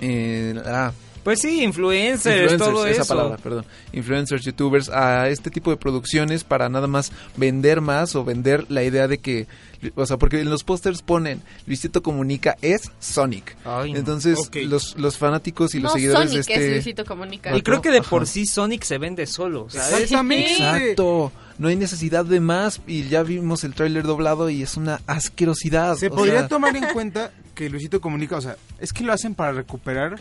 eh, 0.00 0.62
ah, 0.66 0.92
Pues 1.24 1.40
sí, 1.40 1.62
influencers, 1.62 2.52
influencers, 2.52 2.58
todo 2.58 2.86
esa 2.86 3.02
eso. 3.02 3.14
palabra, 3.14 3.36
perdón, 3.36 3.66
influencers, 3.92 4.44
youtubers, 4.44 4.88
a 4.88 5.28
este 5.28 5.50
tipo 5.50 5.70
de 5.70 5.76
producciones 5.76 6.44
para 6.44 6.68
nada 6.68 6.86
más 6.86 7.12
vender 7.36 7.80
más 7.80 8.14
o 8.16 8.24
vender 8.24 8.64
la 8.70 8.82
idea 8.82 9.08
de 9.08 9.18
que, 9.18 9.46
o 9.94 10.06
sea, 10.06 10.16
porque 10.16 10.40
en 10.40 10.48
los 10.48 10.64
pósters 10.64 11.02
ponen 11.02 11.42
Luisito 11.66 12.02
Comunica 12.02 12.56
es 12.62 12.90
Sonic. 12.98 13.56
Ay, 13.64 13.92
no. 13.92 13.98
Entonces, 13.98 14.38
Ok. 14.38 14.56
los, 14.64 14.96
los 14.96 15.18
fanáticos 15.18 15.74
y 15.74 15.80
los 15.80 15.92
seguidores 15.92 16.30
Sonic 16.30 16.46
de 16.46 16.52
es 16.54 16.58
este... 16.60 16.70
Luisito 16.70 17.04
Comunica. 17.04 17.56
Y 17.56 17.62
creo 17.62 17.82
que 17.82 17.90
de 17.90 17.98
Ajá. 17.98 18.08
por 18.10 18.26
sí 18.26 18.46
Sonic 18.46 18.84
se 18.84 18.98
vende 18.98 19.26
solo, 19.26 19.68
¿sabes? 19.68 20.02
Exactamente. 20.04 20.52
Exacto, 20.52 21.30
no 21.58 21.68
hay 21.68 21.76
necesidad 21.76 22.24
de 22.24 22.40
más 22.40 22.80
y 22.86 23.04
ya 23.08 23.22
vimos 23.22 23.64
el 23.64 23.74
tráiler 23.74 24.04
doblado 24.04 24.48
y 24.48 24.62
es 24.62 24.76
una 24.76 25.00
asquerosidad. 25.06 25.96
Se 25.96 26.06
o 26.06 26.10
podría 26.10 26.40
sea, 26.40 26.48
tomar 26.48 26.74
en 26.76 26.86
cuenta 26.92 27.32
que 27.54 27.68
Luisito 27.68 28.00
Comunica, 28.00 28.36
o 28.36 28.40
sea, 28.40 28.56
es 28.78 28.92
que 28.92 29.02
lo 29.04 29.12
hacen 29.12 29.34
para 29.34 29.52
recuperar 29.52 30.18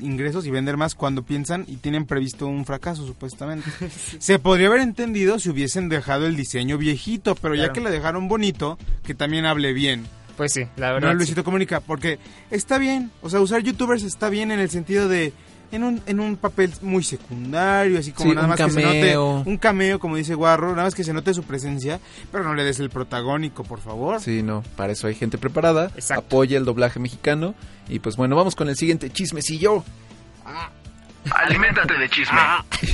ingresos 0.00 0.46
y 0.46 0.50
vender 0.50 0.76
más 0.76 0.94
cuando 0.94 1.22
piensan 1.22 1.64
y 1.68 1.76
tienen 1.76 2.06
previsto 2.06 2.46
un 2.46 2.64
fracaso 2.64 3.06
supuestamente. 3.06 3.70
Se 4.18 4.38
podría 4.38 4.68
haber 4.68 4.80
entendido 4.80 5.38
si 5.38 5.50
hubiesen 5.50 5.88
dejado 5.88 6.26
el 6.26 6.36
diseño 6.36 6.78
viejito, 6.78 7.34
pero 7.34 7.54
ya 7.54 7.72
que 7.72 7.80
le 7.80 7.90
dejaron 7.90 8.28
bonito, 8.28 8.78
que 9.04 9.14
también 9.14 9.46
hable 9.46 9.72
bien. 9.72 10.06
Pues 10.36 10.52
sí, 10.52 10.64
la 10.76 10.88
No 10.88 10.94
verdad. 10.94 11.10
sí. 11.12 11.16
Luisito 11.16 11.44
Comunica, 11.44 11.80
porque 11.80 12.18
está 12.50 12.76
bien, 12.78 13.10
o 13.22 13.30
sea, 13.30 13.40
usar 13.40 13.62
youtubers 13.62 14.02
está 14.02 14.28
bien 14.28 14.50
en 14.50 14.60
el 14.60 14.68
sentido 14.68 15.08
de 15.08 15.32
en 15.72 15.82
un, 15.84 16.00
en 16.06 16.20
un 16.20 16.36
papel 16.36 16.72
muy 16.82 17.02
secundario, 17.02 17.98
así 17.98 18.12
como 18.12 18.30
Sí, 18.30 18.34
nada 18.34 18.46
un 18.46 18.50
más 18.50 18.58
que 18.60 18.70
se 18.70 18.82
note 18.82 19.18
un 19.18 19.56
cameo, 19.58 19.98
como 19.98 20.16
dice 20.16 20.34
Guarro, 20.34 20.70
nada 20.70 20.84
más 20.84 20.94
que 20.94 21.04
se 21.04 21.12
note 21.12 21.34
su 21.34 21.42
presencia, 21.42 22.00
pero 22.32 22.44
no 22.44 22.54
le 22.54 22.64
des 22.64 22.78
el 22.80 22.90
protagónico, 22.90 23.64
por 23.64 23.80
favor. 23.80 24.20
Sí, 24.20 24.42
no, 24.42 24.62
para 24.76 24.92
eso 24.92 25.06
hay 25.06 25.14
gente 25.14 25.38
preparada, 25.38 25.90
Exacto. 25.94 26.24
apoya 26.26 26.56
el 26.58 26.64
doblaje 26.64 26.98
mexicano 27.00 27.54
y 27.88 27.98
pues 27.98 28.16
bueno, 28.16 28.36
vamos 28.36 28.54
con 28.56 28.68
el 28.68 28.76
siguiente 28.76 29.10
chismecillo. 29.10 29.84
Aliméntate 31.28 31.94
de 31.98 32.08
chisme. 32.08 32.38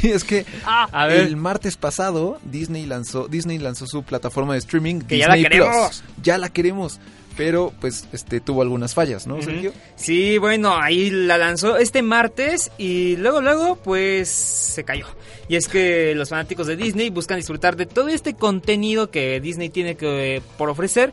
Y 0.03 0.09
es 0.13 0.25
que 0.25 0.47
A 0.65 1.07
ver. 1.07 1.21
el 1.27 1.37
martes 1.37 1.77
pasado 1.77 2.41
Disney 2.45 2.87
lanzó 2.87 3.29
Disney 3.29 3.59
lanzó 3.59 3.87
su 3.87 4.03
plataforma 4.05 4.55
de 4.55 4.61
streaming 4.61 5.01
Que 5.03 5.19
ya 5.19 5.29
la 5.29 5.35
Disney 5.35 5.51
queremos. 5.59 5.77
Plus. 6.01 6.05
Ya 6.23 6.39
la 6.39 6.49
queremos, 6.49 6.99
pero 7.37 7.73
pues 7.81 8.07
este 8.13 8.41
tuvo 8.41 8.63
algunas 8.63 8.95
fallas, 8.95 9.27
¿no. 9.27 9.41
Sergio? 9.43 9.73
Sí, 9.97 10.39
bueno, 10.39 10.77
ahí 10.77 11.11
la 11.11 11.39
lanzó 11.39 11.77
este 11.77 12.03
martes 12.03 12.71
y 12.79 13.17
luego, 13.17 13.41
luego, 13.41 13.77
pues 13.77 14.29
se 14.29 14.85
cayó. 14.85 15.07
Y 15.49 15.57
es 15.57 15.69
que 15.69 16.15
los 16.15 16.29
fanáticos 16.29 16.67
de 16.67 16.77
Disney 16.77 17.11
buscan 17.11 17.37
disfrutar 17.37 17.77
de 17.77 17.87
todo 17.87 18.09
este 18.09 18.35
contenido 18.35 19.11
que 19.11 19.41
Disney 19.41 19.69
tiene 19.69 19.97
que 19.97 20.43
por 20.57 20.69
ofrecer. 20.69 21.13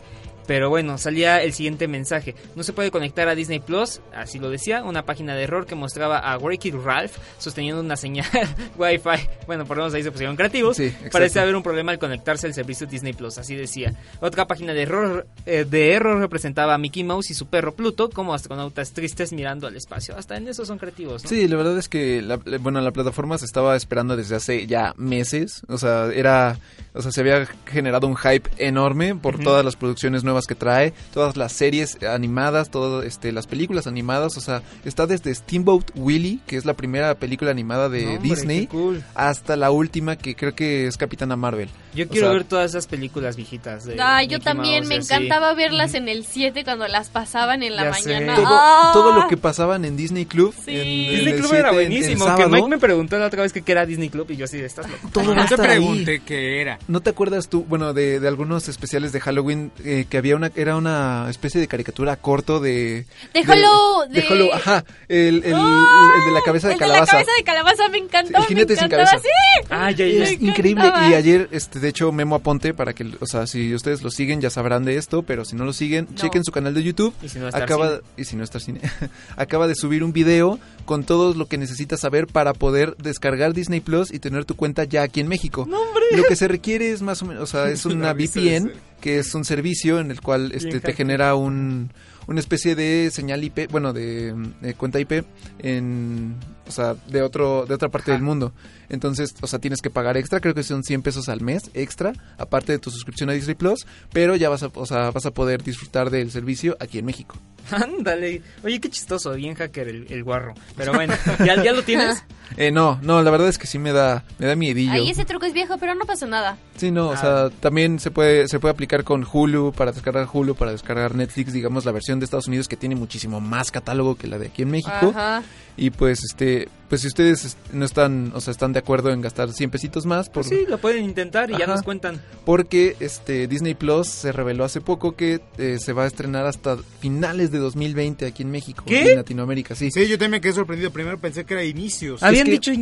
Pero 0.49 0.67
bueno, 0.67 0.97
salía 0.97 1.43
el 1.43 1.53
siguiente 1.53 1.87
mensaje. 1.87 2.33
No 2.55 2.63
se 2.63 2.73
puede 2.73 2.89
conectar 2.89 3.29
a 3.29 3.35
Disney 3.35 3.59
Plus, 3.59 4.01
así 4.15 4.39
lo 4.39 4.49
decía, 4.49 4.81
una 4.81 5.05
página 5.05 5.35
de 5.35 5.43
error 5.43 5.67
que 5.67 5.75
mostraba 5.75 6.17
a 6.17 6.39
Wreck-It 6.39 6.73
Ralph 6.73 7.17
sosteniendo 7.37 7.81
una 7.81 7.95
señal 7.95 8.25
Wi-Fi. 8.79 9.29
Bueno, 9.45 9.67
por 9.67 9.77
lo 9.77 9.83
menos 9.83 9.93
ahí 9.93 10.01
se 10.01 10.11
pusieron 10.11 10.35
creativos. 10.35 10.75
Sí. 10.75 10.91
Parece 11.11 11.39
haber 11.39 11.55
un 11.55 11.61
problema 11.61 11.91
al 11.91 11.99
conectarse 11.99 12.47
al 12.47 12.55
servicio 12.55 12.87
Disney 12.87 13.13
Plus, 13.13 13.37
así 13.37 13.53
decía. 13.53 13.93
Otra 14.21 14.47
página 14.47 14.73
de 14.73 14.81
error, 14.81 15.27
eh, 15.45 15.67
de 15.69 15.93
error 15.93 16.19
representaba 16.19 16.73
a 16.73 16.79
Mickey 16.79 17.03
Mouse 17.03 17.29
y 17.29 17.35
su 17.35 17.45
perro 17.45 17.75
Pluto 17.75 18.09
como 18.09 18.33
astronautas 18.33 18.91
tristes 18.93 19.31
mirando 19.31 19.67
al 19.67 19.75
espacio. 19.75 20.17
Hasta 20.17 20.35
en 20.35 20.47
eso 20.47 20.65
son 20.65 20.79
creativos, 20.79 21.25
¿no? 21.25 21.29
Sí, 21.29 21.47
la 21.47 21.57
verdad 21.57 21.77
es 21.77 21.87
que 21.87 22.23
la, 22.23 22.37
bueno, 22.59 22.81
la 22.81 22.89
plataforma 22.89 23.37
se 23.37 23.45
estaba 23.45 23.75
esperando 23.75 24.17
desde 24.17 24.37
hace 24.37 24.65
ya 24.65 24.95
meses, 24.97 25.61
o 25.67 25.77
sea, 25.77 26.07
era 26.11 26.57
o 26.93 27.01
sea, 27.01 27.11
se 27.11 27.21
había 27.21 27.45
generado 27.67 28.07
un 28.07 28.15
hype 28.15 28.49
enorme 28.57 29.15
por 29.15 29.37
todas 29.37 29.63
las 29.63 29.75
producciones 29.75 30.23
nuevas 30.23 30.38
que 30.47 30.55
trae, 30.55 30.93
todas 31.13 31.37
las 31.37 31.51
series 31.53 31.97
animadas, 32.03 32.69
todas 32.69 33.05
este 33.05 33.31
las 33.31 33.47
películas 33.47 33.87
animadas, 33.87 34.37
o 34.37 34.41
sea, 34.41 34.61
está 34.85 35.07
desde 35.07 35.33
Steamboat 35.33 35.91
Willie, 35.95 36.39
que 36.47 36.57
es 36.57 36.65
la 36.65 36.73
primera 36.73 37.15
película 37.15 37.51
animada 37.51 37.89
de 37.89 38.15
No, 38.15 38.19
Disney, 38.21 38.67
cool. 38.67 39.03
hasta 39.15 39.55
la 39.55 39.71
última 39.71 40.17
que 40.17 40.35
creo 40.35 40.55
que 40.55 40.87
es 40.87 40.97
Capitana 40.97 41.35
Marvel. 41.35 41.69
Yo 41.93 42.05
O 42.05 42.07
quiero 42.09 42.27
sea, 42.27 42.33
ver 42.35 42.43
todas 42.43 42.69
esas 42.71 42.85
películas 42.87 43.35
viejitas. 43.35 43.83
De 43.85 43.99
Ay, 43.99 44.27
yo 44.27 44.39
también, 44.39 44.79
Mouse 44.83 44.87
me 44.89 44.95
así. 44.97 45.13
encantaba 45.13 45.53
verlas 45.55 45.93
en 45.95 46.07
el 46.07 46.23
7 46.25 46.63
cuando 46.63 46.87
las 46.87 47.09
pasaban 47.09 47.63
en 47.63 47.75
la 47.75 47.85
Ya 47.85 47.93
sé. 47.95 48.13
mañana. 48.13 48.35
todo, 48.35 48.45
¡Ah! 48.49 48.91
todo 48.93 49.13
lo 49.13 49.27
que 49.27 49.37
pasaban 49.37 49.85
en 49.85 49.97
Disney 49.97 50.25
Club. 50.25 50.53
Sí. 50.53 50.71
en- 50.71 50.77
en 50.87 51.09
Disney 51.09 51.33
el 51.33 51.39
Club 51.39 51.53
era 51.53 51.69
7, 51.71 51.85
en- 51.85 51.91
en 51.93 51.99
buenísimo. 51.99 52.35
Que 52.35 52.47
Mike 52.47 52.67
me 52.67 52.77
preguntó 52.77 53.17
la 53.17 53.25
otra 53.25 53.41
vez 53.41 53.53
que 53.53 53.61
qué 53.63 53.71
era 53.71 53.85
Disney 53.85 54.09
Club 54.09 54.29
y 54.29 54.35
yo 54.37 54.45
así, 54.45 54.59
estás 54.59 54.89
loco. 54.89 55.09
todo 55.11 55.33
No 55.33 55.45
te 55.45 55.57
pregunté 55.57 56.21
qué 56.25 56.61
era. 56.61 56.77
¿No 56.87 57.01
te 57.01 57.09
acuerdas 57.09 57.49
tú, 57.49 57.65
bueno, 57.67 57.93
de, 57.93 58.19
de 58.19 58.27
algunos 58.27 58.67
especiales 58.69 59.11
de 59.11 59.19
Halloween 59.21 59.71
eh, 59.83 60.05
que 60.09 60.17
había 60.17 60.28
había 60.31 60.35
una 60.47 60.51
era 60.55 60.75
una 60.75 61.27
especie 61.29 61.59
de 61.59 61.67
caricatura 61.67 62.15
corto 62.15 62.59
de 62.59 63.05
De 63.33 63.39
Hollow, 63.41 64.07
de, 64.09 64.21
de- 64.21 64.27
Hollow, 64.27 64.53
ajá, 64.53 64.83
el, 65.07 65.37
el, 65.37 65.43
el 65.45 65.51
de 65.53 66.31
la 66.33 66.41
cabeza 66.45 66.67
de 66.67 66.73
el 66.75 66.79
de 66.79 66.85
la 66.87 66.93
calabaza. 66.93 67.11
cabeza 67.11 67.31
de 67.37 67.43
calabaza 67.43 67.89
me 67.89 67.97
encantó, 67.97 68.37
El 68.37 68.43
jinete 68.45 68.73
me 68.75 68.79
sin 68.79 68.89
cabeza. 68.89 69.17
sí. 69.19 69.27
Ah, 69.69 69.91
ya, 69.91 70.05
ya. 70.05 70.23
Es 70.23 70.33
increíble 70.41 70.85
encantaba. 70.85 71.09
y 71.09 71.13
ayer 71.15 71.49
este 71.51 71.79
de 71.79 71.89
hecho 71.89 72.11
Memo 72.11 72.35
Aponte 72.35 72.73
para 72.73 72.93
que 72.93 73.05
o 73.19 73.25
sea 73.25 73.47
si 73.47 73.73
ustedes 73.73 74.01
lo 74.01 74.11
siguen 74.11 74.41
ya 74.41 74.49
sabrán 74.49 74.85
de 74.85 74.97
esto 74.97 75.23
pero 75.23 75.45
si 75.45 75.55
no 75.55 75.65
lo 75.65 75.73
siguen 75.73 76.07
No. 76.09 76.15
chequen 76.15 76.43
su 76.43 76.51
canal 76.51 76.73
de 76.73 76.83
YouTube 76.83 77.13
Y 77.21 77.29
si 77.29 77.39
no, 77.39 77.47
acaba 77.47 77.89
Cine. 77.89 78.01
y 78.17 78.25
si 78.25 78.35
no 78.35 78.43
Star 78.43 78.61
Cine 78.61 78.81
acaba 79.35 79.67
de 79.67 79.75
subir 79.75 80.03
un 80.03 80.13
video 80.13 80.59
con 80.85 81.03
todo 81.03 81.33
lo 81.33 81.47
que 81.47 81.57
necesitas 81.57 81.99
saber 81.99 82.27
para 82.27 82.53
poder 82.53 82.95
descargar 82.97 83.53
Disney 83.53 83.79
Plus 83.79 84.11
y 84.11 84.19
tener 84.19 84.45
tu 84.45 84.55
cuenta 84.55 84.83
ya 84.83 85.03
aquí 85.03 85.19
en 85.19 85.27
México 85.27 85.67
lo 86.11 86.23
que 86.23 86.35
se 86.35 86.47
requiere 86.47 86.91
es 86.91 87.01
más 87.01 87.21
o 87.21 87.25
menos 87.25 87.43
o 87.43 87.47
sea 87.47 87.69
es 87.71 87.85
una 87.85 88.13
VPN 88.13 88.69
ese. 88.69 88.71
Que 88.99 89.19
es 89.19 89.33
un 89.35 89.45
servicio 89.45 89.99
en 89.99 90.11
el 90.11 90.21
cual 90.21 90.51
este 90.53 90.79
te 90.79 90.93
genera 90.93 91.35
un 91.35 91.91
una 92.27 92.39
especie 92.39 92.75
de 92.75 93.09
señal 93.11 93.43
IP, 93.43 93.71
bueno, 93.71 93.91
de, 93.91 94.35
de 94.61 94.75
cuenta 94.75 94.99
IP 94.99 95.25
en, 95.57 96.35
o 96.69 96.71
sea, 96.71 96.95
de 97.07 97.23
otro, 97.23 97.65
de 97.65 97.73
otra 97.73 97.89
parte 97.89 98.11
del 98.11 98.21
mundo. 98.21 98.53
Entonces, 98.89 99.35
o 99.41 99.47
sea, 99.47 99.59
tienes 99.59 99.81
que 99.81 99.89
pagar 99.89 100.17
extra, 100.17 100.39
creo 100.39 100.53
que 100.53 100.63
son 100.63 100.83
100 100.83 101.01
pesos 101.01 101.27
al 101.27 101.41
mes 101.41 101.71
extra, 101.73 102.13
aparte 102.37 102.71
de 102.71 102.79
tu 102.79 102.91
suscripción 102.91 103.29
a 103.29 103.33
Disney 103.33 103.55
Plus, 103.55 103.85
pero 104.13 104.35
ya 104.35 104.49
vas 104.49 104.63
a, 104.63 104.69
o 104.73 104.85
sea, 104.85 105.09
vas 105.09 105.25
a 105.25 105.31
poder 105.31 105.63
disfrutar 105.63 106.11
del 106.11 106.31
servicio 106.31 106.77
aquí 106.79 106.99
en 106.99 107.05
México. 107.05 107.35
Ándale. 107.71 108.41
Oye, 108.63 108.79
qué 108.79 108.89
chistoso, 108.89 109.33
bien 109.33 109.55
hacker 109.55 109.87
el, 109.87 110.07
el 110.09 110.23
guarro. 110.23 110.53
Pero 110.75 110.93
bueno, 110.93 111.13
¿ya, 111.45 111.61
ya 111.61 111.73
lo 111.73 111.83
tienes? 111.83 112.23
Eh, 112.57 112.71
no, 112.71 112.97
no, 113.03 113.21
la 113.21 113.29
verdad 113.29 113.47
es 113.47 113.59
que 113.59 113.67
sí 113.67 113.77
me 113.77 113.91
da, 113.91 114.23
me 114.39 114.47
da 114.47 114.55
miedillo. 114.55 114.91
Ahí 114.91 115.11
ese 115.11 115.23
truco 115.23 115.45
es 115.45 115.53
viejo, 115.53 115.77
pero 115.77 115.93
no 115.93 116.05
pasa 116.05 116.25
nada. 116.25 116.57
Sí, 116.77 116.89
no, 116.89 117.09
o 117.09 117.15
sea, 117.15 117.51
también 117.51 117.99
se 117.99 118.09
puede, 118.09 118.47
se 118.47 118.59
puede 118.59 118.71
aplicar 118.71 119.03
con 119.03 119.23
Hulu 119.31 119.71
para 119.71 119.91
descargar 119.91 120.27
Hulu, 120.31 120.55
para 120.55 120.71
descargar 120.71 121.13
Netflix, 121.13 121.53
digamos 121.53 121.85
la 121.85 121.91
versión 121.91 122.19
de 122.19 122.25
Estados 122.25 122.47
Unidos 122.47 122.67
que 122.67 122.75
tiene 122.75 122.95
muchísimo 122.95 123.39
más 123.39 123.69
catálogo 123.69 124.15
que 124.15 124.27
la 124.27 124.39
de 124.39 124.47
aquí 124.47 124.63
en 124.63 124.71
México. 124.71 125.13
Ajá. 125.13 125.43
Y 125.81 125.91
pues 125.91 126.25
este, 126.25 126.67
pues 126.89 127.01
si 127.01 127.07
ustedes 127.07 127.55
no 127.71 127.85
están, 127.85 128.31
o 128.35 128.41
sea, 128.41 128.51
están 128.51 128.73
de 128.73 128.79
acuerdo 128.79 129.11
en 129.11 129.21
gastar 129.21 129.53
100 129.53 129.69
pesitos 129.69 130.05
más 130.05 130.27
por 130.29 130.43
Pues 130.43 130.47
sí, 130.59 130.65
lo 130.67 130.77
pueden 130.79 131.05
intentar 131.05 131.49
y 131.51 131.57
ya 131.57 131.67
nos 131.67 131.83
cuentan. 131.83 132.21
porque 132.45 132.95
este 132.99 133.47
Disney 133.47 133.75
Plus 133.75 134.07
se 134.07 134.31
reveló 134.31 134.63
hace 134.65 134.81
poco 134.81 135.15
que 135.15 135.39
eh, 135.57 135.77
se 135.79 135.93
va 135.93 136.03
a 136.03 136.07
estrenar 136.07 136.45
hasta 136.45 136.77
finales 136.99 137.51
de 137.51 137.59
2020 137.59 138.25
aquí 138.25 138.43
en 138.43 138.51
México 138.51 138.83
¿Qué? 138.85 139.03
y 139.05 139.07
en 139.09 139.15
Latinoamérica, 139.17 139.75
sí. 139.75 139.91
Sí, 139.91 140.01
yo 140.07 140.17
también 140.17 140.31
me 140.31 140.41
quedé 140.41 140.53
sorprendido. 140.53 140.91
Primero 140.91 141.17
pensé 141.19 141.45
que 141.45 141.53
era 141.53 141.63
inicios. 141.63 142.15
Es 142.15 142.19
que 142.21 142.27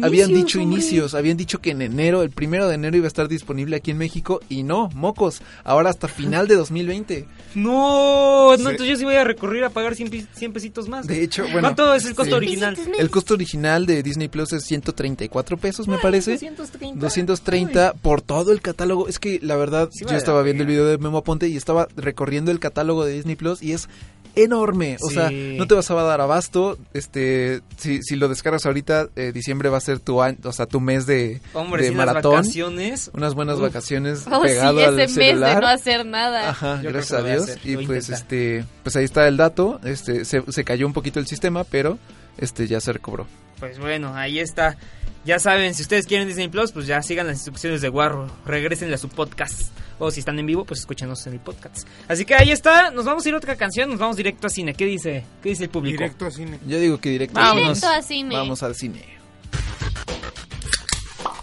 Habían 0.02 0.34
dicho 0.34 0.60
inicios, 0.62 1.14
habían 1.14 1.38
dicho 1.38 1.60
que 1.60 1.72
en 1.72 1.82
enero, 1.82 2.22
el 2.24 2.30
primero 2.32 2.68
de 2.68 2.76
enero 2.76 2.96
iba 2.98 3.06
a 3.06 3.08
estar 3.10 3.28
disponible 3.28 3.76
aquí 3.76 3.92
en 3.92 3.98
México 3.98 4.40
y 4.50 4.64
no, 4.64 4.90
mocos, 4.94 5.42
ahora 5.64 5.90
hasta 5.90 6.08
final 6.08 6.48
de 6.48 6.56
2020. 6.56 7.26
No, 7.56 8.52
no, 8.52 8.56
Sí. 8.58 8.62
entonces 8.62 8.88
yo 8.88 8.96
sí 8.96 9.04
voy 9.04 9.16
a 9.16 9.24
recurrir 9.24 9.64
a 9.64 9.70
pagar 9.70 9.96
100, 9.96 10.10
pi- 10.10 10.26
100 10.34 10.54
pesitos 10.54 10.88
más. 10.88 11.08
De 11.08 11.24
hecho, 11.24 11.44
bueno. 11.44 11.62
¿Cuánto 11.62 11.94
es 11.94 12.06
el 12.06 12.16
costo 12.16 12.32
sí. 12.32 12.38
original? 12.38 12.78
El 12.98 13.10
costo 13.10 13.34
original 13.34 13.86
de 13.98 14.04
Disney 14.04 14.28
Plus 14.28 14.54
es 14.54 14.64
134 14.66 15.58
pesos, 15.58 15.88
me 15.88 15.98
parece. 15.98 16.32
230. 16.34 17.00
230 17.00 17.94
por 17.94 18.22
todo 18.22 18.52
el 18.52 18.62
catálogo. 18.62 19.08
Es 19.08 19.20
que 19.20 19.40
la 19.42 19.56
verdad, 19.56 19.90
Sí 19.92 20.02
yo 20.02 20.08
vale 20.08 20.18
estaba 20.18 20.42
viendo 20.44 20.64
el 20.64 20.68
video 20.70 20.86
de 20.86 20.98
Memo 20.98 21.18
Aponte 21.20 21.48
y 21.48 21.58
estaba 21.58 21.88
recorriendo 21.96 22.52
el 22.52 22.60
catálogo 22.60 23.06
de 23.06 23.14
Disney 23.14 23.36
Plus 23.36 23.62
y 23.62 23.74
es 23.74 23.90
enorme. 24.36 24.98
O 25.02 25.08
Sí. 25.10 25.16
sea, 25.16 25.32
no 25.32 25.66
te 25.68 25.74
vas 25.74 25.90
a 25.90 25.96
dar 25.96 26.22
abasto. 26.22 26.78
Este, 26.94 27.62
si, 27.78 28.04
si 28.04 28.16
lo 28.16 28.28
descargas 28.30 28.66
ahorita, 28.68 29.10
eh, 29.16 29.32
diciembre 29.34 29.70
va 29.70 29.78
a 29.78 29.82
ser 29.82 30.00
tu 30.00 30.22
año, 30.22 30.38
o 30.44 30.52
sea, 30.52 30.68
tu 30.68 30.80
mes 30.80 31.08
de, 31.08 31.42
Hombre, 31.54 31.84
de 31.86 31.92
maratón. 31.92 32.34
vacaciones. 32.36 33.10
Unas 33.16 33.34
buenas 33.34 33.56
Uf. 33.56 33.64
vacaciones 33.64 34.26
Oh, 34.32 34.42
pegado 34.42 34.78
sí, 34.78 34.84
al 34.86 35.00
ese 35.00 35.20
mes 35.20 35.28
celular. 35.30 35.56
de 35.56 35.62
no 35.62 35.68
hacer 35.68 36.06
nada. 36.06 36.50
Ajá, 36.50 36.82
Yo 36.84 36.90
gracias 36.92 37.20
a 37.20 37.24
Dios. 37.24 37.50
y 37.64 37.76
lo 37.78 37.84
pues 37.88 38.10
este, 38.10 38.64
pues 38.84 38.96
ahí 38.96 39.06
está 39.06 39.28
el 39.28 39.38
dato. 39.38 39.80
Este, 39.84 40.24
se, 40.24 40.44
se 40.52 40.64
cayó 40.64 40.86
un 40.86 40.94
poquito 40.94 41.20
el 41.20 41.26
sistema, 41.26 41.64
pero 41.64 41.98
este 42.38 42.68
ya 42.68 42.80
se 42.80 42.94
recobró. 42.94 43.26
Pues 43.60 43.80
bueno, 43.80 44.16
ahí 44.16 44.40
está. 44.40 44.78
Ya 45.26 45.40
saben, 45.40 45.74
si 45.74 45.82
ustedes 45.82 46.06
quieren 46.06 46.28
Disney 46.28 46.48
Plus, 46.48 46.72
pues 46.72 46.88
ya 46.88 47.02
sigan 47.02 47.28
las 47.28 47.38
instrucciones 47.38 47.82
de 47.82 47.90
Guarro. 47.90 48.32
Regresen 48.46 48.94
a 48.94 48.98
su 48.98 49.10
podcast. 49.10 49.62
O 50.00 50.12
si 50.12 50.20
están 50.20 50.38
en 50.40 50.46
vivo, 50.46 50.64
pues 50.64 50.80
escúchenos 50.82 51.26
en 51.28 51.34
el 51.34 51.40
podcast. 51.40 51.88
Así 52.08 52.24
que 52.24 52.36
ahí 52.36 52.52
está. 52.52 52.92
Nos 52.92 53.06
vamos 53.06 53.26
a 53.26 53.30
ir 53.30 53.36
a 53.36 53.38
otra 53.38 53.56
canción. 53.56 53.90
Nos 53.90 54.00
vamos 54.00 54.16
directo 54.16 54.48
a 54.48 54.50
cine. 54.50 54.74
¿Qué 54.74 54.86
dice? 54.86 55.26
¿Qué 55.42 55.50
dice 55.50 55.66
el 55.66 55.70
público? 55.70 55.98
Directo 55.98 56.28
a 56.28 56.32
cine. 56.32 56.60
Yo 56.66 56.80
digo 56.80 57.00
que 57.00 57.10
directo. 57.10 57.34
Vámonos. 57.40 57.82
Directo 57.82 57.88
a 57.90 58.02
cine. 58.02 58.36
Vamos 58.36 58.64
al 58.64 58.76
cine. 58.76 59.18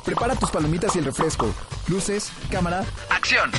Prepara 0.05 0.37
tus 0.37 0.51
palomitas 0.51 0.95
y 0.97 1.01
el 1.01 1.07
refresco. 1.07 1.53
Luces, 1.89 2.31
cámara. 2.51 2.85
¡Acción! 3.11 3.51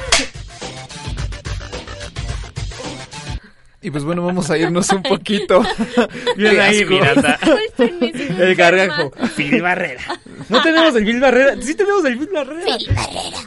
Y 3.85 3.91
pues 3.91 4.03
bueno, 4.03 4.25
vamos 4.25 4.49
a 4.49 4.57
irnos 4.57 4.89
un 4.89 5.03
poquito. 5.03 5.61
Bien 6.35 6.59
ahí, 6.59 6.83
pirata. 6.85 7.37
Me 7.77 7.85
El 8.43 8.55
gargajo. 8.55 9.11
Phil 9.35 9.61
Barrera. 9.61 10.01
No 10.49 10.59
tenemos 10.63 10.95
el 10.95 11.05
Phil 11.05 11.19
Barrera. 11.19 11.55
Sí 11.61 11.75
tenemos 11.75 12.03
el 12.03 12.17
Phil 12.17 12.29
Barrera. 12.33 12.77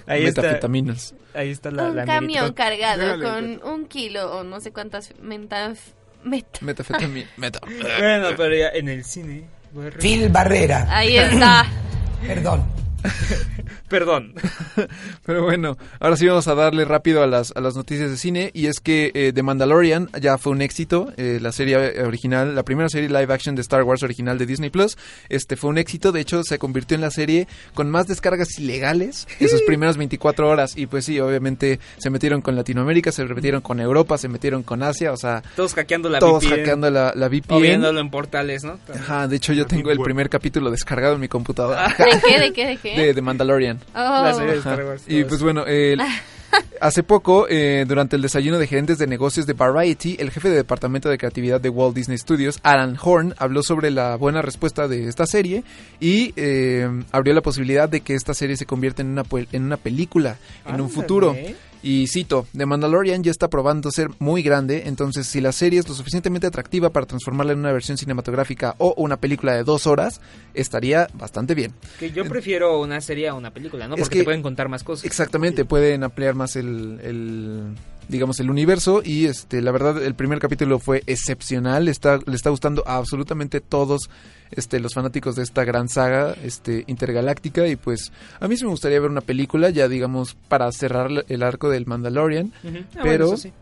Ahí 0.06 0.26
está. 0.26 0.42
Metafetaminas. 0.42 1.12
Ahí 1.34 1.50
está 1.50 1.72
la, 1.72 1.86
un 1.86 1.96
la 1.96 2.04
camión 2.04 2.52
cargado 2.52 3.20
con 3.20 3.60
un 3.64 3.86
kilo 3.86 4.32
o 4.32 4.44
no 4.44 4.60
sé 4.60 4.70
cuántas 4.70 5.12
mentas... 5.20 5.80
Meta. 6.22 6.60
Metafetamina. 6.60 7.28
Meta. 7.36 7.58
Bueno, 7.98 8.28
pero 8.36 8.54
ya 8.54 8.68
en 8.68 8.90
el 8.90 9.02
cine. 9.02 9.42
Barrera. 9.72 9.98
Phil 9.98 10.28
Barrera. 10.28 10.86
Ahí 10.88 11.16
está. 11.16 11.66
Perdón. 12.24 12.64
Perdón. 13.88 14.34
Pero 15.24 15.42
bueno, 15.44 15.76
ahora 16.00 16.16
sí 16.16 16.26
vamos 16.26 16.46
a 16.48 16.54
darle 16.54 16.84
rápido 16.84 17.22
a 17.22 17.26
las, 17.26 17.52
a 17.56 17.60
las 17.60 17.74
noticias 17.76 18.10
de 18.10 18.16
cine. 18.16 18.50
Y 18.54 18.66
es 18.66 18.80
que 18.80 19.10
eh, 19.14 19.32
The 19.34 19.42
Mandalorian 19.42 20.10
ya 20.20 20.38
fue 20.38 20.52
un 20.52 20.62
éxito. 20.62 21.12
eh, 21.16 21.38
la 21.40 21.52
serie 21.52 22.02
original, 22.02 22.54
la 22.54 22.62
primera 22.64 22.88
serie 22.88 23.08
live 23.08 23.32
action 23.32 23.54
de 23.54 23.62
Star 23.62 23.82
Wars 23.82 24.02
original 24.02 24.36
de 24.38 24.46
Disney 24.46 24.70
Plus, 24.70 24.96
este 25.28 25.56
fue 25.56 25.70
un 25.70 25.78
éxito. 25.78 26.12
De 26.12 26.20
hecho, 26.20 26.42
se 26.42 26.58
convirtió 26.58 26.94
en 26.96 27.00
la 27.00 27.10
serie 27.10 27.48
con 27.74 27.90
más 27.90 28.06
descargas 28.08 28.58
ilegales 28.58 29.26
en 29.40 29.48
sus 29.48 29.62
primeras 29.66 29.96
24 29.96 30.48
horas. 30.48 30.76
Y 30.76 30.86
pues 30.86 31.04
sí, 31.04 31.18
obviamente 31.20 31.80
se 31.98 32.10
metieron 32.10 32.42
con 32.42 32.56
Latinoamérica, 32.56 33.12
se 33.12 33.24
metieron 33.24 33.60
con 33.62 33.80
Europa, 33.80 34.18
se 34.18 34.28
metieron 34.28 34.62
con 34.62 34.82
Asia. 34.82 35.12
O 35.12 35.16
sea, 35.16 35.42
Todos 35.56 35.74
hackeando 35.74 36.08
la 36.08 36.18
todos 36.18 36.44
VPN. 36.44 36.56
hackeando 36.56 36.90
la, 36.90 37.12
la 37.14 37.26
O 37.26 37.30
VPN. 37.30 37.62
viéndolo 37.62 38.00
en 38.00 38.10
portales, 38.10 38.64
¿no? 38.64 38.78
Ajá, 38.94 39.26
de 39.28 39.36
hecho 39.36 39.52
yo 39.52 39.66
tengo 39.66 39.90
el 39.90 39.98
primer 40.00 40.28
capítulo 40.28 40.70
descargado 40.70 41.14
en 41.14 41.20
mi 41.20 41.28
computadora. 41.28 41.88
¿De 41.88 42.20
qué? 42.28 42.38
¿De 42.40 42.52
qué? 42.52 42.66
¿De 42.66 42.76
qué? 42.76 42.87
De, 42.96 43.14
de 43.14 43.22
Mandalorian. 43.22 43.78
Oh. 43.94 43.98
La 43.98 44.34
serie 44.34 44.52
de 44.54 44.58
Ajá. 44.58 44.70
Star 44.72 44.86
Wars. 44.86 45.02
Y 45.06 45.24
pues 45.24 45.42
bueno, 45.42 45.66
el- 45.66 46.00
hace 46.80 47.02
poco, 47.02 47.46
eh, 47.48 47.84
durante 47.86 48.16
el 48.16 48.22
desayuno 48.22 48.58
de 48.58 48.66
gerentes 48.66 48.98
de 48.98 49.06
negocios 49.06 49.46
de 49.46 49.52
Variety, 49.52 50.16
el 50.18 50.30
jefe 50.30 50.48
de 50.48 50.56
departamento 50.56 51.08
de 51.08 51.18
creatividad 51.18 51.60
de 51.60 51.68
Walt 51.68 51.94
Disney 51.94 52.16
Studios, 52.18 52.58
Alan 52.62 52.96
Horn, 53.00 53.34
habló 53.38 53.62
sobre 53.62 53.90
la 53.90 54.16
buena 54.16 54.40
respuesta 54.42 54.88
de 54.88 55.08
esta 55.08 55.26
serie 55.26 55.62
y 56.00 56.32
eh, 56.36 56.88
abrió 57.12 57.34
la 57.34 57.42
posibilidad 57.42 57.88
de 57.88 58.00
que 58.00 58.14
esta 58.14 58.32
serie 58.34 58.56
se 58.56 58.64
convierta 58.66 59.02
en 59.02 59.08
una, 59.08 59.24
en 59.52 59.64
una 59.64 59.76
película 59.76 60.36
en 60.66 60.80
un 60.80 60.88
futuro. 60.90 61.36
Y 61.82 62.08
cito, 62.08 62.46
The 62.56 62.66
Mandalorian 62.66 63.22
ya 63.22 63.30
está 63.30 63.48
probando 63.48 63.90
ser 63.92 64.08
muy 64.18 64.42
grande, 64.42 64.84
entonces 64.86 65.26
si 65.28 65.40
la 65.40 65.52
serie 65.52 65.78
es 65.78 65.88
lo 65.88 65.94
suficientemente 65.94 66.46
atractiva 66.48 66.90
para 66.90 67.06
transformarla 67.06 67.52
en 67.52 67.60
una 67.60 67.72
versión 67.72 67.96
cinematográfica 67.96 68.74
o 68.78 68.94
una 68.96 69.16
película 69.18 69.54
de 69.54 69.62
dos 69.62 69.86
horas, 69.86 70.20
estaría 70.54 71.06
bastante 71.14 71.54
bien. 71.54 71.72
Que 72.00 72.10
yo 72.10 72.24
prefiero 72.24 72.80
una 72.80 73.00
serie 73.00 73.28
a 73.28 73.34
una 73.34 73.52
película, 73.52 73.86
¿no? 73.86 73.94
Es 73.94 74.00
Porque 74.00 74.14
que- 74.14 74.18
te 74.20 74.24
pueden 74.24 74.42
contar 74.42 74.68
más 74.68 74.82
cosas. 74.82 75.04
Exactamente, 75.04 75.64
pueden 75.64 76.02
ampliar 76.02 76.34
más 76.34 76.56
el, 76.56 76.98
el, 77.02 77.62
digamos 78.08 78.40
el 78.40 78.50
universo 78.50 79.02
y 79.04 79.26
este 79.26 79.62
la 79.62 79.70
verdad 79.70 80.02
el 80.02 80.14
primer 80.14 80.38
capítulo 80.38 80.78
fue 80.78 81.02
excepcional, 81.06 81.88
está 81.88 82.18
le 82.24 82.34
está 82.34 82.50
gustando 82.50 82.82
a 82.86 82.96
absolutamente 82.96 83.60
todos 83.60 84.10
este 84.50 84.80
los 84.80 84.94
fanáticos 84.94 85.36
de 85.36 85.42
esta 85.42 85.64
gran 85.64 85.88
saga 85.88 86.34
este 86.42 86.84
intergaláctica 86.86 87.66
y 87.68 87.76
pues 87.76 88.12
a 88.40 88.48
mí 88.48 88.56
sí 88.56 88.64
me 88.64 88.70
gustaría 88.70 89.00
ver 89.00 89.10
una 89.10 89.20
película 89.20 89.70
ya 89.70 89.88
digamos 89.88 90.36
para 90.48 90.70
cerrar 90.72 91.10
el 91.28 91.42
arco 91.42 91.68
del 91.68 91.86
Mandalorian. 91.86 92.52
Ah, 92.64 93.00
pero 93.02 93.26
bueno, 93.26 93.38
sí. 93.38 93.52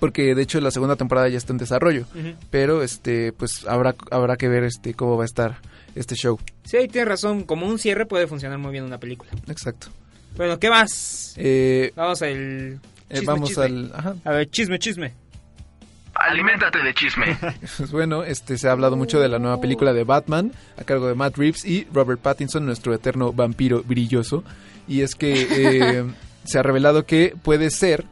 porque 0.00 0.34
de 0.34 0.42
hecho 0.42 0.60
la 0.60 0.70
segunda 0.70 0.96
temporada 0.96 1.28
ya 1.28 1.38
está 1.38 1.52
en 1.52 1.58
desarrollo, 1.58 2.06
pero 2.50 2.82
este 2.82 3.32
pues 3.32 3.64
habrá 3.68 3.94
habrá 4.10 4.36
que 4.36 4.48
ver 4.48 4.64
este 4.64 4.94
cómo 4.94 5.16
va 5.16 5.22
a 5.22 5.26
estar 5.26 5.58
este 5.94 6.14
show. 6.14 6.38
Sí, 6.64 6.76
ahí 6.76 6.88
tienes 6.88 7.08
razón. 7.08 7.44
Como 7.44 7.66
un 7.66 7.78
cierre 7.78 8.06
puede 8.06 8.26
funcionar 8.26 8.58
muy 8.58 8.70
bien 8.70 8.84
una 8.84 8.98
película. 8.98 9.30
Exacto. 9.48 9.88
Bueno, 10.36 10.58
¿qué 10.58 10.68
más? 10.68 11.32
Eh, 11.36 11.92
Vamos 11.96 12.20
al... 12.22 12.78
eh, 13.08 13.14
chisme, 13.14 13.26
vamos 13.26 13.48
chisme. 13.50 13.64
al 13.64 13.92
ajá. 13.94 14.14
A 14.24 14.30
ver, 14.32 14.50
chisme, 14.50 14.78
chisme. 14.78 15.14
Aliméntate 16.14 16.78
de 16.82 16.94
chisme. 16.94 17.36
Pues 17.76 17.90
bueno, 17.92 18.24
este 18.24 18.56
se 18.56 18.68
ha 18.68 18.72
hablado 18.72 18.96
mucho 18.96 19.20
de 19.20 19.28
la 19.28 19.38
nueva 19.38 19.60
película 19.60 19.92
de 19.92 20.04
Batman 20.04 20.50
a 20.78 20.84
cargo 20.84 21.08
de 21.08 21.14
Matt 21.14 21.36
Reeves 21.36 21.64
y 21.66 21.86
Robert 21.92 22.20
Pattinson, 22.20 22.64
nuestro 22.64 22.94
eterno 22.94 23.32
vampiro 23.32 23.82
brilloso. 23.82 24.42
Y 24.88 25.02
es 25.02 25.14
que 25.14 25.46
eh, 25.50 26.04
se 26.44 26.58
ha 26.58 26.62
revelado 26.62 27.04
que 27.04 27.34
puede 27.42 27.70
ser 27.70 28.04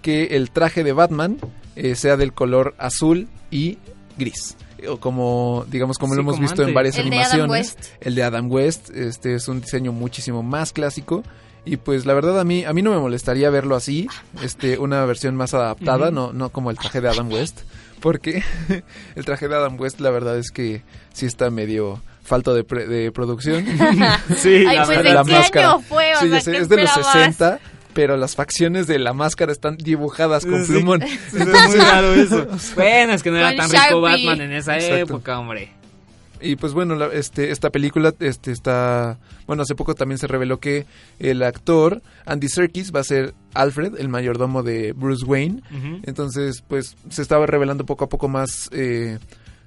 que 0.00 0.36
el 0.36 0.50
traje 0.50 0.84
de 0.84 0.92
Batman 0.94 1.36
eh, 1.76 1.96
sea 1.96 2.16
del 2.16 2.32
color 2.32 2.74
azul 2.78 3.28
y 3.50 3.76
gris. 4.16 4.56
O 4.88 4.96
como, 4.98 5.66
digamos, 5.68 5.98
como 5.98 6.14
Sí, 6.14 6.16
lo 6.16 6.22
hemos 6.22 6.36
como 6.36 6.48
visto 6.48 6.62
en 6.62 6.72
varias 6.72 6.96
El 6.96 7.10
de 7.10 7.16
Adam 7.18 7.32
animaciones. 7.42 7.76
West. 7.76 7.84
El 8.00 8.14
de 8.14 8.22
Adam 8.22 8.50
West, 8.50 8.88
este 8.90 9.34
es 9.34 9.46
un 9.48 9.60
diseño 9.60 9.92
muchísimo 9.92 10.42
más 10.42 10.72
clásico. 10.72 11.22
Y 11.64 11.76
pues 11.76 12.06
la 12.06 12.14
verdad 12.14 12.40
a 12.40 12.44
mí 12.44 12.64
a 12.64 12.72
mí 12.72 12.82
no 12.82 12.90
me 12.90 12.98
molestaría 12.98 13.50
verlo 13.50 13.76
así, 13.76 14.08
este 14.42 14.78
una 14.78 15.04
versión 15.04 15.36
más 15.36 15.52
adaptada, 15.54 16.10
no 16.10 16.32
no 16.32 16.48
como 16.50 16.70
el 16.70 16.78
traje 16.78 17.00
de 17.00 17.08
Adam 17.08 17.30
West, 17.30 17.60
porque 18.00 18.42
el 19.14 19.24
traje 19.24 19.46
de 19.48 19.56
Adam 19.56 19.78
West 19.78 20.00
la 20.00 20.10
verdad 20.10 20.38
es 20.38 20.50
que 20.50 20.82
sí 21.12 21.26
está 21.26 21.50
medio 21.50 22.02
falto 22.22 22.54
de, 22.54 22.64
pre- 22.64 22.86
de 22.86 23.10
producción. 23.12 23.64
Sí, 24.36 24.64
Ay, 24.66 24.76
la 24.76 24.84
pues, 24.86 25.02
verdad. 25.02 25.24
¿de 25.26 25.50
qué 25.52 25.58
año 25.58 25.80
fue? 25.80 26.14
O 26.14 26.20
Sí, 26.20 26.28
sea, 26.28 26.38
ya 26.38 26.40
sé, 26.40 26.52
¿qué 26.52 26.58
es 26.58 26.68
de 26.68 26.76
los 26.76 26.84
esperabas? 26.96 27.12
60, 27.36 27.58
pero 27.92 28.16
las 28.16 28.36
facciones 28.36 28.86
de 28.86 28.98
la 29.00 29.12
máscara 29.12 29.50
están 29.52 29.76
dibujadas 29.76 30.46
con 30.46 30.64
Sí, 30.64 30.72
plumón. 30.72 31.02
sí, 31.02 31.18
es 31.38 31.68
muy 31.68 31.76
raro 31.76 32.14
eso. 32.14 32.46
Bueno, 32.76 33.12
es 33.14 33.22
que 33.22 33.30
no 33.32 33.36
era 33.38 33.54
tan 33.56 33.68
rico. 33.70 34.00
Batman 34.00 34.40
en 34.42 34.52
esa 34.52 34.76
Exacto. 34.76 34.96
época, 34.96 35.38
hombre. 35.40 35.72
Y 36.42 36.56
pues 36.56 36.72
bueno, 36.72 36.94
la- 36.94 37.06
este, 37.08 37.50
esta 37.50 37.70
película 37.70 38.14
este, 38.20 38.50
está... 38.52 39.18
Bueno, 39.46 39.62
hace 39.62 39.74
poco 39.74 39.94
también 39.94 40.18
se 40.18 40.26
reveló 40.26 40.58
que 40.60 40.86
el 41.18 41.42
actor 41.42 42.02
Andy 42.26 42.48
Serkis 42.48 42.92
va 42.94 43.00
a 43.00 43.04
ser 43.04 43.34
Alfred, 43.54 43.94
el 43.98 44.08
mayordomo 44.08 44.62
de 44.62 44.92
Bruce 44.92 45.24
Wayne. 45.26 45.62
Entonces, 46.04 46.62
pues 46.66 46.96
se 47.08 47.22
estaba 47.22 47.46
revelando 47.46 47.84
poco 47.86 48.04
a 48.04 48.08
poco 48.08 48.28
más 48.28 48.68
eh, 48.72 49.18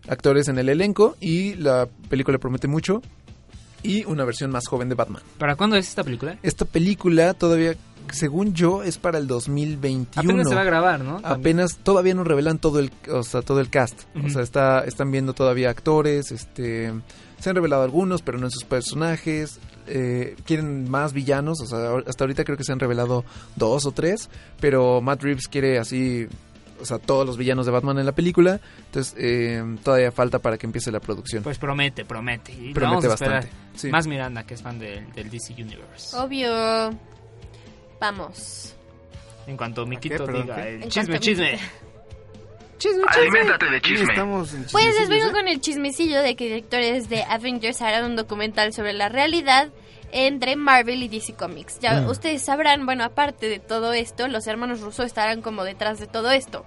actores 0.07 0.47
en 0.47 0.57
el 0.57 0.69
elenco 0.69 1.15
y 1.19 1.53
la 1.55 1.87
película 2.09 2.37
promete 2.37 2.67
mucho. 2.67 3.01
Y 3.83 4.05
una 4.05 4.23
versión 4.23 4.49
más 4.51 4.67
joven 4.67 4.89
de 4.89 4.95
Batman. 4.95 5.21
¿Para 5.37 5.55
cuándo 5.55 5.75
es 5.75 5.87
esta 5.89 6.03
película? 6.03 6.37
Esta 6.41 6.65
película 6.65 7.33
todavía, 7.33 7.75
según 8.11 8.53
yo, 8.53 8.81
es 8.81 8.97
para 8.97 9.17
el 9.17 9.27
2021. 9.27 10.29
Apenas 10.29 10.49
se 10.49 10.55
va 10.55 10.61
a 10.61 10.65
grabar, 10.65 11.03
¿no? 11.03 11.19
También. 11.19 11.39
Apenas 11.39 11.77
todavía 11.77 12.13
no 12.13 12.23
revelan 12.23 12.59
todo 12.59 12.79
el, 12.79 12.91
o 13.11 13.23
sea, 13.23 13.41
todo 13.41 13.59
el 13.59 13.69
cast. 13.69 14.03
O 14.23 14.29
sea, 14.29 14.41
está, 14.41 14.85
están 14.85 15.11
viendo 15.11 15.33
todavía 15.33 15.69
actores, 15.69 16.31
este, 16.31 16.93
se 17.39 17.49
han 17.49 17.55
revelado 17.55 17.83
algunos, 17.83 18.21
pero 18.21 18.37
no 18.37 18.45
en 18.45 18.51
sus 18.51 18.63
personajes. 18.63 19.59
Eh, 19.85 20.37
quieren 20.45 20.89
más 20.89 21.11
villanos, 21.11 21.59
o 21.59 21.65
sea, 21.65 21.97
hasta 22.07 22.23
ahorita 22.23 22.45
creo 22.45 22.57
que 22.57 22.63
se 22.63 22.71
han 22.71 22.79
revelado 22.79 23.25
dos 23.57 23.85
o 23.85 23.91
tres, 23.91 24.29
pero 24.61 25.01
Matt 25.01 25.23
Reeves 25.23 25.49
quiere 25.49 25.77
así, 25.77 26.27
o 26.83 26.85
sea, 26.85 26.99
todos 26.99 27.25
los 27.25 27.37
villanos 27.37 27.65
de 27.65 27.71
Batman 27.71 27.97
en 27.97 28.05
la 28.05 28.11
película. 28.11 28.59
Entonces, 28.85 29.15
eh, 29.17 29.63
todavía 29.83 30.11
falta 30.11 30.37
para 30.39 30.57
que 30.57 30.65
empiece 30.67 30.91
la 30.91 30.99
producción. 30.99 31.41
Pues 31.43 31.57
promete, 31.57 32.05
promete. 32.05 32.51
Y 32.51 32.73
Promete 32.73 32.79
vamos 32.81 33.05
a 33.05 33.13
esperar. 33.15 33.35
bastante, 33.43 33.57
sí. 33.75 33.89
Más 33.89 34.05
Miranda, 34.05 34.45
que 34.45 34.53
es 34.53 34.61
fan 34.61 34.77
del, 34.77 35.11
del 35.13 35.29
DC 35.29 35.53
Universe. 35.53 36.15
Obvio. 36.15 36.51
Vamos. 37.99 38.75
En 39.47 39.57
cuanto 39.57 39.85
Miquito 39.85 40.25
diga 40.27 40.67
el 40.67 40.83
chisme, 40.89 41.05
cuanto 41.05 41.19
chisme. 41.19 41.51
Miquito- 41.53 43.07
Aliméntate 43.17 43.65
de 43.69 43.81
chisme. 43.81 44.03
Estamos 44.11 44.53
en 44.53 44.65
Pues 44.71 44.99
les 44.99 45.07
vengo 45.09 45.27
¿eh? 45.27 45.31
con 45.31 45.47
el 45.47 45.61
chismecillo 45.61 46.21
de 46.21 46.35
que 46.35 46.45
directores 46.45 47.07
de 47.07 47.23
Avengers 47.23 47.81
harán 47.81 48.03
un 48.05 48.15
documental 48.17 48.73
sobre 48.73 48.91
la 48.93 49.07
realidad 49.07 49.69
entre 50.13 50.55
Marvel 50.55 51.03
y 51.03 51.07
DC 51.09 51.33
Comics. 51.33 51.79
Ya 51.79 52.01
Mm. 52.01 52.07
ustedes 52.09 52.41
sabrán, 52.43 52.85
bueno, 52.85 53.03
aparte 53.03 53.49
de 53.49 53.59
todo 53.59 53.91
esto, 53.93 54.27
los 54.27 54.47
hermanos 54.47 54.79
Russo 54.81 55.03
estarán 55.03 55.41
como 55.41 55.63
detrás 55.63 55.99
de 55.99 56.07
todo 56.07 56.31
esto. 56.31 56.63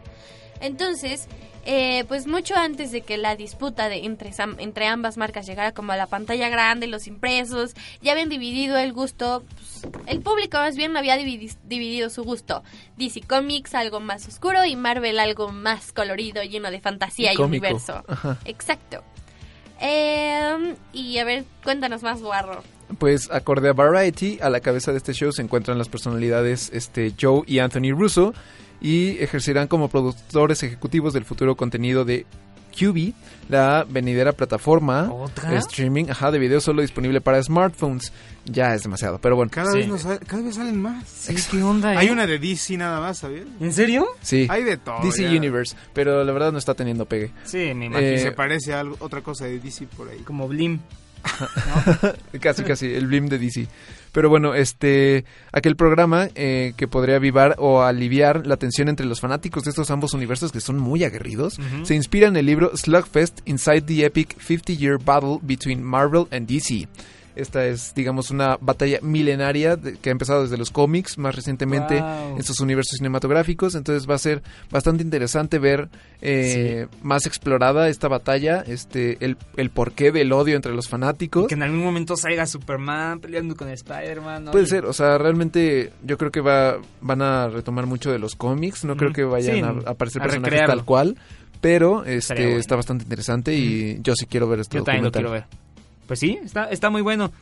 Entonces, 0.61 1.29
eh, 1.69 2.05
pues 2.09 2.27
mucho 2.27 2.55
antes 2.57 2.91
de 2.93 3.03
que 3.03 3.19
la 3.19 3.37
disputa 3.37 3.89
de 3.89 4.05
entre, 4.05 4.33
entre 4.59 4.87
ambas 4.87 5.17
marcas 5.17 5.47
llegara 5.47 5.73
como 5.73 5.93
a 5.93 5.97
la 5.97 6.07
pantalla 6.07 6.49
grande, 6.49 6.87
los 6.87 7.07
impresos, 7.07 7.75
ya 8.01 8.13
habían 8.13 8.29
dividido 8.29 8.77
el 8.79 8.93
gusto, 8.93 9.45
pues, 9.55 9.93
el 10.07 10.21
público 10.23 10.59
más 10.59 10.77
bien 10.77 10.97
había 10.97 11.17
dividi- 11.17 11.57
dividido 11.65 12.09
su 12.11 12.23
gusto. 12.25 12.63
DC 12.97 13.21
Comics 13.23 13.75
algo 13.75 14.01
más 14.01 14.27
oscuro 14.29 14.65
y 14.65 14.77
Marvel 14.77 15.19
algo 15.19 15.49
más 15.53 15.93
colorido, 15.93 16.43
lleno 16.43 16.71
de 16.71 16.81
fantasía 16.81 17.33
y, 17.33 17.37
universo. 17.37 18.03
Ajá. 18.09 18.39
Exacto. 18.45 19.03
Eh, 19.81 20.75
y 20.93 21.19
a 21.19 21.25
ver, 21.25 21.45
cuéntanos 21.63 22.03
más, 22.03 22.23
Guarro. 22.23 22.63
Pues 22.99 23.31
acorde 23.33 23.69
a 23.69 23.73
Variety, 23.73 24.39
a 24.41 24.49
la 24.49 24.61
cabeza 24.61 24.93
de 24.93 24.99
este 24.99 25.13
show 25.13 25.33
se 25.33 25.43
encuentran 25.43 25.77
las 25.79 25.89
personalidades 25.89 26.71
este, 26.73 27.13
Joe 27.21 27.43
y 27.47 27.59
Anthony 27.59 27.91
Russo 27.97 28.33
y 28.81 29.19
ejercerán 29.23 29.67
como 29.69 29.89
productores 29.89 30.63
ejecutivos 30.63 31.13
del 31.13 31.25
futuro 31.25 31.57
contenido 31.57 32.05
de 32.05 32.27
QB, 32.79 33.13
la 33.49 33.87
venidera 33.89 34.33
plataforma 34.33 35.11
¿Otra? 35.11 35.51
de 35.51 35.57
streaming 35.57 36.11
ajá, 36.11 36.31
de 36.31 36.39
video 36.39 36.61
solo 36.61 36.83
disponible 36.83 37.21
para 37.23 37.43
smartphones. 37.43 38.13
Ya 38.45 38.75
es 38.75 38.83
demasiado, 38.85 39.19
pero 39.19 39.35
bueno. 39.35 39.51
Cada, 39.53 39.73
Sí. 39.73 39.79
vez 39.79 39.89
nos 39.89 40.03
cada 40.05 40.43
vez 40.43 40.55
salen 40.55 40.81
más. 40.81 41.29
¿Qué 41.51 41.63
onda? 41.63 41.95
eh? 41.95 41.97
Hay 41.97 42.11
una 42.11 42.27
de 42.27 42.39
DC 42.39 42.77
nada 42.77 43.01
más, 43.01 43.19
¿sabías? 43.19 43.47
¿En 43.61 43.73
serio? 43.73 44.07
Sí, 44.21 44.47
Hay 44.51 44.63
de 44.63 44.77
todo. 44.77 45.01
DC 45.03 45.23
ya. 45.25 45.31
Universe, 45.31 45.75
pero 45.95 46.23
la 46.23 46.33
verdad 46.33 46.53
no 46.53 46.59
está 46.59 46.75
teniendo 46.75 47.07
pegue. 47.07 47.33
Sí, 47.45 47.73
me 47.75 47.87
imagino. 47.87 48.01
Y 48.13 48.15
Eh, 48.15 48.19
se 48.19 48.33
parece 48.33 48.75
a 48.75 48.81
algo, 48.81 48.97
otra 49.01 49.23
cosa 49.23 49.47
de 49.47 49.59
DC 49.59 49.87
por 49.97 50.09
ahí. 50.11 50.19
Como 50.21 50.47
Blim. 50.47 50.79
casi 52.41 52.63
casi 52.63 52.95
el 52.95 53.07
blim 53.07 53.29
de 53.29 53.39
DC 53.39 53.69
pero 54.13 54.29
bueno 54.29 54.55
este 54.55 55.25
aquel 55.53 55.77
programa 55.77 56.29
eh, 56.35 56.73
que 56.77 56.89
podría 56.89 57.17
avivar 57.17 57.57
o 57.59 57.83
aliviar 57.83 58.47
la 58.47 58.57
tensión 58.57 58.89
entre 58.89 59.07
los 59.07 59.21
fanáticos 59.21 59.65
de 59.65 59.71
estos 59.71 59.91
ambos 59.91 60.15
universos 60.15 60.53
que 60.53 60.61
son 60.61 60.79
muy 60.79 61.05
aguerridos 61.05 61.59
se 61.83 61.95
inspira 61.95 62.29
en 62.29 62.37
el 62.37 62.47
libro 62.47 62.77
Slugfest 62.77 63.41
Inside 63.45 63.83
the 63.83 64.05
Epic 64.05 64.39
50 64.41 64.73
Year 64.75 64.99
Battle 64.99 65.39
Between 65.43 65.83
Marvel 65.83 66.27
and 66.31 66.49
DC 66.49 66.89
esta 67.37 67.65
es, 67.67 67.95
digamos, 67.95 68.31
una 68.31 68.57
batalla 68.61 68.99
milenaria 69.03 69.79
que 70.03 70.09
ha 70.09 70.13
empezado 70.13 70.43
desde 70.43 70.57
los 70.57 70.71
cómics, 70.71 71.19
más 71.19 71.35
recientemente 71.37 72.01
Wow. 72.01 72.37
en 72.39 72.43
sus 72.43 72.61
universos 72.61 72.97
cinematográficos. 72.99 73.75
Entonces 73.75 74.09
va 74.09 74.15
a 74.15 74.19
ser 74.19 74.43
bastante 74.71 75.03
interesante 75.03 75.59
ver 75.59 75.89
eh, 76.23 76.87
más 77.03 77.27
explorada 77.27 77.89
esta 77.89 78.09
batalla, 78.09 78.65
este, 78.67 79.19
el, 79.25 79.37
el 79.57 79.71
porqué 79.71 80.11
del 80.13 80.33
odio 80.33 80.57
entre 80.57 80.75
los 80.75 80.89
fanáticos. 80.89 81.47
Que 81.49 81.55
en 81.55 81.63
algún 81.63 81.83
momento 81.85 82.17
salga 82.17 82.47
Superman 82.47 83.21
peleando 83.21 83.55
con 83.55 83.69
Spider-Man. 83.69 84.47
¿no? 84.47 84.51
Puede 84.53 84.67
ser, 84.67 84.87
o 84.87 84.93
sea, 84.93 85.19
realmente 85.19 85.93
yo 86.03 86.17
creo 86.19 86.31
que 86.31 86.41
va, 86.41 86.79
van 87.01 87.23
a 87.23 87.49
retomar 87.49 87.87
mucho 87.87 88.11
de 88.11 88.19
los 88.19 88.35
cómics, 88.35 88.85
no 88.85 88.97
creo 88.97 89.13
que 89.13 89.25
vayan 89.25 89.57
Sí, 89.57 89.63
a, 89.63 89.67
a 89.89 89.91
aparecer 89.93 90.23
a 90.23 90.25
personajes 90.25 90.43
recrearlo. 90.43 90.75
tal 90.77 90.85
cual, 90.85 91.17
pero 91.61 92.05
este 92.05 92.35
bueno. 92.35 92.59
está 92.59 92.77
bastante 92.77 93.05
interesante 93.05 93.55
y 93.55 93.99
yo 94.03 94.15
sí 94.15 94.27
quiero 94.27 94.49
ver 94.49 94.61
este 94.61 94.79
Yo 94.79 94.85
también 94.85 95.05
lo 95.05 95.11
documental. 95.11 95.45
quiero 95.45 95.47
ver. 95.59 95.66
Pues 96.07 96.21
sí, 96.21 96.39
está, 96.45 96.65
está 96.71 96.91
muy 96.91 97.03
bueno. 97.03 97.33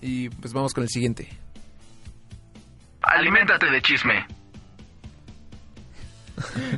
Y 0.00 0.28
pues 0.28 0.52
vamos 0.52 0.74
con 0.74 0.84
el 0.84 0.88
siguiente. 0.90 1.28
Aliméntate 3.02 3.66
de 3.70 3.82
chisme. 3.82 4.26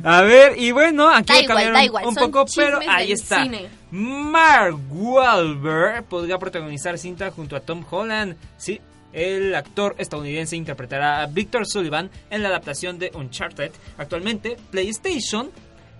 A 0.03 0.21
ver, 0.21 0.57
y 0.57 0.71
bueno, 0.71 1.07
aquí 1.09 1.27
Da 1.27 1.35
le 1.35 1.41
igual, 1.43 1.47
cambiaron 1.47 1.73
da 1.73 1.83
igual, 1.83 2.05
un 2.07 2.15
son 2.15 2.31
poco, 2.31 2.45
pero 2.55 2.79
ahí 2.89 3.11
está. 3.11 3.43
cine. 3.43 3.69
Mark 3.91 4.75
Wahlberg 4.89 6.05
podría 6.05 6.39
protagonizar 6.39 6.97
cinta 6.97 7.29
junto 7.31 7.55
a 7.55 7.59
Tom 7.59 7.83
Holland. 7.87 8.35
Sí, 8.57 8.81
el 9.13 9.53
actor 9.53 9.93
estadounidense 9.99 10.55
interpretará 10.55 11.21
a 11.21 11.27
Victor 11.27 11.67
Sullivan 11.67 12.09
en 12.31 12.41
la 12.41 12.49
adaptación 12.49 12.97
de 12.97 13.11
Uncharted. 13.13 13.71
Actualmente, 13.97 14.57
PlayStation 14.71 15.51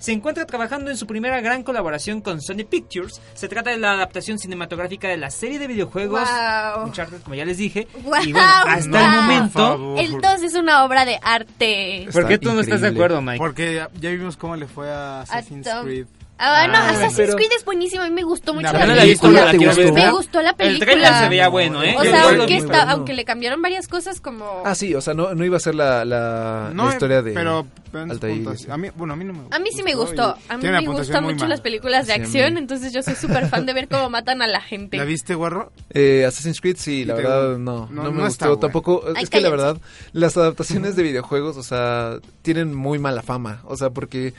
se 0.02 0.12
encuentra 0.12 0.46
trabajando 0.46 0.92
en 0.92 0.98
su 0.98 1.08
primera 1.08 1.40
gran 1.40 1.64
colaboración 1.64 2.20
con 2.22 2.42
Sony 2.42 2.66
Pictures. 2.70 3.22
Se 3.36 3.48
trata 3.48 3.70
de 3.70 3.78
la 3.78 3.94
adaptación 3.94 4.38
cinematográfica 4.40 5.08
de 5.08 5.16
la 5.18 5.30
serie 5.32 5.60
de 5.60 5.68
videojuegos 5.68 6.28
Wow. 6.28 6.86
Uncharted, 6.88 7.22
como 7.22 7.36
ya 7.36 7.46
les 7.46 7.58
dije. 7.58 7.88
Guau, 8.04 8.24
y 8.24 8.34
bueno, 8.34 8.48
hasta 8.68 9.06
el 9.16 9.22
momento... 9.22 9.96
El 9.98 10.20
2 10.20 10.44
es 10.44 10.56
una 10.56 10.84
obra 10.84 11.06
de 11.06 11.18
arte. 11.22 12.08
¿Por 12.12 12.28
qué 12.28 12.38
tú 12.38 12.52
no 12.52 12.60
estás 12.62 12.82
de 12.82 12.88
increíble. 12.90 13.00
acuerdo, 13.16 13.22
Mike? 13.22 13.38
Porque 13.38 13.76
ya, 13.76 13.90
ya 14.00 14.10
vimos 14.10 14.36
cómo 14.38 14.56
le 14.56 14.68
fue 14.68 14.90
a 14.92 15.22
Assassin's 15.22 15.68
Tom- 15.68 15.86
Creed. 15.86 16.08
Ah, 16.44 16.68
no, 16.68 16.74
Ah, 16.76 16.90
Assassin's 16.90 17.14
pero- 17.18 17.36
Creed 17.36 17.50
es 17.56 17.64
buenísimo. 17.66 18.02
A 18.04 18.08
mí 18.08 18.14
me 18.16 18.24
gustó 18.24 18.54
mucho 18.54 18.64
La 18.74 18.74
la, 18.74 18.86
no 18.88 18.96
la 18.96 19.02
película. 19.04 19.46
la 19.46 19.52
ver. 19.52 19.94
Me 19.94 20.12
gustó 20.12 20.42
la 20.42 20.50
El 20.50 20.56
película. 20.56 20.86
trailer 20.92 21.14
se 21.14 21.30
veía 21.30 21.48
bueno, 21.50 21.84
¿eh? 21.84 21.96
O 21.98 22.02
sea, 22.04 22.24
aunque, 22.24 22.38
muy 22.48 22.54
está, 22.54 22.68
bueno. 22.78 22.92
aunque 22.92 23.14
le 23.14 23.26
cambiaron 23.26 23.62
varias 23.62 23.88
cosas 23.88 24.20
como... 24.22 24.64
Ah, 24.66 24.74
sí, 24.76 24.96
o 24.96 25.02
sea, 25.02 25.14
no, 25.14 25.34
no 25.36 25.46
iba 25.46 25.58
a 25.58 25.60
ser 25.60 25.76
la, 25.76 26.04
la, 26.04 26.72
No, 26.74 26.86
la 26.88 26.92
historia 26.94 27.22
de 27.22 27.34
pero 27.34 27.68
Altair. 27.94 28.44
puntos. 28.44 28.68
A 28.70 28.78
mí, 28.78 28.88
bueno, 28.96 29.14
a 29.14 29.18
mí 29.18 29.26
no 29.26 29.34
me 29.34 29.40
A 29.52 29.60
mí 29.60 29.70
sí 29.72 29.84
me 29.84 29.94
gustó 29.94 30.02
gustó. 30.34 30.38
A 30.54 30.58
mí 30.58 30.68
me 30.68 30.86
gustan 30.88 31.24
mucho 31.24 31.36
mala. 31.42 31.50
las 31.50 31.62
películas 31.62 32.08
de 32.08 32.16
Sí, 32.16 32.22
acción, 32.22 32.58
entonces 32.58 32.92
yo 32.92 33.04
soy 33.04 33.14
súper 33.16 33.48
fan 33.48 33.66
de 33.68 33.74
ver 33.74 33.88
cómo 33.88 34.10
matan 34.10 34.42
a 34.42 34.48
la 34.48 34.62
gente. 34.62 34.98
¿La 34.98 35.04
viste, 35.06 35.36
Guarro? 35.36 35.72
Eh, 35.94 36.26
Assassin's 36.28 36.60
Creed, 36.60 36.78
sí, 36.80 37.06
la 37.06 37.14
verdad 37.14 37.58
no, 37.60 37.88
no- 37.92 38.04
no, 38.04 38.12
me 38.12 38.18
no 38.20 38.26
gustó 38.26 38.58
tampoco. 38.58 39.04
Es 39.16 39.30
que 39.30 39.42
la 39.42 39.50
verdad, 39.50 39.78
las 40.14 40.38
adaptaciones 40.38 40.96
de 40.96 41.04
videojuegos, 41.04 41.58
o 41.58 41.64
sea, 41.64 42.18
tienen 42.42 42.74
muy 42.74 42.98
mala 42.98 43.22
fama. 43.22 43.62
O 43.66 43.78
sea, 43.78 43.90
porque 43.92 44.34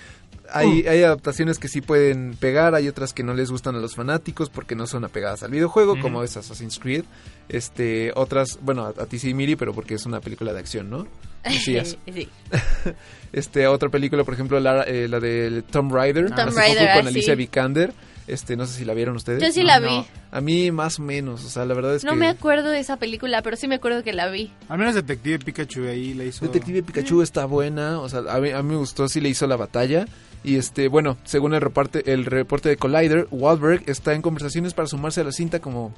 hay, 0.53 0.87
hay 0.87 1.03
adaptaciones 1.03 1.59
que 1.59 1.69
sí 1.69 1.81
pueden 1.81 2.37
pegar, 2.39 2.75
hay 2.75 2.89
otras 2.89 3.13
que 3.13 3.23
no 3.23 3.35
les 3.35 3.51
gustan 3.51 3.75
a 3.75 3.79
los 3.79 3.95
fanáticos 3.95 4.51
porque 4.51 4.75
no 4.75 4.87
son 4.87 5.05
apegadas 5.05 5.43
al 5.43 5.51
videojuego, 5.51 5.99
como 6.01 6.23
es 6.23 6.37
Assassin's 6.37 6.79
Creed. 6.79 7.05
Este, 7.49 8.13
otras, 8.15 8.59
bueno, 8.63 8.85
a, 8.85 8.89
a 8.91 9.07
ti 9.07 9.19
sí, 9.19 9.35
Miri, 9.35 9.57
pero 9.57 9.75
porque 9.75 9.95
es 9.95 10.07
una 10.07 10.21
película 10.21 10.53
de 10.53 10.61
acción, 10.61 10.91
¿no? 10.91 11.07
Sí, 11.51 11.77
es. 11.77 11.97
Sí. 12.13 12.29
Este, 13.33 13.67
otra 13.67 13.89
película, 13.89 14.25
por 14.25 14.35
ejemplo, 14.35 14.61
la, 14.61 14.83
eh, 14.83 15.09
la 15.09 15.19
de 15.19 15.63
Tomb 15.71 15.91
Raider, 15.91 16.29
Tomb 16.29 16.49
hace 16.49 16.61
Raider, 16.61 16.83
poco 16.83 16.99
con 16.99 17.07
ah, 17.07 17.09
Alicia 17.09 17.33
sí. 17.33 17.39
Vikander. 17.39 17.95
Este, 18.27 18.57
no 18.57 18.67
sé 18.67 18.79
si 18.79 18.85
la 18.85 18.93
vieron 18.95 19.17
ustedes. 19.17 19.43
Yo 19.43 19.51
sí 19.51 19.61
No, 19.61 19.67
la 19.67 19.81
no. 19.81 19.89
vi. 19.89 20.07
A 20.31 20.41
mí 20.43 20.71
más 20.71 20.99
o 20.99 21.03
menos, 21.03 21.45
o 21.45 21.49
sea, 21.49 21.65
la 21.65 21.75
verdad 21.75 21.95
es 21.95 22.05
No 22.05 22.13
que 22.13 22.19
me 22.19 22.29
acuerdo 22.29 22.69
de 22.69 22.79
esa 22.79 22.99
película, 22.99 23.41
pero 23.43 23.57
sí 23.57 23.69
me 23.69 23.77
acuerdo 23.77 24.03
que 24.03 24.13
la 24.13 24.29
vi. 24.29 24.53
Al 24.69 24.79
menos 24.79 24.95
Detective 24.95 25.39
Pikachu 25.41 25.87
ahí 25.89 26.15
la 26.15 26.25
hizo. 26.25 26.45
Detective 26.45 26.83
Pikachu 26.83 27.23
está 27.23 27.47
buena, 27.47 28.01
o 28.01 28.09
sea, 28.09 28.21
a 28.29 28.39
mí, 28.39 28.51
a 28.51 28.63
mí 28.63 28.71
me 28.71 28.77
gustó, 28.77 29.09
sí 29.09 29.21
le 29.21 29.31
hizo 29.31 29.47
la 29.47 29.57
batalla. 29.57 30.07
Y 30.45 30.57
este, 30.57 30.89
bueno, 30.89 31.17
según 31.25 31.55
el 31.55 31.61
reporte, 31.61 32.13
el 32.13 32.25
reporte 32.25 32.69
de 32.69 32.77
Collider, 32.77 33.29
Wahlberg 33.31 33.85
está 33.87 34.13
en 34.15 34.23
conversaciones 34.23 34.75
para 34.75 34.89
sumarse 34.89 35.21
a 35.21 35.25
la 35.25 35.33
cinta 35.33 35.61
como 35.61 35.95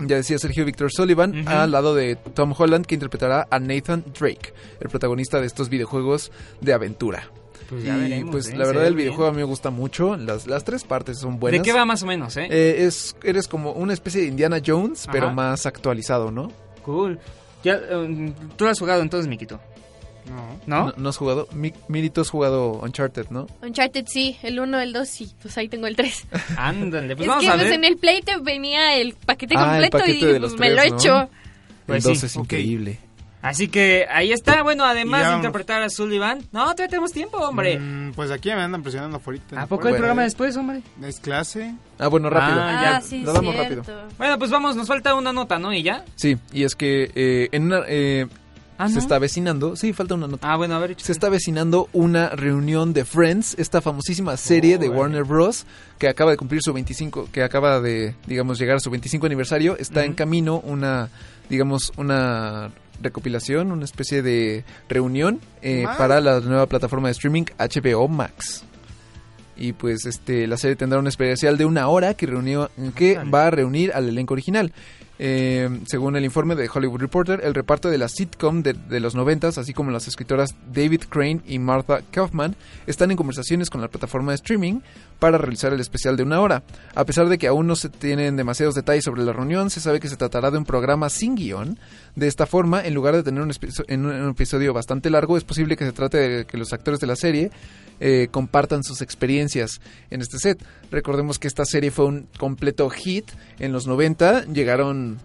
Ya 0.00 0.16
decía 0.16 0.38
Sergio 0.38 0.64
Victor 0.64 0.90
Sullivan, 0.90 1.46
al 1.46 1.70
lado 1.70 1.94
de 1.94 2.16
Tom 2.16 2.54
Holland, 2.56 2.86
que 2.86 2.94
interpretará 2.94 3.46
a 3.50 3.58
Nathan 3.58 4.04
Drake, 4.18 4.54
el 4.80 4.88
protagonista 4.88 5.40
de 5.40 5.46
estos 5.46 5.68
videojuegos 5.68 6.32
de 6.60 6.72
aventura. 6.72 7.28
Pues 7.68 7.84
y 7.84 7.88
veremos, 7.88 8.32
pues 8.32 8.48
¿eh? 8.48 8.56
la 8.56 8.66
verdad 8.66 8.82
ve 8.82 8.88
el 8.88 8.94
bien. 8.94 9.06
videojuego 9.06 9.30
a 9.30 9.32
mí 9.32 9.38
me 9.38 9.44
gusta 9.44 9.70
mucho, 9.70 10.16
las, 10.16 10.46
las 10.46 10.64
tres 10.64 10.84
partes 10.84 11.18
son 11.18 11.38
buenas. 11.38 11.60
¿De 11.60 11.64
qué 11.64 11.72
va 11.72 11.84
más 11.84 12.02
o 12.02 12.06
menos, 12.06 12.36
eh? 12.36 12.48
Eh, 12.50 12.84
es, 12.86 13.16
eres 13.22 13.48
como 13.48 13.72
una 13.72 13.92
especie 13.92 14.22
de 14.22 14.26
Indiana 14.28 14.58
Jones, 14.64 15.06
pero 15.10 15.32
más 15.32 15.64
actualizado, 15.66 16.30
¿no? 16.30 16.50
Cool. 16.84 17.18
Ya, 17.62 17.80
um, 17.94 18.32
¿Tú 18.56 18.64
lo 18.64 18.70
has 18.70 18.78
jugado 18.78 19.02
entonces, 19.02 19.28
Miquito? 19.28 19.60
No. 20.28 20.60
¿No? 20.86 20.94
¿No, 20.96 21.08
has 21.08 21.16
jugado? 21.16 21.48
Mi- 21.52 21.72
Miri, 21.88 22.10
tú 22.10 22.20
has 22.20 22.30
jugado 22.30 22.72
Uncharted, 22.82 23.26
¿no? 23.30 23.46
Uncharted 23.62 24.04
sí, 24.06 24.36
el 24.42 24.60
1, 24.60 24.80
el 24.80 24.92
2 24.92 25.08
sí, 25.08 25.32
pues 25.42 25.56
ahí 25.58 25.68
tengo 25.68 25.86
el 25.86 25.96
3. 25.96 26.26
Ándale, 26.56 27.16
pues 27.16 27.22
es 27.22 27.28
vamos 27.28 27.44
que 27.44 27.50
a 27.50 27.54
pues 27.54 27.64
ver. 27.64 27.72
en 27.74 27.84
el 27.84 27.96
Play 27.96 28.20
te 28.22 28.36
venía 28.38 28.96
el 28.96 29.14
paquete 29.14 29.54
Ah, 29.56 29.62
el 29.78 29.90
completo 29.90 29.98
paquete 29.98 30.18
y 30.18 30.32
de 30.32 30.40
los 30.40 30.52
pues 30.52 30.60
me 30.60 30.70
lo 30.70 30.82
he 30.82 30.90
¿no? 30.90 30.96
hecho. 30.96 31.28
Pues 31.86 32.04
el 32.04 32.10
2 32.12 32.18
sí, 32.20 32.26
es 32.26 32.36
increíble. 32.36 32.98
Así 33.42 33.66
que 33.66 34.06
ahí 34.08 34.30
está. 34.30 34.62
Bueno, 34.62 34.84
además 34.84 35.22
ya 35.22 35.30
de 35.30 35.36
interpretar 35.38 35.82
a 35.82 35.90
Sullivan. 35.90 36.38
No, 36.52 36.60
todavía 36.62 36.86
tenemos 36.86 37.10
tiempo, 37.10 37.38
hombre. 37.38 37.76
Mm, 37.76 38.12
pues 38.12 38.30
aquí 38.30 38.50
me 38.50 38.60
andan 38.62 38.84
presionando 38.84 39.16
afuera. 39.16 39.42
¿A 39.56 39.66
poco 39.66 39.88
hay 39.88 39.94
programa 39.94 40.22
después, 40.22 40.56
hombre? 40.56 40.80
Es 41.02 41.18
clase. 41.18 41.74
Ah, 41.98 42.06
bueno, 42.06 42.30
rápido. 42.30 42.62
Ah, 42.62 42.80
ya. 42.80 42.96
Ah, 42.98 43.00
sí, 43.00 43.22
Lo 43.22 43.32
damos 43.32 43.56
rápido. 43.56 43.82
Bueno, 44.16 44.38
pues 44.38 44.48
vamos, 44.52 44.76
nos 44.76 44.86
falta 44.86 45.16
una 45.16 45.32
nota, 45.32 45.58
¿no? 45.58 45.72
¿Y 45.72 45.82
ya? 45.82 46.04
Sí, 46.14 46.36
y 46.52 46.62
es 46.62 46.76
que 46.76 47.10
eh, 47.16 47.48
en 47.50 47.64
una, 47.64 47.80
eh, 47.88 48.28
Ah, 48.82 48.88
se 48.88 48.98
está 48.98 49.14
avecinando, 49.16 49.76
sí, 49.76 49.92
falta 49.92 50.16
una 50.16 50.26
nota. 50.26 50.52
Ah, 50.52 50.56
bueno, 50.56 50.74
a 50.74 50.80
ver. 50.80 50.96
Se 50.98 51.12
está 51.12 51.28
avecinando 51.28 51.88
una 51.92 52.30
reunión 52.30 52.92
de 52.92 53.04
Friends, 53.04 53.54
esta 53.56 53.80
famosísima 53.80 54.36
serie 54.36 54.76
de. 54.76 54.88
Warner 54.88 55.22
Bros. 55.22 55.64
que 55.98 56.08
acaba 56.08 56.32
de 56.32 56.36
cumplir 56.36 56.62
su 56.62 56.72
25, 56.72 57.28
que 57.30 57.44
acaba 57.44 57.80
de, 57.80 58.16
digamos, 58.26 58.58
llegar 58.58 58.76
a 58.76 58.80
su 58.80 58.90
25 58.90 59.24
aniversario. 59.26 59.76
Está 59.78 60.04
en 60.04 60.14
camino 60.14 60.58
una, 60.58 61.10
digamos, 61.48 61.92
una 61.96 62.72
recopilación, 63.00 63.70
una 63.70 63.84
especie 63.84 64.20
de 64.20 64.64
reunión 64.88 65.40
eh, 65.62 65.84
para 65.96 66.20
la 66.20 66.40
nueva 66.40 66.66
plataforma 66.66 67.06
de 67.06 67.12
streaming 67.12 67.44
HBO 67.58 68.08
Max. 68.08 68.64
Y 69.56 69.74
pues 69.74 70.06
este 70.06 70.48
la 70.48 70.56
serie 70.56 70.74
tendrá 70.74 70.98
un 70.98 71.06
especial 71.06 71.56
de 71.56 71.64
una 71.64 71.86
hora 71.86 72.14
que 72.14 72.26
reunió 72.26 72.70
que 72.96 73.18
va 73.18 73.46
a 73.46 73.50
reunir 73.52 73.92
al 73.92 74.08
elenco 74.08 74.34
original. 74.34 74.72
Eh, 75.24 75.68
según 75.86 76.16
el 76.16 76.24
informe 76.24 76.56
de 76.56 76.68
Hollywood 76.68 76.98
Reporter, 76.98 77.42
el 77.44 77.54
reparto 77.54 77.88
de 77.88 77.96
la 77.96 78.08
sitcom 78.08 78.64
de, 78.64 78.72
de 78.72 78.98
los 78.98 79.14
noventas, 79.14 79.56
así 79.56 79.72
como 79.72 79.92
las 79.92 80.08
escritoras 80.08 80.56
David 80.72 81.02
Crane 81.08 81.40
y 81.46 81.60
Martha 81.60 82.00
Kaufman, 82.10 82.56
están 82.88 83.12
en 83.12 83.16
conversaciones 83.16 83.70
con 83.70 83.80
la 83.80 83.86
plataforma 83.86 84.32
de 84.32 84.36
streaming 84.36 84.80
para 85.22 85.38
realizar 85.38 85.72
el 85.72 85.78
especial 85.78 86.16
de 86.16 86.24
una 86.24 86.40
hora. 86.40 86.64
A 86.96 87.04
pesar 87.04 87.28
de 87.28 87.38
que 87.38 87.46
aún 87.46 87.68
no 87.68 87.76
se 87.76 87.88
tienen 87.88 88.34
demasiados 88.34 88.74
detalles 88.74 89.04
sobre 89.04 89.22
la 89.22 89.32
reunión, 89.32 89.70
se 89.70 89.78
sabe 89.78 90.00
que 90.00 90.08
se 90.08 90.16
tratará 90.16 90.50
de 90.50 90.58
un 90.58 90.64
programa 90.64 91.08
sin 91.10 91.36
guion. 91.36 91.78
De 92.16 92.26
esta 92.26 92.44
forma, 92.44 92.84
en 92.84 92.92
lugar 92.92 93.14
de 93.14 93.22
tener 93.22 93.40
un, 93.40 93.52
en 93.86 94.10
en 94.10 94.28
episodio 94.30 94.74
bastante 94.74 95.10
largo, 95.10 95.36
es 95.36 95.44
posible 95.44 95.76
que 95.76 95.84
se 95.84 95.92
trate 95.92 96.18
de 96.18 96.44
que 96.44 96.58
los 96.58 96.72
actores 96.72 96.98
de 96.98 97.06
la 97.06 97.14
serie 97.14 97.52
eh, 98.00 98.26
compartan 98.32 98.82
sus 98.82 99.00
experiencias 99.00 99.80
en 100.10 100.22
este 100.22 100.40
set. 100.40 100.60
Recordemos 100.90 101.38
que 101.38 101.46
esta 101.46 101.64
serie 101.64 101.92
fue 101.92 102.06
un 102.06 102.26
completo 102.36 102.90
hit 102.90 103.30
en 103.60 103.70
los 103.70 103.86
90, 103.86 104.46
llegaron 104.46 105.20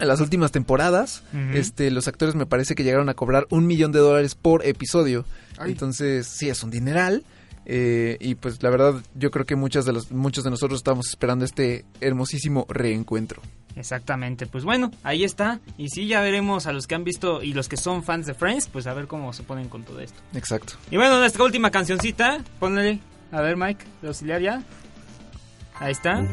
a 0.00 0.06
las 0.06 0.20
últimas 0.20 0.50
temporadas, 0.50 1.22
este, 1.54 1.92
los 1.92 2.08
actores 2.08 2.34
me 2.34 2.46
parece 2.46 2.74
que 2.74 2.82
llegaron 2.82 3.08
a 3.08 3.14
cobrar 3.14 3.46
un 3.50 3.68
millón 3.68 3.92
de 3.92 4.00
dólares 4.00 4.34
por 4.34 4.66
episodio. 4.66 5.24
Ay. 5.56 5.70
Entonces, 5.70 6.26
sí, 6.26 6.48
es 6.48 6.64
un 6.64 6.70
dineral. 6.72 7.22
Eh, 7.66 8.16
y 8.20 8.36
pues 8.36 8.62
la 8.62 8.70
verdad, 8.70 8.94
yo 9.14 9.30
creo 9.30 9.44
que 9.44 9.56
muchas 9.56 9.84
de 9.84 9.92
los, 9.92 10.12
muchos 10.12 10.44
de 10.44 10.50
nosotros 10.50 10.78
estamos 10.78 11.08
esperando 11.08 11.44
este 11.44 11.84
hermosísimo 12.00 12.64
reencuentro. 12.68 13.42
Exactamente, 13.74 14.46
pues 14.46 14.64
bueno, 14.64 14.90
ahí 15.02 15.24
está. 15.24 15.60
Y 15.76 15.88
sí, 15.88 16.06
ya 16.06 16.20
veremos 16.20 16.66
a 16.66 16.72
los 16.72 16.86
que 16.86 16.94
han 16.94 17.04
visto 17.04 17.42
y 17.42 17.52
los 17.52 17.68
que 17.68 17.76
son 17.76 18.02
fans 18.02 18.26
de 18.26 18.34
Friends, 18.34 18.68
pues 18.68 18.86
a 18.86 18.94
ver 18.94 19.06
cómo 19.06 19.32
se 19.32 19.42
ponen 19.42 19.68
con 19.68 19.82
todo 19.82 20.00
esto. 20.00 20.18
Exacto. 20.34 20.74
Y 20.90 20.96
bueno, 20.96 21.18
nuestra 21.18 21.44
última 21.44 21.70
cancioncita, 21.70 22.42
ponle, 22.58 23.00
a 23.32 23.40
ver 23.42 23.56
Mike, 23.56 23.84
de 24.00 24.08
auxiliar 24.08 24.40
ya. 24.40 24.62
Ahí 25.78 25.92
está. 25.92 26.26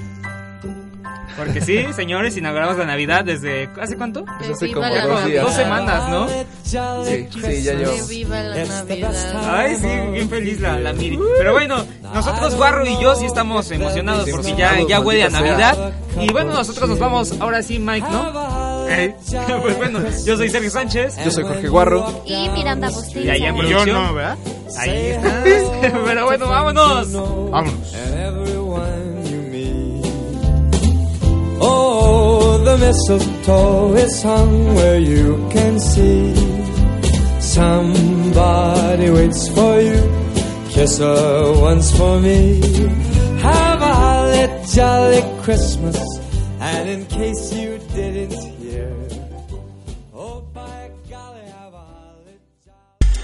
Porque 1.38 1.62
sí, 1.62 1.86
señores, 1.96 2.38
inauguramos 2.38 2.78
la 2.78 2.86
Navidad 2.86 3.24
desde... 3.26 3.70
¿Hace 3.82 3.96
cuánto? 3.98 4.24
Pues 4.38 4.52
hace 4.52 4.72
como 4.72 4.88
dos 4.88 5.26
días. 5.26 5.44
Dos 5.44 5.54
semanas, 5.54 6.10
¿no? 6.10 6.28
Sí, 6.64 7.28
sí, 7.32 7.64
ya 7.64 7.74
llevamos. 7.74 8.08
viva 8.08 8.40
la 8.44 8.66
Navidad. 8.66 9.14
Ay, 9.52 9.76
sí, 9.76 9.88
bien 10.12 10.30
feliz 10.30 10.60
la, 10.60 10.80
la 10.80 10.94
Miri. 10.94 11.20
Pero 11.38 11.54
bueno, 11.54 11.86
nosotros, 12.14 12.56
Guarro 12.56 12.86
y 12.86 13.00
yo, 13.02 13.16
sí 13.16 13.26
estamos 13.26 13.70
emocionados 13.72 14.30
porque 14.30 14.56
ya, 14.56 14.78
ya 14.88 15.00
huele 15.00 15.24
a 15.24 15.30
Navidad. 15.30 15.94
Y 16.20 16.32
bueno, 16.32 16.54
nosotros 16.54 16.90
nos 16.90 17.00
vamos, 17.00 17.34
ahora 17.40 17.62
sí, 17.64 17.80
Mike, 17.80 18.08
¿no? 18.12 18.88
Eh, 18.90 19.16
Pues 19.62 19.78
bueno, 19.78 20.00
yo 20.26 20.38
soy 20.38 20.50
Sergio 20.50 20.70
Sánchez. 20.70 21.16
Yo 21.24 21.32
soy 21.32 21.44
Jorge 21.44 21.68
Guarro. 21.68 22.24
Y 22.26 22.50
Miranda 22.50 22.90
Y 22.90 22.94
Bustillo. 22.94 23.32
allá 23.32 23.48
en 23.50 23.56
Y 23.56 23.62
yo 23.62 23.68
producción. 23.70 23.96
no, 24.08 24.14
¿verdad? 24.14 24.38
Ahí 24.78 25.08
está. 25.08 25.44
Pero 26.06 26.26
bueno, 26.26 26.48
vámonos. 26.48 27.12
Vámonos. 27.14 27.94
The 32.74 32.80
mistletoe 32.88 33.94
is 33.94 34.24
hung 34.24 34.74
where 34.76 35.00
you 35.00 35.38
can 35.52 35.80
see. 35.80 36.34
Somebody 37.40 39.10
waits 39.12 39.48
for 39.50 39.80
you. 39.80 40.02
Kiss 40.70 40.98
her 40.98 41.54
once 41.62 41.96
for 41.96 42.20
me. 42.20 42.62
Have 43.42 43.82
a 43.82 43.94
holly 43.94 44.48
jolly 44.74 45.22
Christmas. 45.44 46.00
And 46.60 46.90
in 46.90 47.06
case 47.06 47.54
you 47.54 47.73